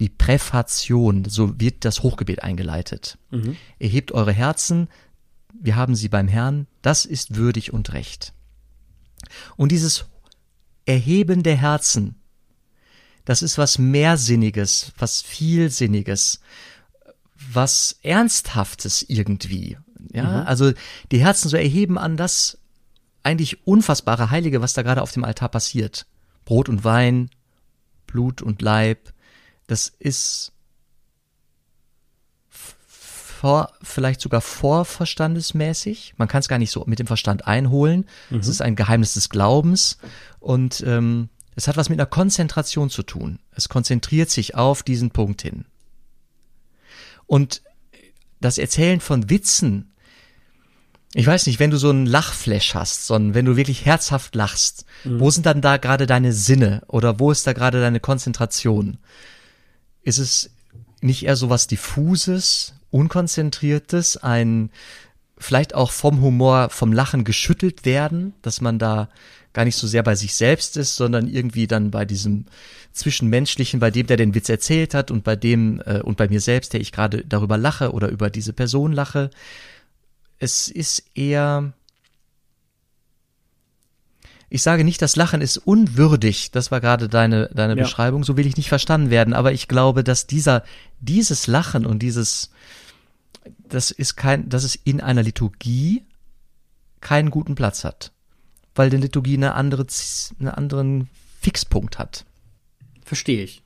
die 0.00 0.08
Präfation, 0.08 1.24
so 1.24 1.60
wird 1.60 1.84
das 1.84 2.02
Hochgebet 2.02 2.42
eingeleitet. 2.42 3.16
Mhm. 3.30 3.56
Erhebt 3.78 4.10
eure 4.10 4.32
Herzen, 4.32 4.88
wir 5.52 5.76
haben 5.76 5.94
sie 5.94 6.08
beim 6.08 6.26
Herrn, 6.26 6.66
das 6.80 7.04
ist 7.04 7.36
würdig 7.36 7.72
und 7.72 7.92
recht. 7.92 8.32
Und 9.56 9.70
dieses 9.70 10.06
Erheben 10.86 11.42
der 11.42 11.56
Herzen, 11.56 12.16
das 13.24 13.42
ist 13.42 13.58
was 13.58 13.78
Mehrsinniges, 13.78 14.92
was 14.98 15.22
Vielsinniges, 15.22 16.40
was 17.52 17.98
Ernsthaftes 18.02 19.04
irgendwie. 19.08 19.78
Ja, 20.12 20.42
mhm. 20.42 20.46
also 20.46 20.72
die 21.12 21.20
Herzen 21.20 21.48
so 21.48 21.56
erheben 21.56 21.98
an 21.98 22.16
das 22.16 22.58
eigentlich 23.22 23.66
unfassbare 23.66 24.30
Heilige, 24.30 24.60
was 24.60 24.72
da 24.72 24.82
gerade 24.82 25.02
auf 25.02 25.12
dem 25.12 25.24
Altar 25.24 25.48
passiert. 25.48 26.06
Brot 26.44 26.68
und 26.68 26.82
Wein, 26.82 27.30
Blut 28.06 28.42
und 28.42 28.62
Leib, 28.62 29.12
das 29.68 29.92
ist 29.98 30.51
vor, 33.42 33.72
vielleicht 33.82 34.20
sogar 34.20 34.40
vorverstandesmäßig. 34.40 36.14
Man 36.16 36.28
kann 36.28 36.38
es 36.38 36.48
gar 36.48 36.58
nicht 36.58 36.70
so 36.70 36.84
mit 36.86 37.00
dem 37.00 37.08
Verstand 37.08 37.44
einholen. 37.44 38.04
Es 38.30 38.46
mhm. 38.46 38.52
ist 38.52 38.62
ein 38.62 38.76
Geheimnis 38.76 39.14
des 39.14 39.30
Glaubens 39.30 39.98
und 40.38 40.84
ähm, 40.86 41.28
es 41.56 41.66
hat 41.66 41.76
was 41.76 41.88
mit 41.88 41.98
einer 41.98 42.06
Konzentration 42.06 42.88
zu 42.88 43.02
tun. 43.02 43.40
Es 43.50 43.68
konzentriert 43.68 44.30
sich 44.30 44.54
auf 44.54 44.84
diesen 44.84 45.10
Punkt 45.10 45.42
hin. 45.42 45.64
Und 47.26 47.62
das 48.40 48.58
Erzählen 48.58 49.00
von 49.00 49.28
Witzen, 49.28 49.92
ich 51.12 51.26
weiß 51.26 51.48
nicht, 51.48 51.58
wenn 51.58 51.72
du 51.72 51.78
so 51.78 51.90
einen 51.90 52.06
Lachflash 52.06 52.76
hast, 52.76 53.08
sondern 53.08 53.34
wenn 53.34 53.44
du 53.44 53.56
wirklich 53.56 53.84
herzhaft 53.84 54.36
lachst, 54.36 54.84
mhm. 55.02 55.18
wo 55.18 55.30
sind 55.30 55.46
dann 55.46 55.60
da 55.60 55.78
gerade 55.78 56.06
deine 56.06 56.32
Sinne 56.32 56.84
oder 56.86 57.18
wo 57.18 57.32
ist 57.32 57.44
da 57.44 57.54
gerade 57.54 57.80
deine 57.80 57.98
Konzentration? 57.98 58.98
Ist 60.04 60.18
es 60.18 60.50
nicht 61.00 61.24
eher 61.24 61.34
so 61.34 61.50
was 61.50 61.66
diffuses, 61.66 62.74
unkonzentriertes, 62.92 64.16
ein 64.16 64.70
vielleicht 65.38 65.74
auch 65.74 65.90
vom 65.90 66.20
Humor, 66.20 66.70
vom 66.70 66.92
Lachen 66.92 67.24
geschüttelt 67.24 67.84
werden, 67.84 68.34
dass 68.42 68.60
man 68.60 68.78
da 68.78 69.08
gar 69.52 69.64
nicht 69.64 69.76
so 69.76 69.86
sehr 69.86 70.02
bei 70.02 70.14
sich 70.14 70.34
selbst 70.34 70.76
ist, 70.76 70.96
sondern 70.96 71.28
irgendwie 71.28 71.66
dann 71.66 71.90
bei 71.90 72.04
diesem 72.04 72.46
Zwischenmenschlichen, 72.92 73.80
bei 73.80 73.90
dem, 73.90 74.06
der 74.06 74.16
den 74.16 74.34
Witz 74.34 74.48
erzählt 74.48 74.94
hat 74.94 75.10
und 75.10 75.24
bei 75.24 75.36
dem 75.36 75.82
äh, 75.84 76.00
und 76.00 76.16
bei 76.16 76.28
mir 76.28 76.40
selbst, 76.40 76.72
der 76.72 76.80
ich 76.80 76.92
gerade 76.92 77.24
darüber 77.26 77.58
lache 77.58 77.92
oder 77.92 78.08
über 78.08 78.30
diese 78.30 78.52
Person 78.52 78.92
lache. 78.92 79.30
Es 80.38 80.68
ist 80.68 81.04
eher, 81.14 81.72
ich 84.48 84.62
sage 84.62 84.84
nicht, 84.84 85.02
das 85.02 85.16
Lachen 85.16 85.40
ist 85.40 85.58
unwürdig, 85.58 86.50
das 86.50 86.70
war 86.70 86.80
gerade 86.80 87.08
deine, 87.08 87.50
deine 87.54 87.76
ja. 87.76 87.82
Beschreibung, 87.82 88.24
so 88.24 88.36
will 88.36 88.46
ich 88.46 88.56
nicht 88.56 88.68
verstanden 88.68 89.10
werden, 89.10 89.34
aber 89.34 89.52
ich 89.52 89.68
glaube, 89.68 90.02
dass 90.02 90.26
dieser, 90.26 90.64
dieses 91.00 91.46
Lachen 91.46 91.86
und 91.86 92.00
dieses, 92.00 92.50
das 93.58 93.90
ist 93.90 94.16
kein, 94.16 94.48
dass 94.48 94.64
es 94.64 94.74
in 94.74 95.00
einer 95.00 95.22
Liturgie 95.22 96.04
keinen 97.00 97.30
guten 97.30 97.54
Platz 97.54 97.84
hat. 97.84 98.12
Weil 98.74 98.90
die 98.90 98.96
Liturgie 98.96 99.36
eine 99.36 99.54
andere, 99.54 99.86
einen 100.38 100.48
anderen 100.48 101.10
Fixpunkt 101.40 101.98
hat. 101.98 102.24
Verstehe 103.04 103.42
ich. 103.42 103.62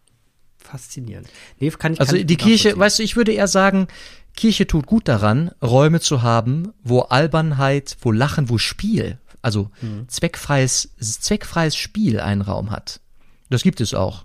Faszinierend. 0.59 1.29
Nee, 1.61 1.71
kann 1.71 1.93
ich, 1.93 2.01
also 2.01 2.17
kann 2.17 2.27
die 2.27 2.37
Kirche, 2.37 2.77
weißt 2.77 2.99
du, 2.99 3.03
ich 3.05 3.17
würde 3.17 3.33
eher 3.33 3.47
sagen, 3.47 3.87
Kirche 4.35 4.67
tut 4.67 4.87
gut 4.87 5.07
daran, 5.07 5.53
Räume 5.63 6.01
zu 6.01 6.23
haben, 6.23 6.73
wo 6.83 7.01
Albernheit, 7.01 7.97
wo 8.01 8.11
Lachen, 8.11 8.49
wo 8.49 8.59
Spiel, 8.59 9.19
also 9.43 9.71
mhm. 9.81 10.09
zweckfreies, 10.09 10.91
zweckfreies 10.99 11.77
Spiel 11.77 12.21
einen 12.21 12.43
Raum 12.43 12.71
hat. 12.71 13.01
Das 13.49 13.63
gibt 13.63 13.81
es 13.81 13.95
auch. 13.95 14.25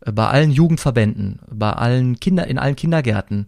Bei 0.00 0.28
allen 0.28 0.52
Jugendverbänden, 0.52 1.40
bei 1.50 1.72
allen 1.72 2.20
Kinder, 2.20 2.46
in 2.46 2.58
allen 2.58 2.76
Kindergärten, 2.76 3.46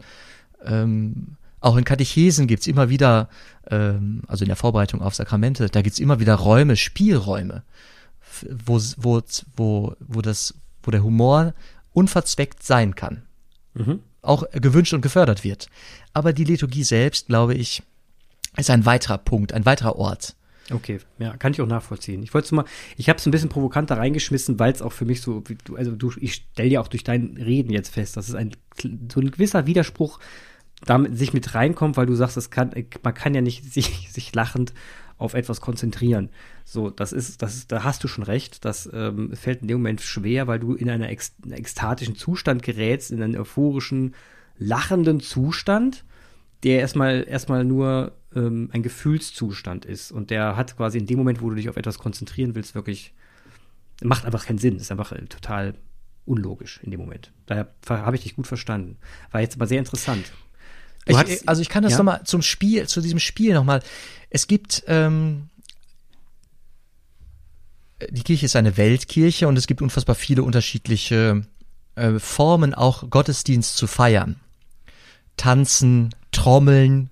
ähm, 0.65 1.37
auch 1.63 1.77
in 1.77 1.85
Katechesen 1.85 2.47
gibt's 2.47 2.67
immer 2.67 2.89
wieder, 2.89 3.29
ähm, 3.71 4.23
also 4.27 4.45
in 4.45 4.49
der 4.49 4.57
Vorbereitung 4.57 5.01
auf 5.01 5.15
Sakramente, 5.15 5.69
da 5.69 5.81
gibt's 5.83 6.01
immer 6.01 6.21
wieder 6.21 6.35
Räume, 6.35 6.77
Spielräume, 6.77 7.63
wo, 8.67 8.81
wo, 8.97 9.23
wo, 9.57 9.95
wo, 10.01 10.21
das, 10.21 10.55
wo 10.83 10.91
der 10.91 11.05
Humor 11.05 11.55
unverzweckt 11.93 12.63
sein 12.63 12.95
kann. 12.95 13.23
Mhm. 13.75 14.01
Auch 14.23 14.45
gewünscht 14.53 14.93
und 14.93 15.03
gefördert 15.03 15.45
wird. 15.45 15.69
Aber 16.13 16.33
die 16.33 16.45
Liturgie 16.45 16.85
selbst, 16.85 17.29
glaube 17.29 17.55
ich, 17.55 17.83
ist 18.57 18.71
ein 18.71 18.85
weiterer 18.85 19.19
Punkt, 19.19 19.53
ein 19.53 19.65
weiterer 19.65 19.97
Ort. 19.97 20.35
Okay, 20.71 21.01
ja, 21.19 21.37
kann 21.37 21.53
ich 21.53 21.61
auch 21.61 21.67
nachvollziehen. 21.67 22.23
Ich 22.23 22.35
wollte 22.35 22.55
mal, 22.55 22.65
ich 22.97 23.09
habe 23.09 23.19
es 23.19 23.27
ein 23.27 23.31
bisschen 23.31 23.49
provokanter 23.49 23.97
reingeschmissen, 23.97 24.59
weil 24.59 24.73
es 24.73 24.83
auch 24.83 24.93
für 24.93 25.05
mich 25.05 25.21
so, 25.21 25.43
also 25.77 25.97
du, 25.97 26.13
ich 26.21 26.35
stelle 26.35 26.69
ja 26.69 26.81
auch 26.81 26.89
durch 26.89 27.05
dein 27.05 27.37
Reden 27.37 27.73
jetzt 27.73 27.91
fest, 27.91 28.17
dass 28.17 28.29
es 28.29 28.35
ein 28.35 28.53
so 29.13 29.21
ein 29.21 29.31
gewisser 29.31 29.67
Widerspruch 29.67 30.19
damit 30.85 31.17
sich 31.17 31.33
mit 31.33 31.55
reinkommt, 31.55 31.97
weil 31.97 32.07
du 32.07 32.15
sagst, 32.15 32.37
es 32.37 32.51
kann, 32.51 32.73
man 33.03 33.15
kann 33.15 33.35
ja 33.35 33.41
nicht 33.41 33.65
sich, 33.73 34.11
sich 34.11 34.35
lachend 34.35 34.73
auf 35.19 35.35
etwas 35.35 35.61
konzentrieren. 35.61 36.31
So, 36.65 36.91
das 36.91 37.13
ist, 37.13 37.43
das 37.43 37.55
ist, 37.55 37.73
da 37.73 37.85
hast 37.85 38.03
du 38.03 38.09
schon 38.09 38.25
recht. 38.25 38.65
Das 38.65 38.91
ähm, 38.93 39.35
fällt 39.35 39.63
in 39.63 39.69
dem 39.69 39.79
Moment 39.79 40.01
schwer, 40.01 40.49
weil 40.49 40.59
du 40.59 40.75
in 40.75 40.91
einer 40.91 41.09
ex, 41.11 41.35
einen 41.45 41.53
ekstatischen 41.53 42.17
Zustand 42.17 42.63
gerätst, 42.63 43.13
in 43.13 43.23
einen 43.23 43.37
euphorischen, 43.37 44.15
lachenden 44.59 45.21
Zustand, 45.21 46.05
der 46.65 46.81
erstmal 46.81 47.25
erstmal 47.29 47.65
nur 47.65 48.13
ähm, 48.35 48.69
ein 48.73 48.83
Gefühlszustand 48.83 49.85
ist. 49.85 50.11
Und 50.11 50.31
der 50.31 50.57
hat 50.57 50.77
quasi 50.77 50.99
in 50.99 51.07
dem 51.07 51.19
Moment, 51.19 51.41
wo 51.41 51.51
du 51.51 51.57
dich 51.57 51.69
auf 51.69 51.77
etwas 51.77 51.99
konzentrieren 51.99 52.55
willst, 52.55 52.75
wirklich 52.75 53.15
macht 54.03 54.25
einfach 54.25 54.47
keinen 54.47 54.59
Sinn. 54.59 54.77
Ist 54.77 54.91
einfach 54.91 55.13
äh, 55.13 55.25
total 55.27 55.75
unlogisch 56.25 56.81
in 56.83 56.91
dem 56.91 57.01
Moment. 57.01 57.33
Daher 57.47 57.73
habe 57.89 58.17
ich 58.17 58.23
dich 58.23 58.37
gut 58.37 58.47
verstanden. 58.47 58.97
War 59.31 59.41
jetzt 59.41 59.57
aber 59.57 59.67
sehr 59.67 59.79
interessant. 59.79 60.33
Ich, 61.07 61.17
hast, 61.17 61.49
also 61.49 61.63
ich 61.63 61.69
kann 61.69 61.83
das 61.83 61.93
ja? 61.93 61.99
nochmal 61.99 62.23
zum 62.25 62.43
Spiel, 62.43 62.87
zu 62.87 63.01
diesem 63.01 63.19
Spiel 63.19 63.55
nochmal. 63.55 63.83
Es 64.31 64.47
gibt, 64.47 64.85
ähm, 64.87 65.49
die 68.11 68.23
Kirche 68.23 68.47
ist 68.47 68.57
eine 68.57 68.77
Weltkirche 68.77 69.49
und 69.49 69.57
es 69.57 69.67
gibt 69.67 69.83
unfassbar 69.83 70.15
viele 70.15 70.43
unterschiedliche 70.43 71.43
äh, 71.97 72.19
Formen, 72.19 72.75
auch 72.75 73.11
Gottesdienst 73.11 73.77
zu 73.77 73.87
feiern. 73.87 74.37
Tanzen, 75.37 76.15
Trommeln, 76.31 77.11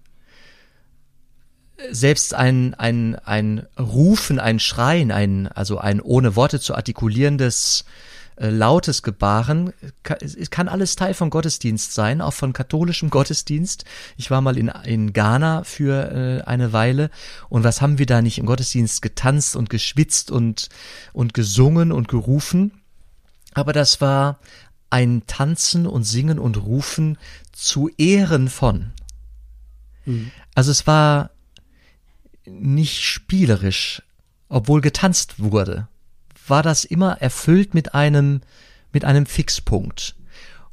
selbst 1.90 2.34
ein, 2.34 2.74
ein, 2.74 3.16
ein 3.16 3.66
Rufen, 3.78 4.38
ein 4.38 4.60
Schreien, 4.60 5.10
ein, 5.10 5.48
also 5.48 5.78
ein 5.78 6.00
ohne 6.00 6.36
Worte 6.36 6.60
zu 6.60 6.74
artikulierendes 6.74 7.84
äh, 7.86 8.19
lautes 8.48 9.02
Gebaren, 9.02 9.72
es 10.20 10.50
kann 10.50 10.68
alles 10.68 10.96
Teil 10.96 11.12
von 11.12 11.28
Gottesdienst 11.28 11.92
sein, 11.92 12.22
auch 12.22 12.32
von 12.32 12.54
katholischem 12.54 13.10
Gottesdienst. 13.10 13.84
Ich 14.16 14.30
war 14.30 14.40
mal 14.40 14.56
in, 14.56 14.68
in 14.68 15.12
Ghana 15.12 15.64
für 15.64 16.40
äh, 16.40 16.42
eine 16.46 16.72
Weile 16.72 17.10
und 17.50 17.64
was 17.64 17.82
haben 17.82 17.98
wir 17.98 18.06
da 18.06 18.22
nicht 18.22 18.38
im 18.38 18.46
Gottesdienst 18.46 19.02
getanzt 19.02 19.56
und 19.56 19.68
geschwitzt 19.68 20.30
und, 20.30 20.70
und 21.12 21.34
gesungen 21.34 21.92
und 21.92 22.08
gerufen. 22.08 22.80
Aber 23.52 23.74
das 23.74 24.00
war 24.00 24.38
ein 24.88 25.24
Tanzen 25.26 25.86
und 25.86 26.04
Singen 26.04 26.38
und 26.38 26.56
Rufen 26.56 27.18
zu 27.52 27.90
Ehren 27.98 28.48
von. 28.48 28.92
Mhm. 30.06 30.30
Also 30.54 30.70
es 30.70 30.86
war 30.86 31.30
nicht 32.46 33.02
spielerisch, 33.02 34.02
obwohl 34.48 34.80
getanzt 34.80 35.40
wurde 35.40 35.88
war 36.46 36.62
das 36.62 36.84
immer 36.84 37.20
erfüllt 37.20 37.74
mit 37.74 37.94
einem, 37.94 38.40
mit 38.92 39.04
einem 39.04 39.26
Fixpunkt. 39.26 40.16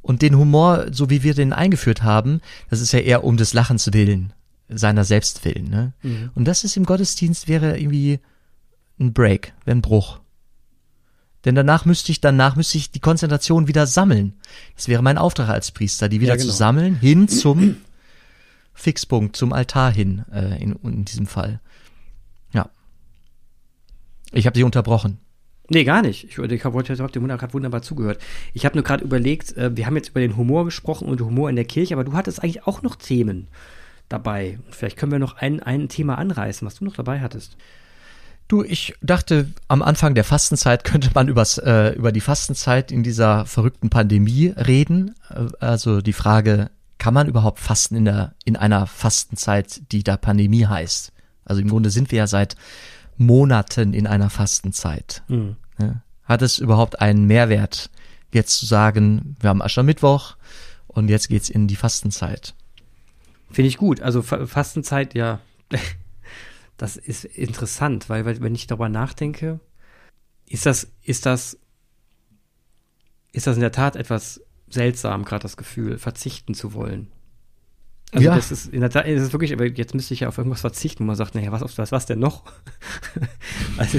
Und 0.00 0.22
den 0.22 0.36
Humor, 0.36 0.86
so 0.90 1.10
wie 1.10 1.22
wir 1.22 1.34
den 1.34 1.52
eingeführt 1.52 2.02
haben, 2.02 2.40
das 2.70 2.80
ist 2.80 2.92
ja 2.92 3.00
eher 3.00 3.24
um 3.24 3.36
des 3.36 3.52
Lachens 3.52 3.92
willen, 3.92 4.32
seiner 4.68 5.04
selbst 5.04 5.44
willen. 5.44 5.68
Ne? 5.68 5.92
Mhm. 6.02 6.30
Und 6.34 6.44
das 6.46 6.64
ist 6.64 6.76
im 6.76 6.86
Gottesdienst 6.86 7.48
wäre 7.48 7.78
irgendwie 7.78 8.20
ein 8.98 9.12
Break, 9.12 9.52
ein 9.66 9.82
Bruch. 9.82 10.20
Denn 11.44 11.54
danach 11.54 11.84
müsste 11.84 12.12
ich, 12.12 12.20
danach 12.20 12.56
müsste 12.56 12.78
ich 12.78 12.90
die 12.90 13.00
Konzentration 13.00 13.68
wieder 13.68 13.86
sammeln. 13.86 14.34
Das 14.76 14.88
wäre 14.88 15.02
mein 15.02 15.18
Auftrag 15.18 15.48
als 15.48 15.70
Priester, 15.70 16.08
die 16.08 16.20
wieder 16.20 16.32
ja, 16.32 16.36
genau. 16.36 16.50
zu 16.50 16.56
sammeln, 16.56 16.96
hin 16.96 17.28
zum 17.28 17.76
Fixpunkt, 18.74 19.36
zum 19.36 19.52
Altar 19.52 19.92
hin, 19.92 20.24
äh, 20.32 20.60
in, 20.62 20.72
in 20.82 21.04
diesem 21.04 21.26
Fall. 21.26 21.60
Ja. 22.52 22.70
Ich 24.32 24.46
habe 24.46 24.58
sie 24.58 24.64
unterbrochen. 24.64 25.18
Nee, 25.70 25.84
gar 25.84 26.00
nicht. 26.00 26.24
Ich, 26.24 26.38
ich 26.38 26.64
habe 26.64 27.12
dem 27.12 27.28
gerade 27.28 27.52
wunderbar 27.52 27.82
zugehört. 27.82 28.20
Ich 28.54 28.64
habe 28.64 28.76
nur 28.76 28.84
gerade 28.84 29.04
überlegt, 29.04 29.56
äh, 29.56 29.76
wir 29.76 29.86
haben 29.86 29.96
jetzt 29.96 30.10
über 30.10 30.20
den 30.20 30.36
Humor 30.36 30.64
gesprochen 30.64 31.08
und 31.08 31.20
Humor 31.20 31.50
in 31.50 31.56
der 31.56 31.66
Kirche, 31.66 31.94
aber 31.94 32.04
du 32.04 32.14
hattest 32.14 32.42
eigentlich 32.42 32.66
auch 32.66 32.82
noch 32.82 32.96
Themen 32.96 33.48
dabei. 34.08 34.58
Vielleicht 34.70 34.96
können 34.96 35.12
wir 35.12 35.18
noch 35.18 35.36
ein, 35.36 35.62
ein 35.62 35.88
Thema 35.88 36.16
anreißen, 36.16 36.66
was 36.66 36.76
du 36.76 36.84
noch 36.84 36.94
dabei 36.94 37.20
hattest. 37.20 37.56
Du, 38.48 38.64
ich 38.64 38.94
dachte, 39.02 39.50
am 39.68 39.82
Anfang 39.82 40.14
der 40.14 40.24
Fastenzeit 40.24 40.84
könnte 40.84 41.10
man 41.14 41.28
übers, 41.28 41.58
äh, 41.58 41.90
über 41.90 42.12
die 42.12 42.22
Fastenzeit 42.22 42.90
in 42.90 43.02
dieser 43.02 43.44
verrückten 43.44 43.90
Pandemie 43.90 44.54
reden. 44.56 45.14
Äh, 45.28 45.48
also 45.60 46.00
die 46.00 46.14
Frage, 46.14 46.70
kann 46.96 47.12
man 47.12 47.28
überhaupt 47.28 47.60
fasten 47.60 47.94
in, 47.94 48.06
der, 48.06 48.34
in 48.46 48.56
einer 48.56 48.86
Fastenzeit, 48.86 49.82
die 49.92 50.02
da 50.02 50.16
Pandemie 50.16 50.64
heißt? 50.64 51.12
Also 51.44 51.60
im 51.60 51.68
Grunde 51.68 51.90
sind 51.90 52.10
wir 52.10 52.18
ja 52.18 52.26
seit 52.26 52.56
Monaten 53.18 53.94
in 53.94 54.06
einer 54.06 54.30
Fastenzeit. 54.30 55.22
Mhm. 55.28 55.56
Hat 56.24 56.42
es 56.42 56.58
überhaupt 56.58 57.00
einen 57.00 57.26
Mehrwert, 57.26 57.90
jetzt 58.32 58.58
zu 58.58 58.66
sagen, 58.66 59.36
wir 59.40 59.50
haben 59.50 59.62
Aschermittwoch 59.62 60.36
und 60.86 61.08
jetzt 61.08 61.28
geht's 61.28 61.48
in 61.48 61.68
die 61.68 61.76
Fastenzeit? 61.76 62.54
Finde 63.50 63.68
ich 63.68 63.78
gut. 63.78 64.02
Also 64.02 64.22
Fastenzeit, 64.22 65.14
ja, 65.14 65.40
das 66.76 66.96
ist 66.96 67.24
interessant, 67.24 68.08
weil, 68.08 68.24
weil 68.24 68.40
wenn 68.40 68.54
ich 68.54 68.66
darüber 68.66 68.88
nachdenke, 68.88 69.60
ist 70.46 70.66
das, 70.66 70.88
ist 71.02 71.26
das, 71.26 71.58
ist 73.32 73.46
das 73.46 73.56
in 73.56 73.62
der 73.62 73.72
Tat 73.72 73.96
etwas 73.96 74.40
seltsam, 74.68 75.24
gerade 75.24 75.42
das 75.42 75.56
Gefühl, 75.56 75.98
verzichten 75.98 76.54
zu 76.54 76.74
wollen. 76.74 77.10
Also 78.12 78.24
ja. 78.24 78.34
das 78.34 78.50
ist 78.50 78.72
in 78.72 78.80
der 78.80 78.88
Tat, 78.88 79.06
ist 79.06 79.22
es 79.22 79.32
wirklich, 79.32 79.52
aber 79.52 79.66
jetzt 79.66 79.94
müsste 79.94 80.14
ich 80.14 80.20
ja 80.20 80.28
auf 80.28 80.38
irgendwas 80.38 80.62
verzichten, 80.62 81.04
wo 81.04 81.06
man 81.06 81.16
sagt, 81.16 81.34
naja, 81.34 81.52
was 81.52 81.74
das, 81.74 81.92
was 81.92 82.06
denn 82.06 82.18
noch? 82.18 82.42
also, 83.76 83.98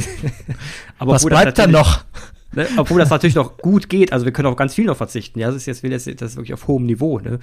aber 0.98 1.12
was 1.14 1.26
bleibt 1.26 1.58
dann 1.60 1.72
noch? 1.72 2.06
Ne, 2.52 2.68
obwohl 2.78 2.98
das 2.98 3.12
natürlich 3.12 3.36
noch 3.36 3.58
gut 3.58 3.90
geht, 3.90 4.12
also 4.12 4.26
wir 4.26 4.34
können 4.34 4.48
auf 4.48 4.56
ganz 4.56 4.74
viel 4.74 4.86
noch 4.86 4.98
verzichten. 4.98 5.40
Ja, 5.40 5.52
das 5.52 5.68
ist 5.68 5.68
jetzt, 5.68 5.84
das 5.84 6.32
ist 6.32 6.36
wirklich 6.38 6.56
auf 6.56 6.68
hohem 6.68 6.88
Niveau. 6.88 7.20
Ne? 7.20 7.40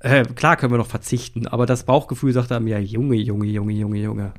Äh, 0.00 0.24
klar 0.24 0.56
können 0.56 0.72
wir 0.72 0.78
noch 0.78 0.86
verzichten, 0.86 1.46
aber 1.46 1.66
das 1.66 1.84
Bauchgefühl 1.84 2.32
sagt 2.32 2.52
einem 2.52 2.68
ja, 2.68 2.78
Junge, 2.78 3.16
Junge, 3.16 3.46
Junge, 3.46 3.74
Junge, 3.74 3.98
Junge. 3.98 4.32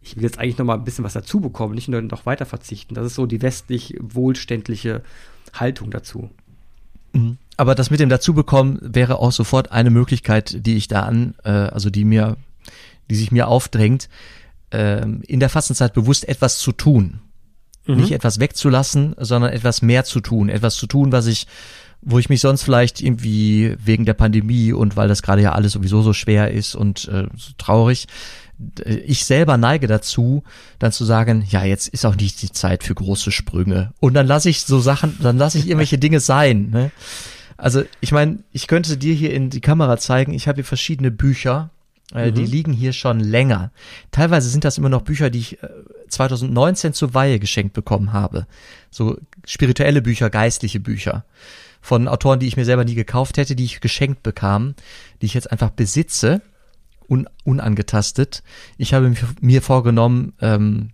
Ich 0.00 0.16
will 0.16 0.22
jetzt 0.22 0.38
eigentlich 0.38 0.58
noch 0.58 0.64
mal 0.64 0.74
ein 0.74 0.84
bisschen 0.84 1.04
was 1.04 1.12
dazu 1.12 1.40
bekommen, 1.40 1.74
nicht 1.74 1.88
nur 1.88 2.00
noch 2.00 2.24
weiter 2.24 2.46
verzichten. 2.46 2.94
Das 2.94 3.04
ist 3.06 3.14
so 3.14 3.26
die 3.26 3.42
westlich 3.42 3.98
wohlständliche 4.00 5.02
Haltung 5.52 5.90
dazu. 5.90 6.30
Mhm. 7.14 7.38
Aber 7.56 7.74
das 7.74 7.90
mit 7.90 8.00
dem 8.00 8.08
dazubekommen 8.08 8.78
wäre 8.82 9.18
auch 9.20 9.32
sofort 9.32 9.72
eine 9.72 9.90
Möglichkeit, 9.90 10.66
die 10.66 10.76
ich 10.76 10.88
da 10.88 11.02
an, 11.02 11.34
äh, 11.44 11.50
also 11.50 11.88
die 11.88 12.04
mir, 12.04 12.36
die 13.08 13.14
sich 13.14 13.30
mir 13.30 13.48
aufdrängt, 13.48 14.08
äh, 14.70 15.06
in 15.06 15.40
der 15.40 15.48
Fastenzeit 15.48 15.94
bewusst 15.94 16.28
etwas 16.28 16.58
zu 16.58 16.72
tun. 16.72 17.20
Mhm. 17.86 17.96
Nicht 17.96 18.12
etwas 18.12 18.40
wegzulassen, 18.40 19.14
sondern 19.18 19.52
etwas 19.52 19.82
mehr 19.82 20.04
zu 20.04 20.20
tun. 20.20 20.48
Etwas 20.48 20.74
zu 20.74 20.86
tun, 20.86 21.12
was 21.12 21.26
ich, 21.26 21.46
wo 22.02 22.18
ich 22.18 22.28
mich 22.28 22.40
sonst 22.40 22.62
vielleicht 22.62 23.00
irgendwie 23.00 23.76
wegen 23.78 24.04
der 24.04 24.14
Pandemie 24.14 24.72
und 24.72 24.96
weil 24.96 25.08
das 25.08 25.22
gerade 25.22 25.42
ja 25.42 25.52
alles 25.52 25.72
sowieso 25.72 26.02
so 26.02 26.12
schwer 26.12 26.50
ist 26.50 26.74
und 26.74 27.08
äh, 27.08 27.28
so 27.36 27.52
traurig, 27.56 28.08
ich 28.84 29.24
selber 29.24 29.56
neige 29.56 29.86
dazu, 29.86 30.44
dann 30.78 30.92
zu 30.92 31.04
sagen, 31.04 31.44
ja, 31.48 31.64
jetzt 31.64 31.88
ist 31.88 32.04
auch 32.04 32.16
nicht 32.16 32.40
die 32.42 32.52
Zeit 32.52 32.84
für 32.84 32.94
große 32.94 33.32
Sprünge. 33.32 33.92
Und 34.00 34.14
dann 34.14 34.26
lasse 34.26 34.50
ich 34.50 34.62
so 34.62 34.80
Sachen, 34.80 35.18
dann 35.20 35.38
lasse 35.38 35.58
ich 35.58 35.66
irgendwelche 35.66 35.98
Dinge 35.98 36.20
sein. 36.20 36.70
Ne? 36.70 36.90
Also 37.56 37.82
ich 38.00 38.12
meine, 38.12 38.38
ich 38.52 38.66
könnte 38.66 38.96
dir 38.96 39.14
hier 39.14 39.32
in 39.32 39.50
die 39.50 39.60
Kamera 39.60 39.96
zeigen, 39.96 40.32
ich 40.32 40.48
habe 40.48 40.56
hier 40.56 40.64
verschiedene 40.64 41.10
Bücher, 41.10 41.70
äh, 42.14 42.30
mhm. 42.30 42.34
die 42.34 42.46
liegen 42.46 42.72
hier 42.72 42.92
schon 42.92 43.20
länger. 43.20 43.72
Teilweise 44.10 44.48
sind 44.48 44.64
das 44.64 44.78
immer 44.78 44.88
noch 44.88 45.02
Bücher, 45.02 45.30
die 45.30 45.40
ich 45.40 45.62
äh, 45.62 45.68
2019 46.08 46.92
zur 46.92 47.14
Weihe 47.14 47.38
geschenkt 47.38 47.72
bekommen 47.72 48.12
habe. 48.12 48.46
So 48.90 49.18
spirituelle 49.44 50.02
Bücher, 50.02 50.30
geistliche 50.30 50.80
Bücher 50.80 51.24
von 51.80 52.08
Autoren, 52.08 52.40
die 52.40 52.46
ich 52.46 52.56
mir 52.56 52.64
selber 52.64 52.84
nie 52.84 52.94
gekauft 52.94 53.36
hätte, 53.36 53.56
die 53.56 53.64
ich 53.64 53.80
geschenkt 53.80 54.22
bekam, 54.22 54.74
die 55.20 55.26
ich 55.26 55.34
jetzt 55.34 55.50
einfach 55.52 55.70
besitze, 55.70 56.40
un 57.08 57.28
unangetastet. 57.44 58.42
Ich 58.78 58.94
habe 58.94 59.14
mir 59.40 59.62
vorgenommen, 59.62 60.32
ähm, 60.40 60.90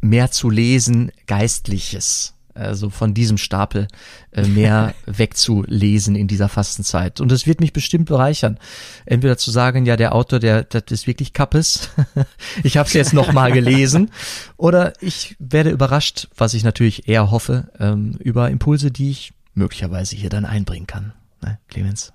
mehr 0.00 0.30
zu 0.30 0.50
lesen, 0.50 1.12
Geistliches 1.26 2.36
also 2.56 2.90
von 2.90 3.14
diesem 3.14 3.38
Stapel 3.38 3.88
äh, 4.32 4.46
mehr 4.46 4.94
wegzulesen 5.06 6.16
in 6.16 6.28
dieser 6.28 6.48
Fastenzeit. 6.48 7.20
Und 7.20 7.30
es 7.32 7.46
wird 7.46 7.60
mich 7.60 7.72
bestimmt 7.72 8.06
bereichern. 8.06 8.58
Entweder 9.04 9.36
zu 9.36 9.50
sagen, 9.50 9.86
ja, 9.86 9.96
der 9.96 10.14
Autor, 10.14 10.38
der, 10.38 10.64
das 10.64 10.84
ist 10.88 11.06
wirklich 11.06 11.32
Kappes. 11.32 11.90
ich 12.62 12.76
habe 12.76 12.86
es 12.86 12.94
jetzt 12.94 13.12
nochmal 13.12 13.52
gelesen. 13.52 14.10
Oder 14.56 14.92
ich 15.00 15.36
werde 15.38 15.70
überrascht, 15.70 16.28
was 16.36 16.54
ich 16.54 16.64
natürlich 16.64 17.08
eher 17.08 17.30
hoffe, 17.30 17.70
ähm, 17.78 18.16
über 18.20 18.50
Impulse, 18.50 18.90
die 18.90 19.10
ich 19.10 19.32
möglicherweise 19.54 20.16
hier 20.16 20.30
dann 20.30 20.44
einbringen 20.44 20.86
kann. 20.86 21.12
Ne, 21.42 21.58
Clemens? 21.68 22.12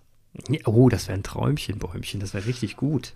Oh, 0.65 0.89
das 0.89 1.07
wäre 1.07 1.17
ein 1.17 1.23
Träumchen, 1.23 1.77
Bäumchen. 1.77 2.19
Das 2.19 2.33
wäre 2.33 2.45
richtig 2.45 2.77
gut. 2.77 3.13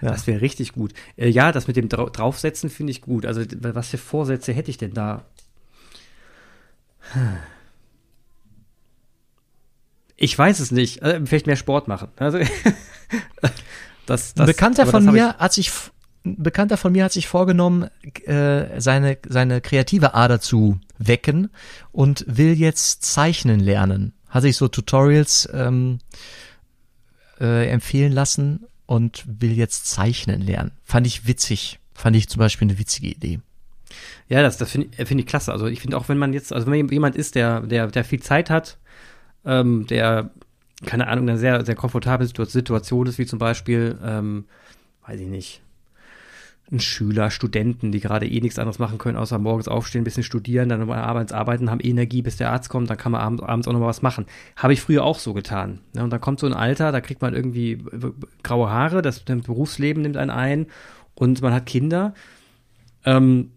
Ja. 0.00 0.10
Das 0.10 0.26
wäre 0.26 0.40
richtig 0.40 0.72
gut. 0.72 0.94
Äh, 1.16 1.28
ja, 1.28 1.52
das 1.52 1.66
mit 1.66 1.76
dem 1.76 1.88
Dra 1.88 2.06
Draufsetzen 2.06 2.70
finde 2.70 2.92
ich 2.92 3.02
gut. 3.02 3.26
Also, 3.26 3.42
was 3.60 3.88
für 3.88 3.98
Vorsätze 3.98 4.52
hätte 4.52 4.70
ich 4.70 4.78
denn 4.78 4.94
da? 4.94 5.24
Ich 10.16 10.36
weiß 10.38 10.60
es 10.60 10.70
nicht. 10.70 11.02
Also, 11.02 11.26
vielleicht 11.26 11.46
mehr 11.46 11.56
Sport 11.56 11.88
machen. 11.88 12.08
Also, 12.16 12.38
das, 14.06 14.34
das, 14.34 14.36
ein 14.36 14.46
Bekannter 14.46 14.86
von 14.86 15.04
mir 15.04 15.34
hat 15.36 15.52
sich 15.52 15.70
ein 16.24 16.42
Bekannter 16.42 16.76
von 16.76 16.92
mir 16.92 17.04
hat 17.04 17.12
sich 17.12 17.28
vorgenommen, 17.28 17.88
äh, 18.24 18.80
seine, 18.80 19.18
seine 19.26 19.60
kreative 19.60 20.14
Ader 20.14 20.40
zu 20.40 20.78
wecken 20.98 21.50
und 21.92 22.24
will 22.28 22.52
jetzt 22.52 23.02
zeichnen 23.02 23.58
lernen. 23.58 24.12
Hat 24.30 24.42
sich 24.42 24.56
so 24.56 24.68
Tutorials 24.68 25.48
ähm, 25.52 25.98
äh, 27.40 27.68
empfehlen 27.68 28.12
lassen 28.12 28.66
und 28.86 29.24
will 29.26 29.52
jetzt 29.52 29.86
zeichnen 29.86 30.40
lernen. 30.40 30.72
Fand 30.82 31.06
ich 31.06 31.26
witzig. 31.26 31.78
Fand 31.94 32.16
ich 32.16 32.28
zum 32.28 32.38
Beispiel 32.38 32.68
eine 32.68 32.78
witzige 32.78 33.08
Idee. 33.08 33.40
Ja, 34.28 34.42
das, 34.42 34.56
das 34.56 34.70
finde 34.70 34.88
ich, 34.96 35.08
find 35.08 35.20
ich 35.20 35.26
klasse. 35.26 35.52
Also 35.52 35.66
ich 35.66 35.80
finde 35.80 35.96
auch, 35.96 36.08
wenn 36.08 36.18
man 36.18 36.32
jetzt, 36.32 36.52
also 36.52 36.66
wenn 36.66 36.88
jemand 36.88 37.16
ist, 37.16 37.34
der, 37.34 37.60
der, 37.60 37.88
der 37.88 38.04
viel 38.04 38.20
Zeit 38.20 38.50
hat, 38.50 38.78
ähm, 39.44 39.86
der, 39.86 40.30
keine 40.86 41.08
Ahnung, 41.08 41.28
eine 41.28 41.38
sehr, 41.38 41.64
sehr 41.64 41.74
komfortable 41.74 42.26
Situation 42.26 43.06
ist, 43.06 43.18
wie 43.18 43.26
zum 43.26 43.38
Beispiel, 43.38 43.98
ähm, 44.02 44.44
weiß 45.06 45.20
ich 45.20 45.26
nicht, 45.28 45.62
Schüler, 46.78 47.30
Studenten, 47.32 47.90
die 47.90 47.98
gerade 47.98 48.28
eh 48.28 48.40
nichts 48.40 48.58
anderes 48.58 48.78
machen 48.78 48.98
können, 48.98 49.16
außer 49.16 49.38
morgens 49.38 49.66
aufstehen, 49.66 50.02
ein 50.02 50.04
bisschen 50.04 50.22
studieren, 50.22 50.68
dann 50.68 50.78
nochmal 50.78 51.00
abends 51.00 51.32
arbeiten, 51.32 51.70
haben 51.70 51.80
Energie, 51.80 52.22
bis 52.22 52.36
der 52.36 52.52
Arzt 52.52 52.68
kommt, 52.68 52.88
dann 52.88 52.96
kann 52.96 53.10
man 53.10 53.20
abends, 53.20 53.42
abends 53.42 53.66
auch 53.66 53.72
nochmal 53.72 53.88
was 53.88 54.02
machen. 54.02 54.26
Habe 54.54 54.72
ich 54.72 54.80
früher 54.80 55.02
auch 55.02 55.18
so 55.18 55.34
getan. 55.34 55.80
Ja, 55.96 56.04
und 56.04 56.10
dann 56.10 56.20
kommt 56.20 56.38
so 56.38 56.46
ein 56.46 56.54
Alter, 56.54 56.92
da 56.92 57.00
kriegt 57.00 57.22
man 57.22 57.34
irgendwie 57.34 57.82
graue 58.44 58.70
Haare, 58.70 59.02
das, 59.02 59.24
das 59.24 59.42
Berufsleben 59.42 60.02
nimmt 60.02 60.16
einen 60.16 60.30
ein 60.30 60.66
und 61.14 61.42
man 61.42 61.52
hat 61.52 61.66
Kinder. 61.66 62.14
Ähm, 63.04 63.50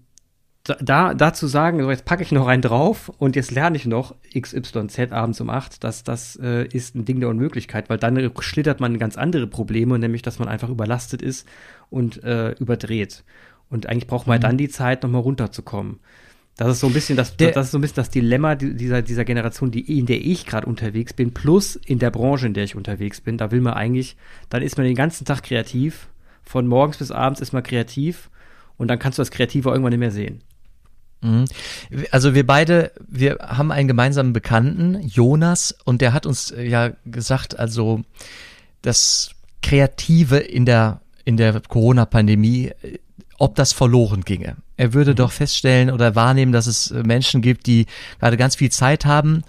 da, 0.64 1.14
da 1.14 1.34
zu 1.34 1.48
sagen, 1.48 1.82
so 1.82 1.90
jetzt 1.90 2.06
packe 2.06 2.24
ich 2.24 2.32
noch 2.32 2.48
einen 2.48 2.62
drauf 2.62 3.10
und 3.18 3.36
jetzt 3.36 3.52
lerne 3.52 3.76
ich 3.76 3.86
noch 3.86 4.16
XYZ 4.34 5.12
abends 5.12 5.42
um 5.42 5.50
acht, 5.50 5.84
das, 5.84 6.04
das 6.04 6.38
äh, 6.42 6.66
ist 6.68 6.96
ein 6.96 7.04
Ding 7.04 7.20
der 7.20 7.30
Unmöglichkeit, 7.30 7.90
weil 7.90 7.98
dann 7.98 8.32
schlittert 8.40 8.80
man 8.80 8.94
in 8.94 9.00
ganz 9.00 9.18
andere 9.18 9.48
Probleme, 9.48 10.00
nämlich 10.00 10.22
dass 10.22 10.40
man 10.40 10.48
einfach 10.48 10.70
überlastet 10.70 11.22
ist 11.22 11.48
und 11.90 12.24
äh, 12.24 12.52
überdreht. 12.52 13.26
Und 13.70 13.90
eigentlich 13.90 14.08
braucht 14.08 14.26
man 14.28 14.38
mhm. 14.38 14.42
dann 14.42 14.58
die 14.58 14.70
Zeit, 14.70 15.04
nochmal 15.04 15.22
runterzukommen. 15.22 16.00
Das 16.56 16.70
ist 16.70 16.80
so 16.80 16.88
ein 16.88 16.94
bisschen 16.94 17.18
das, 17.18 17.36
der, 17.36 17.52
das 17.52 17.68
ist 17.68 17.72
so 17.72 17.80
ein 17.80 17.82
bisschen 17.82 17.96
das 17.96 18.12
Dilemma 18.12 18.56
dieser, 18.56 19.02
dieser 19.02 19.26
Generation, 19.26 19.72
die, 19.72 19.98
in 19.98 20.06
der 20.06 20.24
ich 20.24 20.46
gerade 20.46 20.68
unterwegs 20.68 21.12
bin, 21.12 21.34
plus 21.34 21.76
in 21.76 22.00
der 22.00 22.12
Branche, 22.12 22.46
in 22.46 22.54
der 22.54 22.64
ich 22.64 22.76
unterwegs 22.76 23.22
bin. 23.22 23.38
Da 23.38 23.52
will 23.52 23.60
man 23.60 23.74
eigentlich, 23.74 24.16
dann 24.50 24.62
ist 24.62 24.78
man 24.78 24.86
den 24.86 24.96
ganzen 24.96 25.26
Tag 25.26 25.42
kreativ. 25.42 26.08
Von 26.44 26.68
morgens 26.68 26.98
bis 26.98 27.12
abends 27.12 27.42
ist 27.42 27.54
man 27.54 27.64
kreativ 27.64 28.30
und 28.78 28.88
dann 28.88 29.00
kannst 29.00 29.18
du 29.18 29.22
das 29.22 29.32
Kreative 29.32 29.70
irgendwann 29.70 29.92
nicht 29.92 30.00
mehr 30.00 30.12
sehen. 30.12 30.42
Mhm. 31.24 31.46
Also 32.12 32.36
wir 32.36 32.46
beide, 32.46 32.92
wir 33.08 33.38
haben 33.42 33.72
einen 33.72 33.88
gemeinsamen 33.88 34.34
Bekannten, 34.34 35.02
Jonas, 35.02 35.76
und 35.86 36.02
der 36.02 36.14
hat 36.14 36.26
uns 36.26 36.52
äh, 36.52 36.64
ja 36.64 36.92
gesagt, 37.06 37.58
also 37.58 38.02
das 38.82 39.32
Kreative 39.62 40.38
in 40.38 40.66
der 40.66 41.00
in 41.26 41.38
der 41.38 41.62
Corona-Pandemie, 41.62 42.72
äh, 42.82 43.00
ob 43.40 43.56
das 43.56 43.74
verloren 43.74 44.22
ginge. 44.22 44.58
Er 44.78 44.94
würde 44.94 45.12
mhm. 45.12 45.16
doch 45.16 45.32
feststellen 45.32 45.90
oder 45.90 46.16
wahrnehmen, 46.16 46.52
dass 46.52 46.68
es 46.68 46.92
äh, 46.92 47.04
Menschen 47.04 47.42
gibt, 47.42 47.66
die 47.68 47.88
gerade 48.20 48.38
ganz 48.38 48.56
viel 48.56 48.72
Zeit 48.72 49.06
haben 49.06 49.44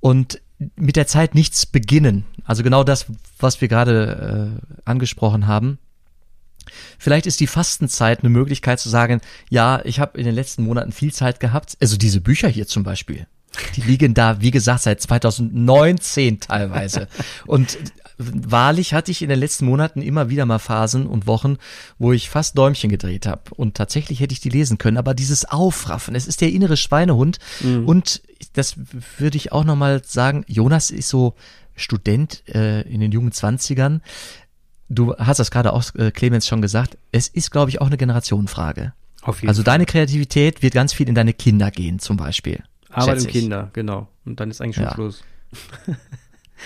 und 0.00 0.40
mit 0.76 0.96
der 0.96 1.06
Zeit 1.06 1.34
nichts 1.34 1.66
beginnen. 1.66 2.24
Also 2.44 2.62
genau 2.62 2.84
das, 2.84 3.06
was 3.38 3.60
wir 3.60 3.68
gerade 3.68 4.58
äh, 4.58 4.80
angesprochen 4.84 5.46
haben. 5.46 5.78
Vielleicht 6.98 7.26
ist 7.26 7.40
die 7.40 7.46
Fastenzeit 7.46 8.20
eine 8.20 8.30
Möglichkeit 8.30 8.80
zu 8.80 8.88
sagen, 8.88 9.20
ja, 9.50 9.80
ich 9.84 10.00
habe 10.00 10.18
in 10.18 10.24
den 10.24 10.34
letzten 10.34 10.64
Monaten 10.64 10.92
viel 10.92 11.12
Zeit 11.12 11.40
gehabt. 11.40 11.76
Also 11.80 11.96
diese 11.96 12.20
Bücher 12.20 12.48
hier 12.48 12.66
zum 12.66 12.82
Beispiel. 12.82 13.26
Die 13.76 13.82
liegen 13.82 14.14
da, 14.14 14.40
wie 14.40 14.50
gesagt, 14.50 14.82
seit 14.82 15.00
2019 15.00 16.40
teilweise. 16.40 17.08
Und 17.46 17.78
wahrlich 18.16 18.94
hatte 18.94 19.10
ich 19.10 19.22
in 19.22 19.28
den 19.28 19.38
letzten 19.38 19.66
Monaten 19.66 20.00
immer 20.02 20.30
wieder 20.30 20.46
mal 20.46 20.58
Phasen 20.58 21.06
und 21.06 21.26
Wochen, 21.26 21.56
wo 21.98 22.12
ich 22.12 22.30
fast 22.30 22.56
Däumchen 22.56 22.90
gedreht 22.90 23.26
habe. 23.26 23.42
Und 23.54 23.74
tatsächlich 23.74 24.20
hätte 24.20 24.32
ich 24.32 24.40
die 24.40 24.48
lesen 24.48 24.78
können. 24.78 24.96
Aber 24.96 25.14
dieses 25.14 25.44
Aufraffen, 25.44 26.14
es 26.14 26.26
ist 26.26 26.40
der 26.40 26.50
innere 26.50 26.76
Schweinehund. 26.76 27.38
Mhm. 27.60 27.86
Und 27.86 28.22
das 28.54 28.76
würde 29.18 29.36
ich 29.36 29.52
auch 29.52 29.64
nochmal 29.64 30.02
sagen, 30.04 30.44
Jonas 30.46 30.90
ist 30.90 31.08
so 31.08 31.34
Student 31.74 32.42
äh, 32.48 32.82
in 32.82 33.00
den 33.00 33.12
jungen 33.12 33.32
Zwanzigern 33.32 34.02
du 34.92 35.14
hast 35.16 35.38
das 35.38 35.50
gerade 35.50 35.72
auch, 35.72 35.82
äh, 35.94 36.10
Clemens, 36.10 36.46
schon 36.46 36.62
gesagt, 36.62 36.96
es 37.10 37.28
ist, 37.28 37.50
glaube 37.50 37.70
ich, 37.70 37.80
auch 37.80 37.86
eine 37.86 37.96
Generationenfrage. 37.96 38.92
Auf 39.22 39.40
jeden 39.40 39.48
also 39.48 39.62
Fall. 39.62 39.72
deine 39.72 39.86
Kreativität 39.86 40.62
wird 40.62 40.74
ganz 40.74 40.92
viel 40.92 41.08
in 41.08 41.14
deine 41.14 41.32
Kinder 41.32 41.70
gehen, 41.70 41.98
zum 41.98 42.16
Beispiel. 42.16 42.62
Arbeit 42.90 43.20
und 43.20 43.28
Kinder, 43.28 43.70
genau. 43.72 44.08
Und 44.24 44.40
dann 44.40 44.50
ist 44.50 44.60
eigentlich 44.60 44.76
schon 44.76 44.84
ja. 44.84 44.94
Schluss. 44.94 45.24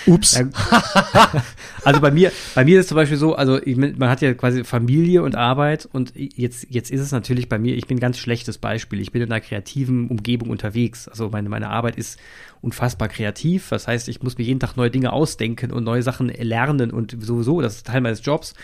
Ups. 0.07 0.36
also 1.84 2.01
bei 2.01 2.11
mir, 2.11 2.32
bei 2.55 2.64
mir 2.64 2.78
ist 2.78 2.84
es 2.84 2.88
zum 2.88 2.97
Beispiel 2.97 3.16
so, 3.16 3.34
also 3.34 3.61
ich, 3.62 3.76
man 3.76 4.09
hat 4.09 4.20
ja 4.20 4.34
quasi 4.34 4.64
Familie 4.64 5.22
und 5.22 5.36
Arbeit 5.36 5.88
und 5.90 6.12
jetzt, 6.14 6.66
jetzt 6.70 6.90
ist 6.90 7.01
es 7.01 7.12
natürlich 7.12 7.49
bei 7.49 7.59
mir, 7.59 7.74
ich 7.74 7.86
bin 7.86 7.97
ein 7.97 8.01
ganz 8.01 8.18
schlechtes 8.18 8.59
Beispiel. 8.59 9.01
Ich 9.01 9.12
bin 9.12 9.22
in 9.22 9.32
einer 9.32 9.40
kreativen 9.40 10.09
Umgebung 10.09 10.51
unterwegs. 10.51 11.09
Also 11.09 11.30
meine, 11.30 11.49
meine 11.49 11.70
Arbeit 11.70 11.97
ist 11.97 12.18
unfassbar 12.61 13.09
kreativ. 13.09 13.68
Das 13.70 13.88
heißt, 13.88 14.09
ich 14.09 14.22
muss 14.22 14.38
mir 14.38 14.44
jeden 14.44 14.61
Tag 14.61 14.76
neue 14.76 14.90
Dinge 14.90 15.12
ausdenken 15.12 15.72
und 15.72 15.84
neue 15.84 16.03
Sachen 16.03 16.28
lernen 16.28 16.90
und 16.90 17.16
sowieso, 17.20 17.61
das 17.61 17.76
ist 17.76 17.86
Teil 17.86 18.01
meines 18.01 18.24
Jobs. 18.24 18.55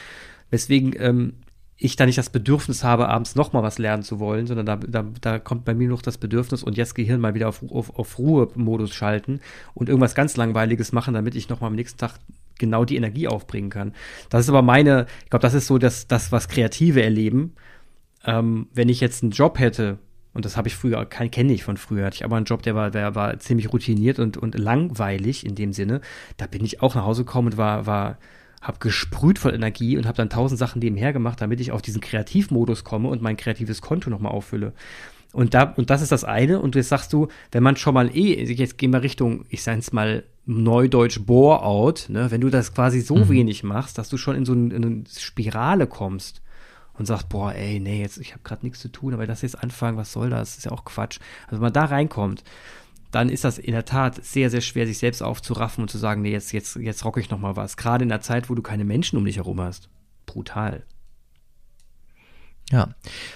Weswegen 0.50 0.94
ähm, 0.98 1.34
ich 1.76 1.96
da 1.96 2.06
nicht 2.06 2.18
das 2.18 2.30
Bedürfnis 2.30 2.84
habe, 2.84 3.08
abends 3.08 3.34
noch 3.34 3.52
mal 3.52 3.62
was 3.62 3.78
lernen 3.78 4.02
zu 4.02 4.20
wollen, 4.20 4.46
sondern 4.46 4.66
da, 4.66 4.76
da, 4.76 5.04
da 5.20 5.38
kommt 5.38 5.64
bei 5.64 5.74
mir 5.74 5.88
noch 5.88 6.02
das 6.02 6.18
Bedürfnis 6.18 6.62
und 6.62 6.76
jetzt 6.76 6.94
Gehirn 6.94 7.20
mal 7.20 7.34
wieder 7.34 7.48
auf, 7.48 7.62
auf, 7.70 7.96
auf 7.98 8.18
Ruhemodus 8.18 8.94
schalten 8.94 9.40
und 9.74 9.88
irgendwas 9.88 10.14
ganz 10.14 10.36
Langweiliges 10.36 10.92
machen, 10.92 11.14
damit 11.14 11.34
ich 11.34 11.48
noch 11.48 11.60
mal 11.60 11.66
am 11.66 11.74
nächsten 11.74 11.98
Tag 11.98 12.18
genau 12.58 12.84
die 12.84 12.96
Energie 12.96 13.26
aufbringen 13.26 13.70
kann. 13.70 13.94
Das 14.30 14.42
ist 14.42 14.48
aber 14.48 14.62
meine, 14.62 15.06
ich 15.24 15.30
glaube, 15.30 15.42
das 15.42 15.54
ist 15.54 15.66
so 15.66 15.78
das, 15.78 16.06
das 16.06 16.30
was 16.30 16.48
Kreative 16.48 17.02
erleben. 17.02 17.54
Ähm, 18.24 18.68
wenn 18.72 18.88
ich 18.88 19.00
jetzt 19.00 19.22
einen 19.22 19.32
Job 19.32 19.58
hätte, 19.58 19.98
und 20.34 20.44
das 20.44 20.56
habe 20.56 20.68
ich 20.68 20.76
früher, 20.76 21.04
kenne 21.04 21.52
ich 21.52 21.64
von 21.64 21.76
früher, 21.76 22.06
hatte 22.06 22.16
ich 22.16 22.24
aber 22.24 22.36
einen 22.36 22.46
Job, 22.46 22.62
der 22.62 22.74
war, 22.74 22.90
der 22.90 23.14
war 23.14 23.38
ziemlich 23.40 23.72
routiniert 23.72 24.18
und, 24.18 24.36
und 24.36 24.56
langweilig 24.56 25.44
in 25.44 25.56
dem 25.56 25.72
Sinne. 25.72 26.00
Da 26.36 26.46
bin 26.46 26.64
ich 26.64 26.80
auch 26.80 26.94
nach 26.94 27.04
Hause 27.04 27.24
gekommen 27.24 27.48
und 27.48 27.56
war, 27.56 27.86
war 27.86 28.18
habe 28.62 28.78
gesprüht 28.78 29.38
voll 29.38 29.54
Energie 29.54 29.98
und 29.98 30.06
habe 30.06 30.16
dann 30.16 30.30
tausend 30.30 30.58
Sachen 30.58 30.78
nebenher 30.78 31.12
gemacht, 31.12 31.40
damit 31.40 31.60
ich 31.60 31.72
auf 31.72 31.82
diesen 31.82 32.00
Kreativmodus 32.00 32.84
komme 32.84 33.08
und 33.08 33.20
mein 33.20 33.36
kreatives 33.36 33.82
Konto 33.82 34.08
nochmal 34.08 34.32
auffülle. 34.32 34.72
Und 35.32 35.54
da, 35.54 35.64
und 35.64 35.90
das 35.90 36.02
ist 36.02 36.12
das 36.12 36.24
eine. 36.24 36.60
Und 36.60 36.74
jetzt 36.76 36.90
sagst 36.90 37.12
du, 37.12 37.28
wenn 37.50 37.62
man 37.62 37.76
schon 37.76 37.94
mal 37.94 38.14
eh, 38.14 38.44
jetzt 38.44 38.78
gehen 38.78 38.92
wir 38.92 39.02
Richtung, 39.02 39.44
ich 39.48 39.62
sag's 39.62 39.92
mal, 39.92 40.24
Neudeutsch 40.44 41.20
Bore-out, 41.24 42.06
ne, 42.08 42.30
wenn 42.30 42.40
du 42.40 42.50
das 42.50 42.74
quasi 42.74 43.00
so 43.00 43.16
mhm. 43.16 43.28
wenig 43.28 43.62
machst, 43.62 43.96
dass 43.96 44.08
du 44.08 44.16
schon 44.16 44.36
in 44.36 44.44
so 44.44 44.52
ein, 44.52 44.70
in 44.72 44.84
eine 44.84 45.04
Spirale 45.16 45.86
kommst 45.86 46.42
und 46.94 47.06
sagst, 47.06 47.28
boah, 47.28 47.54
ey, 47.54 47.78
nee, 47.78 48.00
jetzt, 48.00 48.18
ich 48.18 48.32
habe 48.32 48.42
gerade 48.42 48.66
nichts 48.66 48.80
zu 48.80 48.88
tun, 48.88 49.14
aber 49.14 49.26
das 49.26 49.42
jetzt 49.42 49.62
anfangen, 49.62 49.96
was 49.96 50.12
soll 50.12 50.30
das? 50.30 50.50
Das 50.50 50.58
ist 50.58 50.64
ja 50.64 50.72
auch 50.72 50.84
Quatsch. 50.84 51.20
Also 51.46 51.56
wenn 51.56 51.62
man 51.62 51.72
da 51.72 51.84
reinkommt, 51.84 52.42
dann 53.12 53.28
ist 53.28 53.44
das 53.44 53.58
in 53.58 53.72
der 53.72 53.84
Tat 53.84 54.24
sehr, 54.24 54.50
sehr 54.50 54.62
schwer, 54.62 54.86
sich 54.86 54.98
selbst 54.98 55.22
aufzuraffen 55.22 55.82
und 55.82 55.88
zu 55.88 55.98
sagen, 55.98 56.22
nee, 56.22 56.32
jetzt, 56.32 56.52
jetzt, 56.52 56.76
jetzt 56.76 57.04
rocke 57.04 57.20
ich 57.20 57.30
noch 57.30 57.38
mal 57.38 57.56
was. 57.56 57.76
Gerade 57.76 58.02
in 58.02 58.08
der 58.08 58.22
Zeit, 58.22 58.50
wo 58.50 58.54
du 58.54 58.62
keine 58.62 58.84
Menschen 58.84 59.18
um 59.18 59.24
dich 59.24 59.36
herum 59.36 59.60
hast. 59.60 59.90
Brutal. 60.26 60.82
Ja. 62.70 62.94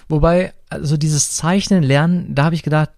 Wobei, 0.09 0.55
also 0.71 0.97
dieses 0.97 1.33
Zeichnen, 1.33 1.83
Lernen, 1.83 2.35
da 2.35 2.45
habe 2.45 2.55
ich 2.55 2.63
gedacht, 2.63 2.91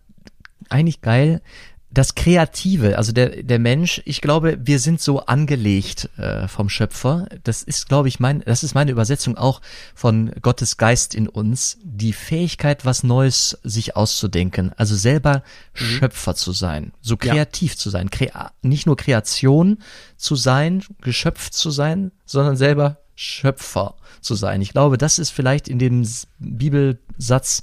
eigentlich 0.69 1.01
geil, 1.01 1.43
das 1.91 2.15
Kreative, 2.15 2.99
also 2.99 3.13
der, 3.13 3.43
der 3.43 3.59
Mensch, 3.59 4.03
ich 4.05 4.21
glaube, 4.21 4.59
wir 4.61 4.79
sind 4.79 5.01
so 5.01 5.21
angelegt 5.21 6.11
äh, 6.19 6.47
vom 6.47 6.69
Schöpfer. 6.69 7.27
Das 7.45 7.63
ist, 7.63 7.89
glaube 7.89 8.09
ich, 8.09 8.21
mein, 8.21 8.41
das 8.41 8.63
ist 8.63 8.75
meine 8.75 8.91
Übersetzung 8.91 9.39
auch 9.39 9.63
von 9.95 10.33
Gottes 10.43 10.77
Geist 10.77 11.15
in 11.15 11.29
uns, 11.29 11.79
die 11.83 12.13
Fähigkeit, 12.13 12.85
was 12.85 13.05
Neues 13.05 13.59
sich 13.63 13.97
auszudenken, 13.97 14.73
also 14.77 14.97
selber 14.97 15.43
mhm. 15.75 15.85
Schöpfer 15.85 16.35
zu 16.35 16.53
sein, 16.53 16.93
so 17.01 17.17
kreativ 17.17 17.73
ja. 17.73 17.79
zu 17.79 17.91
sein, 17.91 18.11
Krea 18.11 18.53
nicht 18.61 18.87
nur 18.87 18.97
Kreation 18.97 19.79
zu 20.17 20.37
sein, 20.37 20.85
geschöpft 21.01 21.55
zu 21.55 21.71
sein, 21.71 22.13
sondern 22.27 22.57
selber 22.57 22.99
Schöpfer 23.15 23.97
zu 24.21 24.35
sein. 24.35 24.61
Ich 24.61 24.73
glaube, 24.73 24.99
das 24.99 25.19
ist 25.19 25.31
vielleicht 25.31 25.69
in 25.69 25.79
dem 25.79 26.07
Bibelsatz 26.39 27.63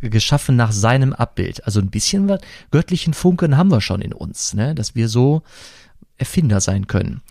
geschaffen 0.00 0.56
nach 0.56 0.72
seinem 0.72 1.12
Abbild. 1.12 1.64
Also 1.66 1.80
ein 1.80 1.90
bisschen 1.90 2.28
was, 2.28 2.40
göttlichen 2.70 3.14
Funken 3.14 3.56
haben 3.56 3.70
wir 3.70 3.80
schon 3.80 4.00
in 4.00 4.12
uns, 4.12 4.54
ne? 4.54 4.74
dass 4.74 4.94
wir 4.94 5.08
so 5.08 5.42
Erfinder 6.16 6.60
sein 6.60 6.86
können. 6.86 7.22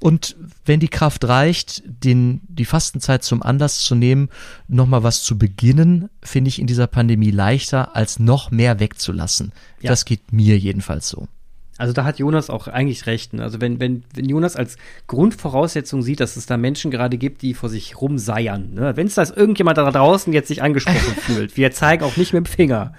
Und 0.00 0.36
wenn 0.64 0.80
die 0.80 0.88
Kraft 0.88 1.24
reicht, 1.24 1.82
den, 1.86 2.40
die 2.48 2.64
Fastenzeit 2.64 3.22
zum 3.22 3.42
Anlass 3.42 3.80
zu 3.80 3.94
nehmen, 3.94 4.30
nochmal 4.66 5.04
was 5.04 5.22
zu 5.22 5.38
beginnen, 5.38 6.08
finde 6.22 6.48
ich 6.48 6.58
in 6.58 6.66
dieser 6.66 6.88
Pandemie 6.88 7.30
leichter, 7.30 7.94
als 7.94 8.18
noch 8.18 8.50
mehr 8.50 8.80
wegzulassen. 8.80 9.52
Ja. 9.80 9.90
Das 9.90 10.04
geht 10.04 10.32
mir 10.32 10.58
jedenfalls 10.58 11.08
so. 11.08 11.28
Also 11.82 11.92
da 11.94 12.04
hat 12.04 12.20
Jonas 12.20 12.48
auch 12.48 12.68
eigentlich 12.68 13.06
recht. 13.06 13.32
Ne? 13.32 13.42
Also 13.42 13.60
wenn, 13.60 13.80
wenn, 13.80 14.04
wenn 14.14 14.28
Jonas 14.28 14.54
als 14.54 14.76
Grundvoraussetzung 15.08 16.00
sieht, 16.00 16.20
dass 16.20 16.36
es 16.36 16.46
da 16.46 16.56
Menschen 16.56 16.92
gerade 16.92 17.18
gibt, 17.18 17.42
die 17.42 17.54
vor 17.54 17.68
sich 17.68 18.00
rumseiern, 18.00 18.74
ne? 18.74 18.96
wenn 18.96 19.08
es 19.08 19.16
da 19.16 19.24
irgendjemand 19.24 19.78
da 19.78 19.90
draußen 19.90 20.32
jetzt 20.32 20.46
sich 20.46 20.62
angesprochen 20.62 20.96
fühlt, 21.16 21.56
wir 21.56 21.72
zeigen 21.72 22.04
auch 22.04 22.16
nicht 22.16 22.34
mit 22.34 22.46
dem 22.46 22.50
Finger, 22.52 22.92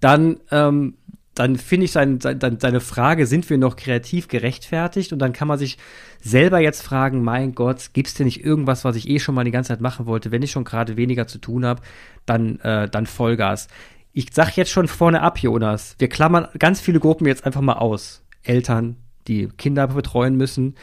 dann, 0.00 0.36
ähm, 0.50 0.98
dann 1.34 1.56
finde 1.56 1.86
ich 1.86 1.92
sein, 1.92 2.20
sein, 2.20 2.58
seine 2.60 2.80
Frage, 2.80 3.24
sind 3.26 3.48
wir 3.48 3.56
noch 3.56 3.76
kreativ 3.76 4.28
gerechtfertigt? 4.28 5.14
Und 5.14 5.18
dann 5.20 5.32
kann 5.32 5.48
man 5.48 5.58
sich 5.58 5.78
selber 6.20 6.60
jetzt 6.60 6.82
fragen, 6.82 7.24
mein 7.24 7.54
Gott, 7.54 7.94
gibt 7.94 8.08
es 8.08 8.14
denn 8.14 8.26
nicht 8.26 8.44
irgendwas, 8.44 8.84
was 8.84 8.96
ich 8.96 9.08
eh 9.08 9.18
schon 9.18 9.34
mal 9.34 9.44
die 9.44 9.50
ganze 9.50 9.68
Zeit 9.68 9.80
machen 9.80 10.04
wollte, 10.04 10.30
wenn 10.30 10.42
ich 10.42 10.50
schon 10.50 10.64
gerade 10.64 10.98
weniger 10.98 11.26
zu 11.26 11.38
tun 11.38 11.64
habe, 11.64 11.80
dann, 12.26 12.60
äh, 12.60 12.86
dann 12.86 13.06
Vollgas 13.06 13.68
ich 14.12 14.28
sag 14.32 14.56
jetzt 14.56 14.70
schon 14.70 14.88
vorne 14.88 15.22
ab, 15.22 15.38
Jonas, 15.38 15.94
wir 15.98 16.08
klammern 16.08 16.48
ganz 16.58 16.80
viele 16.80 17.00
Gruppen 17.00 17.26
jetzt 17.26 17.44
einfach 17.44 17.60
mal 17.60 17.74
aus. 17.74 18.22
Eltern, 18.42 18.96
die 19.28 19.48
Kinder 19.58 19.88
betreuen 19.88 20.36
müssen, 20.36 20.74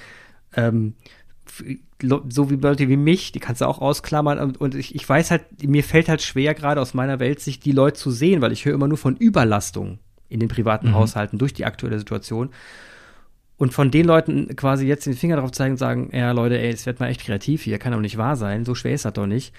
ähm, 0.56 0.94
so 2.00 2.52
wie 2.52 2.56
Leute 2.56 2.88
wie 2.90 2.98
mich, 2.98 3.32
die 3.32 3.40
kannst 3.40 3.62
du 3.62 3.66
auch 3.66 3.80
ausklammern. 3.80 4.40
Und, 4.40 4.62
und 4.62 4.76
ich, 4.76 4.94
ich, 4.94 5.08
weiß 5.08 5.32
halt, 5.32 5.68
mir 5.68 5.84
fällt 5.84 6.10
halt 6.10 6.22
schwer, 6.22 6.54
gerade 6.54 6.80
aus 6.80 6.94
meiner 6.94 7.20
Welt, 7.20 7.40
sich 7.40 7.60
die 7.60 7.72
Leute 7.72 7.98
zu 7.98 8.12
sehen, 8.12 8.42
weil 8.42 8.52
ich 8.52 8.66
höre 8.66 8.76
immer 8.76 8.88
nur 8.88 9.00
von 9.00 9.16
Überlastung 9.16 10.00
in 10.30 10.40
den 10.40 10.50
privaten 10.50 10.90
mhm. 10.90 10.96
Haushalten 10.96 11.40
durch 11.40 11.54
die 11.54 11.66
aktuelle 11.66 11.98
Situation. 11.98 12.50
Und 13.58 13.74
von 13.74 13.90
den 13.90 14.06
Leuten 14.06 14.56
quasi 14.56 14.86
jetzt 14.86 15.08
den 15.08 15.16
Finger 15.16 15.38
drauf 15.38 15.52
zeigen 15.52 15.72
und 15.72 15.78
sagen, 15.78 16.12
ja 16.14 16.32
Leute, 16.32 16.60
ey, 16.60 16.72
es 16.72 16.86
wird 16.86 17.00
mal 17.00 17.08
echt 17.08 17.22
kreativ 17.22 17.64
hier, 17.64 17.80
kann 17.80 17.92
doch 17.92 18.00
nicht 18.00 18.18
wahr 18.18 18.36
sein, 18.36 18.66
so 18.66 18.76
schwer 18.76 18.94
ist 18.94 19.06
das 19.06 19.14
doch 19.14 19.26
nicht 19.26 19.54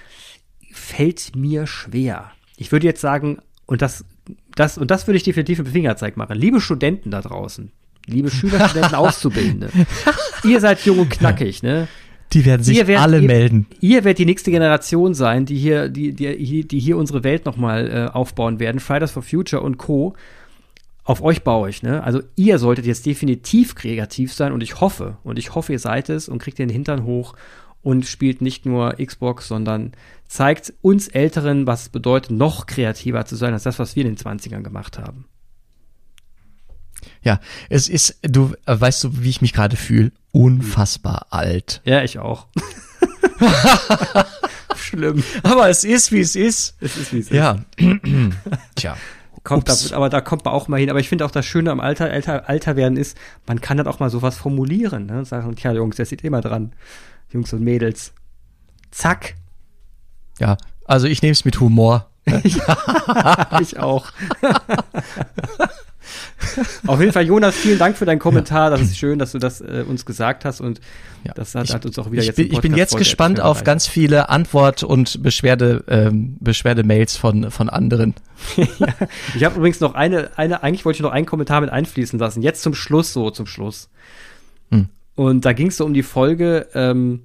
fällt 0.72 1.36
mir 1.36 1.66
schwer. 1.66 2.32
Ich 2.56 2.72
würde 2.72 2.86
jetzt 2.86 3.00
sagen, 3.00 3.38
und 3.68 3.80
das, 3.80 4.04
das, 4.56 4.76
und 4.78 4.90
das 4.90 5.06
würde 5.06 5.18
ich 5.18 5.22
definitiv 5.22 5.58
mit 5.58 5.68
Fingerzeig 5.68 6.16
machen. 6.16 6.36
Liebe 6.36 6.60
Studenten 6.60 7.12
da 7.12 7.20
draußen, 7.20 7.70
liebe 8.06 8.30
Schüler, 8.30 8.68
Studenten, 8.68 8.94
Auszubildende, 8.96 9.70
ihr 10.42 10.58
seid 10.60 10.84
jung 10.84 10.98
und 10.98 11.10
knackig, 11.10 11.62
ne? 11.62 11.86
Die 12.32 12.44
werden 12.44 12.62
sich 12.62 12.76
werdet- 12.78 12.98
alle 12.98 13.20
ihr- 13.20 13.26
melden. 13.26 13.66
Ihr 13.80 14.04
werdet 14.04 14.18
die 14.18 14.26
nächste 14.26 14.50
Generation 14.50 15.14
sein, 15.14 15.46
die 15.46 15.56
hier, 15.56 15.88
die, 15.88 16.12
die, 16.12 16.66
die 16.68 16.78
hier 16.80 16.96
unsere 16.98 17.24
Welt 17.24 17.46
nochmal 17.46 17.88
äh, 17.90 18.14
aufbauen 18.14 18.58
werden. 18.60 18.80
Fridays 18.80 19.12
for 19.12 19.22
Future 19.22 19.62
und 19.62 19.78
Co. 19.78 20.14
Auf 21.04 21.22
euch 21.22 21.42
baue 21.42 21.70
ich, 21.70 21.82
ne? 21.82 22.02
Also 22.04 22.20
ihr 22.36 22.58
solltet 22.58 22.84
jetzt 22.84 23.06
definitiv 23.06 23.74
kreativ 23.74 24.34
sein 24.34 24.52
und 24.52 24.62
ich 24.62 24.82
hoffe, 24.82 25.16
und 25.24 25.38
ich 25.38 25.54
hoffe, 25.54 25.72
ihr 25.72 25.78
seid 25.78 26.10
es 26.10 26.28
und 26.28 26.38
kriegt 26.38 26.58
den 26.58 26.68
Hintern 26.68 27.04
hoch 27.04 27.34
und 27.82 28.06
spielt 28.06 28.40
nicht 28.40 28.66
nur 28.66 28.94
Xbox, 28.94 29.48
sondern 29.48 29.92
zeigt 30.26 30.74
uns 30.82 31.08
Älteren, 31.08 31.66
was 31.66 31.82
es 31.82 31.88
bedeutet, 31.88 32.30
noch 32.30 32.66
kreativer 32.66 33.24
zu 33.24 33.36
sein 33.36 33.52
als 33.52 33.62
das, 33.62 33.78
was 33.78 33.96
wir 33.96 34.04
in 34.04 34.14
den 34.14 34.18
20ern 34.18 34.62
gemacht 34.62 34.98
haben. 34.98 35.26
Ja, 37.22 37.40
es 37.68 37.88
ist, 37.88 38.18
du, 38.22 38.54
äh, 38.66 38.80
weißt 38.80 39.04
du, 39.04 39.22
wie 39.22 39.30
ich 39.30 39.40
mich 39.40 39.52
gerade 39.52 39.76
fühle? 39.76 40.12
Unfassbar 40.32 41.26
alt. 41.30 41.80
Ja, 41.84 42.02
ich 42.02 42.18
auch. 42.18 42.46
Schlimm. 44.76 45.22
Aber 45.42 45.68
es 45.68 45.84
ist, 45.84 46.12
wie 46.12 46.20
es 46.20 46.36
ist. 46.36 46.76
Es 46.80 46.96
ist 46.96 47.12
wie 47.12 47.18
es 47.18 47.26
ist. 47.26 47.32
Ja. 47.32 47.64
Tja. 48.74 48.96
Kommt, 49.44 49.68
da, 49.68 49.74
aber 49.96 50.10
da 50.10 50.20
kommt 50.20 50.44
man 50.44 50.52
auch 50.52 50.68
mal 50.68 50.78
hin. 50.78 50.90
Aber 50.90 51.00
ich 51.00 51.08
finde 51.08 51.24
auch 51.24 51.30
das 51.30 51.46
Schöne 51.46 51.70
am 51.70 51.80
Alter, 51.80 52.10
Alter, 52.10 52.48
Alter 52.48 52.76
werden 52.76 52.98
ist, 52.98 53.16
man 53.46 53.60
kann 53.60 53.76
dann 53.78 53.86
auch 53.86 53.98
mal 53.98 54.10
sowas 54.10 54.36
formulieren. 54.36 55.06
Ne? 55.06 55.24
Sagen, 55.24 55.54
tja, 55.56 55.72
Jungs, 55.72 55.96
der 55.96 56.06
sieht 56.06 56.22
immer 56.22 56.40
dran. 56.40 56.72
Jungs 57.32 57.52
und 57.52 57.62
Mädels. 57.62 58.12
Zack. 58.90 59.34
Ja. 60.38 60.56
Also 60.84 61.06
ich 61.06 61.20
nehme 61.22 61.32
es 61.32 61.44
mit 61.44 61.60
Humor. 61.60 62.08
ich 63.60 63.78
auch. 63.78 64.10
Auf 66.86 67.00
jeden 67.00 67.12
Fall, 67.12 67.26
Jonas, 67.26 67.54
vielen 67.54 67.78
Dank 67.78 67.96
für 67.96 68.06
deinen 68.06 68.18
Kommentar. 68.18 68.70
Das 68.70 68.80
ist 68.80 68.96
schön, 68.96 69.18
dass 69.18 69.32
du 69.32 69.38
das 69.38 69.60
äh, 69.60 69.84
uns 69.86 70.04
gesagt 70.06 70.44
hast 70.44 70.60
und 70.60 70.80
Ja. 71.24 71.32
das 71.34 71.54
hat, 71.54 71.64
Ich- 71.66 71.74
hat 71.74 71.84
uns 71.86 71.98
auch 71.98 72.10
wieder 72.10 72.22
Ich 72.22 72.28
jetzt 72.28 72.36
bin, 72.36 72.50
ich 72.52 72.60
bin 72.60 72.74
jetzt 72.76 72.96
gespannt 72.96 73.40
auf 73.40 73.64
ganz 73.64 73.86
viele 73.86 74.28
Antwort- 74.30 74.82
und 74.82 75.22
Beschwerde, 75.22 75.84
ähm, 75.88 76.36
Beschwerde-Mails 76.40 77.16
von, 77.16 77.50
von 77.50 77.68
anderen. 77.68 78.14
Ich 79.34 79.44
habe 79.44 79.56
übrigens 79.56 79.80
noch 79.80 79.94
eine, 79.94 80.30
eine, 80.36 80.62
eigentlich 80.62 80.84
wollte 80.84 80.96
ich 80.98 81.02
noch 81.02 81.10
einen 81.12 81.26
Kommentar 81.26 81.60
mit 81.60 81.70
einfließen 81.70 82.18
lassen. 82.18 82.42
Jetzt 82.42 82.62
zum 82.62 82.74
Schluss, 82.74 83.12
so 83.12 83.30
zum 83.30 83.46
Schluss. 83.46 83.88
Hm. 84.70 84.88
Und 85.18 85.44
da 85.44 85.52
ging 85.52 85.66
es 85.66 85.76
so 85.76 85.84
um 85.84 85.94
die 85.94 86.04
Folge, 86.04 86.68
ähm, 86.74 87.24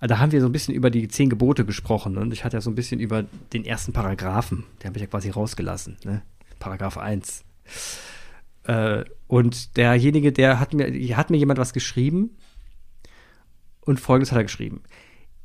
da 0.00 0.18
haben 0.18 0.32
wir 0.32 0.40
so 0.40 0.46
ein 0.46 0.52
bisschen 0.52 0.72
über 0.72 0.88
die 0.88 1.08
zehn 1.08 1.28
Gebote 1.28 1.66
gesprochen. 1.66 2.16
Und 2.16 2.32
ich 2.32 2.42
hatte 2.42 2.56
ja 2.56 2.62
so 2.62 2.70
ein 2.70 2.74
bisschen 2.74 3.00
über 3.00 3.26
den 3.52 3.66
ersten 3.66 3.92
Paragraphen. 3.92 4.64
Den 4.80 4.86
habe 4.86 4.96
ich 4.96 5.02
ja 5.02 5.08
quasi 5.08 5.28
rausgelassen, 5.28 5.98
ne? 6.04 6.22
Paragraph 6.58 6.96
1. 6.96 7.44
Äh, 8.62 9.04
und 9.26 9.76
derjenige, 9.76 10.32
der 10.32 10.58
hat 10.58 10.72
mir, 10.72 10.86
hat 11.18 11.28
mir 11.28 11.36
jemand 11.36 11.58
was 11.58 11.74
geschrieben. 11.74 12.30
Und 13.82 14.00
folgendes 14.00 14.32
hat 14.32 14.38
er 14.38 14.44
geschrieben. 14.44 14.82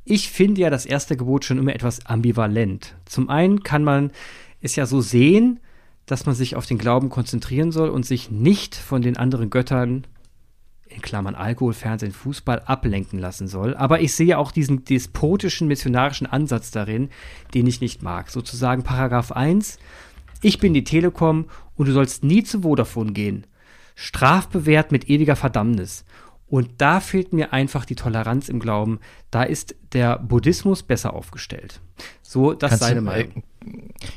Ich 0.06 0.32
finde 0.32 0.62
ja 0.62 0.70
das 0.70 0.86
erste 0.86 1.18
Gebot 1.18 1.44
schon 1.44 1.58
immer 1.58 1.76
etwas 1.76 2.06
ambivalent. 2.06 2.96
Zum 3.04 3.28
einen 3.28 3.62
kann 3.62 3.84
man 3.84 4.12
es 4.62 4.78
ja 4.78 4.86
so 4.86 5.02
sehen, 5.02 5.60
dass 6.06 6.26
man 6.26 6.34
sich 6.34 6.56
auf 6.56 6.66
den 6.66 6.78
Glauben 6.78 7.10
konzentrieren 7.10 7.74
soll 7.74 7.90
und 7.90 8.06
sich 8.06 8.32
nicht 8.32 8.76
von 8.76 9.02
den 9.02 9.18
anderen 9.18 9.50
Göttern, 9.50 10.08
in 10.90 11.02
Klammern 11.02 11.36
Alkohol, 11.36 11.74
Fernsehen, 11.74 12.12
Fußball, 12.12 12.62
ablenken 12.66 13.20
lassen 13.20 13.48
soll. 13.48 13.76
Aber 13.76 14.02
ich 14.02 14.14
sehe 14.14 14.38
auch 14.38 14.52
diesen 14.52 14.84
despotischen, 14.84 15.68
missionarischen 15.68 16.28
Ansatz 16.28 16.72
darin, 16.72 17.10
den 17.54 17.68
ich 17.68 17.80
nicht 17.80 18.02
mag. 18.02 18.30
Sozusagen 18.30 18.84
Paragraph 18.84 19.32
1, 19.32 19.78
ich 20.42 20.60
bin 20.60 20.74
die 20.74 20.84
Telekom 20.84 21.46
und 21.76 21.88
du 21.88 21.92
sollst 21.92 22.24
nie 22.24 22.44
zu 22.44 22.62
Vodafone 22.62 23.14
gehen. 23.14 23.46
Strafbewehrt 23.96 24.92
mit 24.92 25.10
ewiger 25.10 25.36
Verdammnis. 25.36 26.06
Und 26.50 26.70
da 26.80 27.00
fehlt 27.00 27.32
mir 27.32 27.54
einfach 27.54 27.86
die 27.86 27.96
Toleranz 27.96 28.50
im 28.50 28.60
Glauben. 28.60 29.00
Da 29.30 29.44
ist 29.44 29.76
der 29.94 30.18
Buddhismus 30.18 30.82
besser 30.82 31.14
aufgestellt. 31.14 31.80
So, 32.24 32.54
das 32.54 32.72
Kannst 32.72 32.84
seine 32.84 33.02
Meinung. 33.02 33.44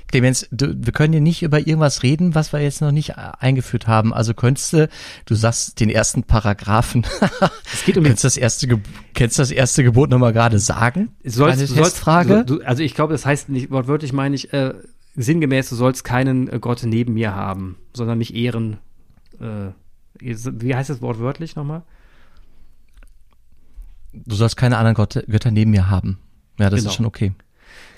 Clemens, 0.08 0.48
du, 0.50 0.74
wir 0.74 0.92
können 0.92 1.12
hier 1.12 1.20
nicht 1.20 1.42
über 1.42 1.58
irgendwas 1.58 2.02
reden, 2.02 2.34
was 2.34 2.52
wir 2.52 2.60
jetzt 2.60 2.80
noch 2.80 2.92
nicht 2.92 3.10
äh, 3.10 3.32
eingeführt 3.38 3.86
haben. 3.86 4.14
Also 4.14 4.32
könntest 4.34 4.72
du, 4.72 4.88
du 5.26 5.34
sagst 5.34 5.80
den 5.80 5.90
ersten 5.90 6.22
Paragraphen, 6.22 7.04
Es 7.72 7.84
geht 7.84 7.98
um 7.98 8.04
könntest 8.04 8.24
das 8.24 8.36
erste, 8.36 8.66
Ge 8.66 8.78
kennst 9.14 9.38
du 9.38 9.42
das 9.42 9.50
erste 9.50 9.82
Gebot 9.82 10.10
nochmal 10.10 10.32
gerade 10.32 10.58
sagen? 10.58 11.10
Sollst, 11.24 11.58
Eine 11.58 11.66
sollst, 11.66 11.82
Testfrage? 11.82 12.44
Du, 12.44 12.62
also 12.62 12.82
ich 12.82 12.94
glaube, 12.94 13.12
das 13.12 13.26
heißt 13.26 13.48
nicht, 13.48 13.70
wortwörtlich 13.70 14.12
meine 14.12 14.36
ich, 14.36 14.52
äh, 14.52 14.74
sinngemäß, 15.16 15.68
du 15.68 15.74
sollst 15.74 16.04
keinen 16.04 16.48
äh, 16.48 16.58
Gott 16.60 16.82
neben 16.84 17.14
mir 17.14 17.34
haben, 17.34 17.76
sondern 17.92 18.18
mich 18.18 18.34
ehren. 18.34 18.78
Äh, 19.40 19.72
wie 20.20 20.74
heißt 20.74 20.88
das 20.88 21.02
wortwörtlich 21.02 21.56
nochmal? 21.56 21.82
Du 24.12 24.34
sollst 24.34 24.56
keine 24.56 24.76
anderen 24.76 24.94
Gott, 24.94 25.24
Götter 25.26 25.50
neben 25.50 25.70
mir 25.70 25.88
haben. 25.90 26.18
Ja, 26.58 26.70
das 26.70 26.80
Genau. 26.80 26.90
ist 26.90 26.96
schon 26.96 27.06
okay. 27.06 27.32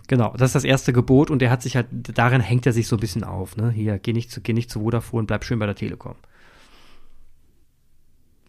Genau, 0.06 0.32
das 0.36 0.50
ist 0.50 0.54
das 0.54 0.64
erste 0.64 0.92
Gebot 0.92 1.30
und 1.30 1.40
der 1.40 1.50
hat 1.50 1.62
sich 1.62 1.76
halt, 1.76 1.86
darin 1.90 2.40
hängt 2.40 2.66
er 2.66 2.72
sich 2.72 2.86
so 2.88 2.96
ein 2.96 3.00
bisschen 3.00 3.24
auf, 3.24 3.56
ne? 3.56 3.70
Hier, 3.70 3.98
geh 3.98 4.12
nicht 4.12 4.30
zu, 4.30 4.40
geh 4.42 4.52
nicht 4.52 4.70
zu 4.70 4.80
Vodafone, 4.80 5.26
bleib 5.26 5.44
schön 5.44 5.58
bei 5.58 5.66
der 5.66 5.74
Telekom. 5.74 6.14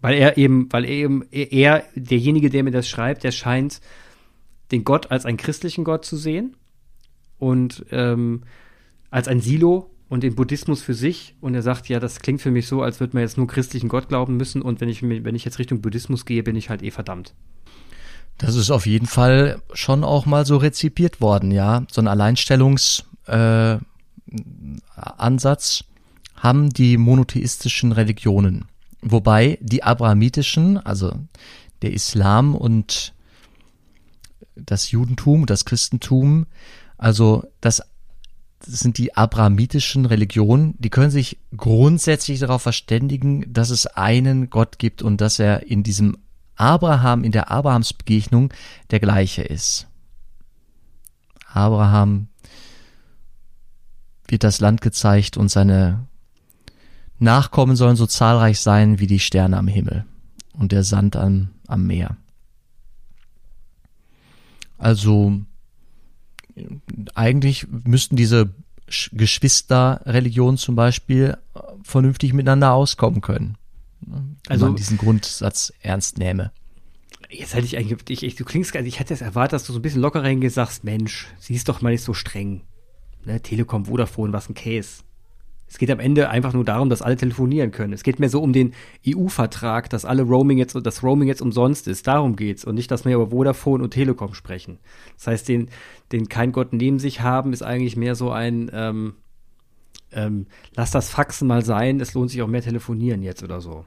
Weil 0.01 0.15
er 0.15 0.37
eben, 0.37 0.71
weil 0.71 0.83
er 0.83 0.91
eben, 0.91 1.23
er, 1.31 1.83
derjenige, 1.95 2.49
der 2.49 2.63
mir 2.63 2.71
das 2.71 2.87
schreibt, 2.89 3.23
der 3.23 3.31
scheint 3.31 3.79
den 4.71 4.83
Gott 4.83 5.11
als 5.11 5.25
einen 5.25 5.37
christlichen 5.37 5.83
Gott 5.83 6.05
zu 6.05 6.17
sehen 6.17 6.55
und 7.39 7.85
ähm, 7.91 8.43
als 9.09 9.27
ein 9.27 9.39
Silo 9.39 9.89
und 10.09 10.23
den 10.23 10.35
Buddhismus 10.35 10.81
für 10.83 10.93
sich. 10.93 11.35
Und 11.39 11.55
er 11.55 11.61
sagt, 11.61 11.87
ja, 11.87 11.99
das 11.99 12.19
klingt 12.19 12.41
für 12.41 12.51
mich 12.51 12.67
so, 12.67 12.81
als 12.81 12.99
würde 12.99 13.15
man 13.15 13.21
jetzt 13.23 13.37
nur 13.37 13.47
christlichen 13.47 13.87
Gott 13.89 14.09
glauben 14.09 14.35
müssen 14.37 14.61
und 14.61 14.81
wenn 14.81 14.89
ich, 14.89 15.01
wenn 15.01 15.35
ich 15.35 15.45
jetzt 15.45 15.57
Richtung 15.57 15.81
Buddhismus 15.81 16.25
gehe, 16.25 16.43
bin 16.43 16.55
ich 16.55 16.69
halt 16.69 16.83
eh 16.83 16.91
verdammt. 16.91 17.33
Das 18.37 18.55
ist 18.55 18.69
auf 18.69 18.85
jeden 18.85 19.07
Fall 19.07 19.61
schon 19.73 20.03
auch 20.03 20.25
mal 20.25 20.45
so 20.45 20.57
rezipiert 20.57 21.21
worden, 21.21 21.51
ja. 21.51 21.83
So 21.89 22.01
ein 22.01 22.07
Alleinstellungsansatz 22.07 23.79
äh, 25.81 25.83
haben 26.35 26.69
die 26.69 26.97
monotheistischen 26.97 27.93
Religionen. 27.93 28.65
Wobei 29.01 29.57
die 29.61 29.83
abrahamitischen, 29.83 30.77
also 30.77 31.13
der 31.81 31.93
Islam 31.93 32.55
und 32.55 33.13
das 34.55 34.91
Judentum, 34.91 35.45
das 35.45 35.65
Christentum, 35.65 36.45
also 36.97 37.43
das 37.61 37.83
sind 38.65 38.97
die 38.97 39.15
abrahamitischen 39.15 40.05
Religionen, 40.05 40.75
die 40.79 40.89
können 40.89 41.11
sich 41.11 41.37
grundsätzlich 41.55 42.39
darauf 42.39 42.61
verständigen, 42.61 43.45
dass 43.53 43.69
es 43.69 43.85
einen 43.85 44.49
Gott 44.49 44.79
gibt 44.79 45.01
und 45.03 45.21
dass 45.21 45.39
er 45.39 45.67
in 45.67 45.83
diesem 45.83 46.17
Abraham, 46.55 47.23
in 47.23 47.31
der 47.31 47.51
Abrahamsbegegnung 47.51 48.53
der 48.91 48.99
gleiche 48.99 49.41
ist. 49.41 49.87
Abraham 51.51 52.27
wird 54.27 54.43
das 54.43 54.59
Land 54.59 54.81
gezeigt 54.81 55.37
und 55.37 55.49
seine 55.49 56.07
Nachkommen 57.19 57.75
sollen 57.75 57.95
so 57.95 58.05
zahlreich 58.07 58.59
sein 58.59 58.99
wie 58.99 59.07
die 59.07 59.19
Sterne 59.19 59.57
am 59.57 59.67
Himmel 59.67 60.05
und 60.53 60.71
der 60.71 60.83
Sand 60.83 61.15
am, 61.15 61.49
am 61.67 61.87
Meer. 61.87 62.17
Also 64.77 65.39
eigentlich 67.13 67.67
müssten 67.69 68.15
diese 68.15 68.53
Sch- 68.89 69.09
Geschwisterreligionen 69.15 70.57
zum 70.57 70.75
Beispiel 70.75 71.37
äh, 71.55 71.59
vernünftig 71.83 72.33
miteinander 72.33 72.73
auskommen 72.73 73.21
können. 73.21 73.57
Also- 74.49 74.67
man 74.67 74.75
diesen 74.75 74.97
Grundsatz 74.97 75.73
ernst 75.81 76.17
nähme. 76.17 76.51
Jetzt 77.29 77.55
hätte 77.55 77.65
ich 77.65 77.77
eigentlich, 77.77 78.23
ich, 78.23 78.35
du 78.35 78.45
klingst, 78.45 78.71
gar- 78.71 78.83
ich 78.83 78.99
hätte 78.99 79.13
jetzt 79.13 79.21
erwartet, 79.21 79.53
dass 79.53 79.63
du 79.65 79.73
so 79.73 79.79
ein 79.79 79.81
bisschen 79.81 80.01
lockerer 80.01 80.27
hingehst, 80.27 80.55
sagst, 80.55 80.83
Mensch, 80.83 81.27
siehst 81.39 81.67
doch 81.67 81.81
mal 81.81 81.89
nicht 81.91 82.03
so 82.03 82.13
streng. 82.13 82.61
Ne, 83.25 83.41
Telekom, 83.41 83.85
Vodafone, 83.85 84.31
was 84.31 84.47
ein 84.49 84.53
Case. 84.53 85.01
Es 85.67 85.79
geht 85.79 85.89
am 85.89 85.99
Ende 85.99 86.29
einfach 86.29 86.53
nur 86.53 86.63
darum, 86.63 86.91
dass 86.91 87.01
alle 87.01 87.17
telefonieren 87.17 87.71
können. 87.71 87.91
Es 87.91 88.03
geht 88.03 88.19
mehr 88.19 88.29
so 88.29 88.39
um 88.43 88.53
den 88.53 88.73
EU-Vertrag, 89.07 89.89
dass 89.89 90.05
alle 90.05 90.21
Roaming 90.21 90.59
jetzt, 90.59 90.77
das 90.83 91.01
Roaming 91.01 91.27
jetzt 91.27 91.41
umsonst 91.41 91.87
ist. 91.87 92.05
Darum 92.05 92.35
geht's. 92.35 92.63
Und 92.63 92.75
nicht, 92.75 92.91
dass 92.91 93.03
wir 93.03 93.15
über 93.15 93.31
Vodafone 93.31 93.83
und 93.83 93.89
Telekom 93.89 94.35
sprechen. 94.35 94.77
Das 95.17 95.25
heißt, 95.25 95.47
den, 95.47 95.69
den 96.11 96.29
kein 96.29 96.51
Gott 96.51 96.71
neben 96.71 96.99
sich 96.99 97.21
haben, 97.21 97.51
ist 97.51 97.63
eigentlich 97.63 97.95
mehr 97.97 98.13
so 98.13 98.29
ein, 98.29 98.69
ähm, 98.71 99.15
ähm, 100.11 100.45
lass 100.75 100.91
das 100.91 101.09
Faxen 101.09 101.47
mal 101.47 101.65
sein, 101.65 101.99
es 101.99 102.13
lohnt 102.13 102.29
sich 102.29 102.43
auch 102.43 102.47
mehr 102.47 102.61
telefonieren 102.61 103.23
jetzt 103.23 103.41
oder 103.41 103.59
so. 103.59 103.85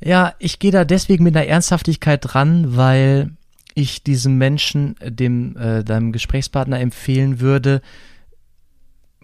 Ja, 0.00 0.34
ich 0.38 0.58
gehe 0.58 0.70
da 0.70 0.84
deswegen 0.84 1.24
mit 1.24 1.36
einer 1.36 1.46
Ernsthaftigkeit 1.46 2.20
dran, 2.22 2.76
weil 2.76 3.30
ich 3.74 4.02
diesem 4.02 4.38
Menschen, 4.38 5.00
äh, 5.00 5.12
dem 5.12 5.56
äh, 5.56 5.84
deinem 5.84 6.12
Gesprächspartner 6.12 6.80
empfehlen 6.80 7.40
würde, 7.40 7.80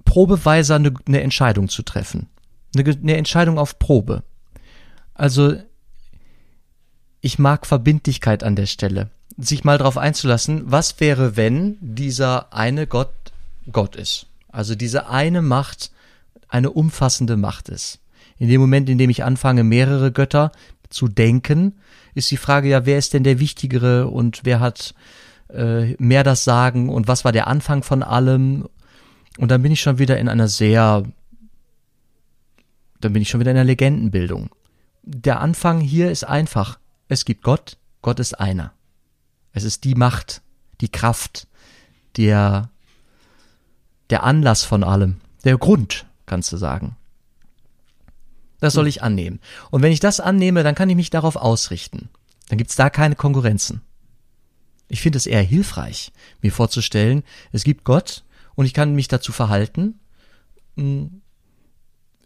probeweise 0.04 0.74
eine, 0.74 0.92
eine 1.06 1.22
Entscheidung 1.22 1.68
zu 1.68 1.82
treffen. 1.82 2.28
Eine, 2.76 2.90
eine 2.90 3.16
Entscheidung 3.16 3.58
auf 3.58 3.78
Probe. 3.78 4.22
Also 5.14 5.54
ich 7.20 7.38
mag 7.38 7.66
Verbindlichkeit 7.66 8.44
an 8.44 8.56
der 8.56 8.66
Stelle. 8.66 9.10
sich 9.36 9.64
mal 9.64 9.78
darauf 9.78 9.98
einzulassen, 9.98 10.62
was 10.66 11.00
wäre, 11.00 11.36
wenn 11.36 11.76
dieser 11.80 12.52
eine 12.52 12.86
Gott 12.86 13.10
Gott 13.72 13.96
ist. 13.96 14.26
Also 14.48 14.74
diese 14.74 15.08
eine 15.08 15.42
Macht 15.42 15.90
eine 16.48 16.70
umfassende 16.70 17.36
Macht 17.36 17.68
ist. 17.68 17.98
In 18.39 18.49
dem 18.49 18.61
Moment, 18.61 18.89
in 18.89 18.99
dem 18.99 19.11
ich 19.11 19.24
anfange, 19.24 19.64
mehrere 19.64 20.12
Götter 20.12 20.53
zu 20.89 21.09
denken, 21.09 21.78
ist 22.14 22.30
die 22.30 22.37
Frage 22.37 22.68
ja, 22.68 22.87
wer 22.87 22.99
ist 22.99 23.14
denn 23.14 23.24
der 23.24 23.41
Wichtigere 23.41 24.09
und 24.09 24.41
wer 24.45 24.61
hat 24.61 24.95
äh, 25.53 25.95
mehr 25.99 26.24
das 26.24 26.45
Sagen 26.45 26.89
und 26.89 27.09
was 27.09 27.24
war 27.24 27.32
der 27.32 27.47
Anfang 27.47 27.82
von 27.82 28.03
allem? 28.03 28.68
Und 29.39 29.51
dann 29.51 29.62
bin 29.62 29.72
ich 29.72 29.80
schon 29.80 29.99
wieder 29.99 30.18
in 30.18 30.28
einer 30.28 30.49
sehr, 30.49 31.05
dann 33.01 33.12
bin 33.12 33.22
ich 33.22 33.28
schon 33.28 33.41
wieder 33.41 33.51
in 33.51 33.57
einer 33.57 33.64
Legendenbildung. 33.64 34.51
Der 35.03 35.41
Anfang 35.41 35.80
hier 35.80 36.11
ist 36.11 36.24
einfach. 36.24 36.78
Es 37.09 37.24
gibt 37.24 37.43
Gott, 37.43 37.76
Gott 38.01 38.20
ist 38.20 38.41
einer. 38.41 38.72
Es 39.53 39.64
ist 39.64 39.85
die 39.85 39.95
Macht, 39.95 40.43
die 40.80 40.89
Kraft, 40.89 41.47
der, 42.16 42.70
der 44.11 44.22
Anlass 44.22 44.64
von 44.64 44.85
allem, 44.85 45.20
der 45.45 45.59
Grund, 45.59 46.07
kannst 46.26 46.53
du 46.53 46.57
sagen. 46.57 46.97
Das 48.61 48.72
soll 48.72 48.88
ich 48.88 49.02
annehmen. 49.02 49.40
Und 49.70 49.82
wenn 49.82 49.92
ich 49.92 50.00
das 50.00 50.20
annehme, 50.20 50.62
dann 50.62 50.74
kann 50.74 50.88
ich 50.88 50.96
mich 50.96 51.11
darauf 51.11 51.36
ausrichten. 51.36 52.09
Dann 52.48 52.59
gibt's 52.59 52.76
da 52.76 52.90
keine 52.90 53.16
Konkurrenzen. 53.16 53.82
Ich 54.88 55.00
finde 55.00 55.16
es 55.16 55.26
eher 55.26 55.42
hilfreich, 55.42 56.12
mir 56.40 56.52
vorzustellen, 56.52 57.24
es 57.52 57.64
gibt 57.64 57.84
Gott 57.84 58.24
und 58.55 58.66
ich 58.66 58.74
kann 58.74 58.94
mich 58.94 59.09
dazu 59.09 59.32
verhalten, 59.32 59.98
hm, 60.76 61.22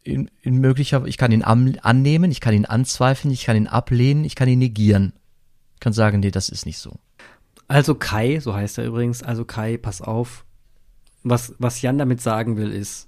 in, 0.03 0.31
in 0.43 0.57
möglicher, 0.57 1.05
ich 1.07 1.19
kann 1.19 1.33
ihn 1.33 1.43
annehmen, 1.43 2.31
ich 2.31 2.41
kann 2.41 2.55
ihn 2.55 2.65
anzweifeln, 2.65 3.33
ich 3.33 3.45
kann 3.45 3.57
ihn 3.57 3.67
ablehnen, 3.67 4.25
ich 4.25 4.35
kann 4.35 4.49
ihn 4.49 4.59
negieren. 4.59 5.13
Ich 5.75 5.81
kann 5.81 5.93
sagen, 5.93 6.21
nee, 6.21 6.31
das 6.31 6.49
ist 6.49 6.67
nicht 6.67 6.79
so. 6.79 6.99
Also 7.69 7.95
Kai, 7.95 8.41
so 8.41 8.55
heißt 8.55 8.79
er 8.79 8.87
übrigens, 8.87 9.23
also 9.23 9.45
Kai, 9.45 9.77
pass 9.77 10.01
auf. 10.01 10.45
Was, 11.23 11.55
was 11.59 11.83
Jan 11.83 11.99
damit 11.99 12.23
sagen 12.23 12.57
will, 12.57 12.73
ist, 12.73 13.08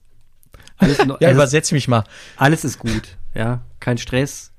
alles, 0.80 0.98
ja, 0.98 1.04
alles, 1.04 1.32
übersetz 1.34 1.72
mich 1.72 1.88
mal. 1.88 2.04
Alles 2.36 2.64
ist 2.64 2.78
gut, 2.78 3.16
ja, 3.34 3.62
kein 3.78 3.98
Stress. 3.98 4.52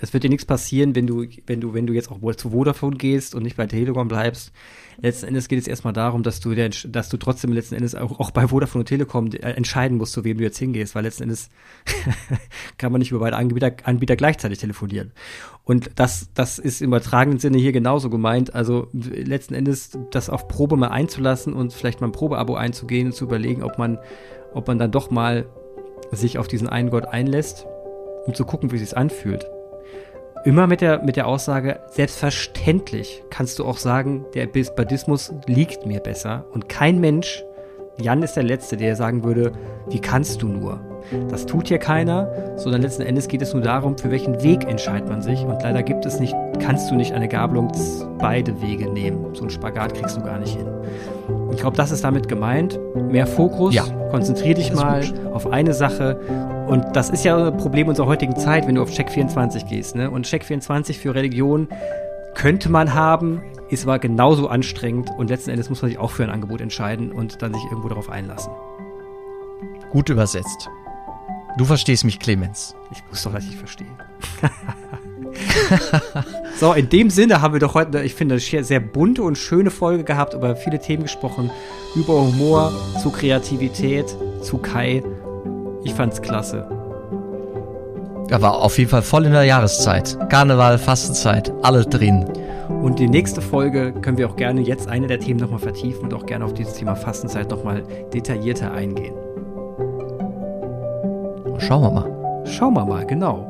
Es 0.00 0.12
wird 0.12 0.22
dir 0.22 0.30
nichts 0.30 0.44
passieren, 0.44 0.94
wenn 0.94 1.06
du, 1.06 1.26
wenn 1.46 1.60
du, 1.60 1.74
wenn 1.74 1.86
du 1.86 1.92
jetzt 1.92 2.10
auch 2.10 2.20
zu 2.36 2.50
Vodafone 2.50 2.96
gehst 2.96 3.34
und 3.34 3.42
nicht 3.42 3.56
bei 3.56 3.66
Telekom 3.66 4.06
bleibst. 4.06 4.52
Letzten 5.00 5.26
Endes 5.26 5.48
geht 5.48 5.60
es 5.60 5.68
erstmal 5.68 5.92
darum, 5.92 6.22
dass 6.22 6.40
du, 6.40 6.54
dass 6.54 7.08
du 7.08 7.16
trotzdem 7.16 7.52
letzten 7.52 7.76
Endes 7.76 7.94
auch, 7.94 8.18
auch 8.18 8.32
bei 8.32 8.48
Vodafone 8.48 8.82
und 8.82 8.86
Telekom 8.86 9.30
äh, 9.32 9.52
entscheiden 9.52 9.96
musst, 9.96 10.12
zu 10.12 10.24
wem 10.24 10.38
du 10.38 10.44
jetzt 10.44 10.58
hingehst, 10.58 10.94
weil 10.94 11.04
letzten 11.04 11.24
Endes 11.24 11.50
kann 12.78 12.90
man 12.90 12.98
nicht 12.98 13.10
über 13.10 13.20
beide 13.20 13.36
Anbieter, 13.36 13.72
Anbieter 13.84 14.16
gleichzeitig 14.16 14.58
telefonieren. 14.58 15.12
Und 15.64 15.90
das, 15.96 16.30
das 16.34 16.58
ist 16.58 16.82
im 16.82 16.88
übertragenen 16.88 17.38
Sinne 17.38 17.58
hier 17.58 17.72
genauso 17.72 18.10
gemeint. 18.10 18.54
Also 18.54 18.88
letzten 18.92 19.54
Endes 19.54 19.96
das 20.10 20.30
auf 20.30 20.48
Probe 20.48 20.76
mal 20.76 20.88
einzulassen 20.88 21.52
und 21.52 21.72
vielleicht 21.72 22.00
mal 22.00 22.08
ein 22.08 22.12
Probeabo 22.12 22.56
einzugehen 22.56 23.08
und 23.08 23.12
zu 23.12 23.24
überlegen, 23.24 23.62
ob 23.62 23.78
man, 23.78 23.98
ob 24.52 24.66
man 24.66 24.78
dann 24.78 24.90
doch 24.90 25.10
mal 25.10 25.46
sich 26.10 26.38
auf 26.38 26.48
diesen 26.48 26.68
einen 26.68 26.90
Gott 26.90 27.06
einlässt, 27.06 27.66
um 28.26 28.34
zu 28.34 28.44
gucken, 28.44 28.70
wie 28.70 28.76
es 28.76 28.82
sich 28.82 28.96
anfühlt. 28.96 29.46
Immer 30.44 30.66
mit 30.66 30.80
der, 30.80 31.02
mit 31.02 31.16
der 31.16 31.26
Aussage, 31.26 31.80
selbstverständlich 31.90 33.22
kannst 33.28 33.58
du 33.58 33.64
auch 33.64 33.76
sagen, 33.76 34.24
der 34.34 34.46
Buddhismus 34.46 35.32
liegt 35.46 35.84
mir 35.84 36.00
besser. 36.00 36.44
Und 36.52 36.68
kein 36.68 37.00
Mensch, 37.00 37.44
Jan 38.00 38.22
ist 38.22 38.34
der 38.34 38.44
Letzte, 38.44 38.76
der 38.76 38.94
sagen 38.94 39.24
würde, 39.24 39.52
wie 39.88 40.00
kannst 40.00 40.40
du 40.42 40.48
nur? 40.48 40.80
Das 41.30 41.46
tut 41.46 41.68
hier 41.68 41.78
keiner, 41.78 42.28
sondern 42.56 42.82
letzten 42.82 43.02
Endes 43.02 43.28
geht 43.28 43.42
es 43.42 43.52
nur 43.54 43.62
darum, 43.62 43.96
für 43.96 44.10
welchen 44.10 44.42
Weg 44.42 44.68
entscheidet 44.68 45.08
man 45.08 45.22
sich. 45.22 45.40
Und 45.42 45.62
leider 45.62 45.82
gibt 45.82 46.04
es 46.06 46.20
nicht, 46.20 46.34
kannst 46.60 46.90
du 46.90 46.94
nicht 46.94 47.12
eine 47.12 47.28
Gabelung 47.28 47.72
beide 48.18 48.60
Wege 48.60 48.90
nehmen. 48.90 49.34
So 49.34 49.42
einen 49.42 49.50
Spagat 49.50 49.94
kriegst 49.94 50.16
du 50.16 50.22
gar 50.22 50.38
nicht 50.38 50.56
hin. 50.56 50.66
Ich 51.52 51.58
glaube, 51.58 51.76
das 51.76 51.90
ist 51.90 52.04
damit 52.04 52.28
gemeint. 52.28 52.78
Mehr 52.94 53.26
Fokus, 53.26 53.74
ja. 53.74 53.84
konzentrier 54.10 54.54
dich 54.54 54.72
mal 54.72 55.00
gut. 55.00 55.26
auf 55.32 55.50
eine 55.50 55.74
Sache. 55.74 56.20
Und 56.68 56.84
das 56.94 57.10
ist 57.10 57.24
ja 57.24 57.48
ein 57.48 57.56
Problem 57.56 57.88
unserer 57.88 58.06
heutigen 58.06 58.36
Zeit, 58.36 58.66
wenn 58.68 58.74
du 58.74 58.82
auf 58.82 58.90
Check24 58.90 59.68
gehst. 59.68 59.96
Ne? 59.96 60.10
Und 60.10 60.26
Check24 60.26 60.98
für 60.98 61.14
Religion 61.14 61.68
könnte 62.34 62.70
man 62.70 62.94
haben, 62.94 63.42
ist 63.70 63.84
aber 63.84 63.98
genauso 63.98 64.48
anstrengend. 64.48 65.10
Und 65.16 65.30
letzten 65.30 65.50
Endes 65.50 65.68
muss 65.70 65.82
man 65.82 65.90
sich 65.90 65.98
auch 65.98 66.10
für 66.10 66.24
ein 66.24 66.30
Angebot 66.30 66.60
entscheiden 66.60 67.10
und 67.10 67.42
dann 67.42 67.54
sich 67.54 67.64
irgendwo 67.64 67.88
darauf 67.88 68.10
einlassen. 68.10 68.52
Gut 69.90 70.08
übersetzt. 70.10 70.68
Du 71.56 71.64
verstehst 71.64 72.04
mich, 72.04 72.18
Clemens. 72.18 72.74
Ich 72.90 73.02
muss 73.08 73.22
doch, 73.22 73.32
dass 73.32 73.44
ich 73.44 73.56
verstehe. 73.56 73.86
so, 76.60 76.72
in 76.72 76.88
dem 76.88 77.10
Sinne 77.10 77.40
haben 77.40 77.52
wir 77.52 77.60
doch 77.60 77.74
heute, 77.74 78.02
ich 78.02 78.14
finde, 78.14 78.36
eine 78.36 78.64
sehr 78.64 78.80
bunte 78.80 79.22
und 79.22 79.36
schöne 79.36 79.70
Folge 79.70 80.04
gehabt, 80.04 80.34
über 80.34 80.56
viele 80.56 80.78
Themen 80.78 81.04
gesprochen. 81.04 81.50
Über 81.94 82.20
Humor, 82.20 82.72
zu 83.02 83.10
Kreativität, 83.10 84.16
zu 84.42 84.58
Kai. 84.58 85.02
Ich 85.84 85.94
fand's 85.94 86.22
klasse. 86.22 86.68
Er 88.30 88.42
war 88.42 88.58
auf 88.58 88.76
jeden 88.76 88.90
Fall 88.90 89.02
voll 89.02 89.24
in 89.24 89.32
der 89.32 89.44
Jahreszeit. 89.44 90.18
Karneval, 90.28 90.78
Fastenzeit, 90.78 91.52
alle 91.62 91.84
drin. 91.84 92.26
Und 92.82 92.98
die 92.98 93.08
nächste 93.08 93.40
Folge 93.40 93.92
können 93.92 94.18
wir 94.18 94.28
auch 94.28 94.36
gerne 94.36 94.60
jetzt 94.60 94.86
eine 94.86 95.06
der 95.06 95.18
Themen 95.18 95.40
nochmal 95.40 95.58
vertiefen 95.58 96.04
und 96.04 96.14
auch 96.14 96.26
gerne 96.26 96.44
auf 96.44 96.52
dieses 96.52 96.74
Thema 96.74 96.94
Fastenzeit 96.94 97.50
nochmal 97.50 97.82
detaillierter 98.12 98.70
eingehen. 98.70 99.14
Schauen 101.58 101.82
wir 101.82 101.90
mal. 101.90 102.46
Schauen 102.46 102.74
wir 102.74 102.84
mal, 102.84 103.04
genau. 103.06 103.46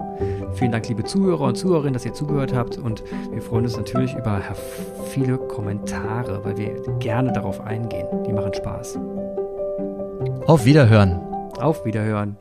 Vielen 0.55 0.73
Dank, 0.73 0.89
liebe 0.89 1.05
Zuhörer 1.05 1.45
und 1.45 1.57
Zuhörerinnen, 1.57 1.93
dass 1.93 2.05
ihr 2.05 2.15
zugehört 2.15 2.55
habt. 2.55 2.79
Und 2.79 3.05
wir 3.31 3.43
freuen 3.43 3.65
uns 3.65 3.77
natürlich 3.77 4.15
über 4.15 4.41
viele 5.11 5.39
Kommentare, 5.39 6.45
weil 6.45 6.57
wir 6.57 6.83
gerne 6.99 7.33
darauf 7.33 7.61
eingehen. 7.61 8.07
Die 8.27 8.33
machen 8.33 8.55
Spaß. 8.55 8.99
Auf 10.47 10.65
Wiederhören. 10.65 11.21
Auf 11.61 11.85
Wiederhören. 11.85 12.37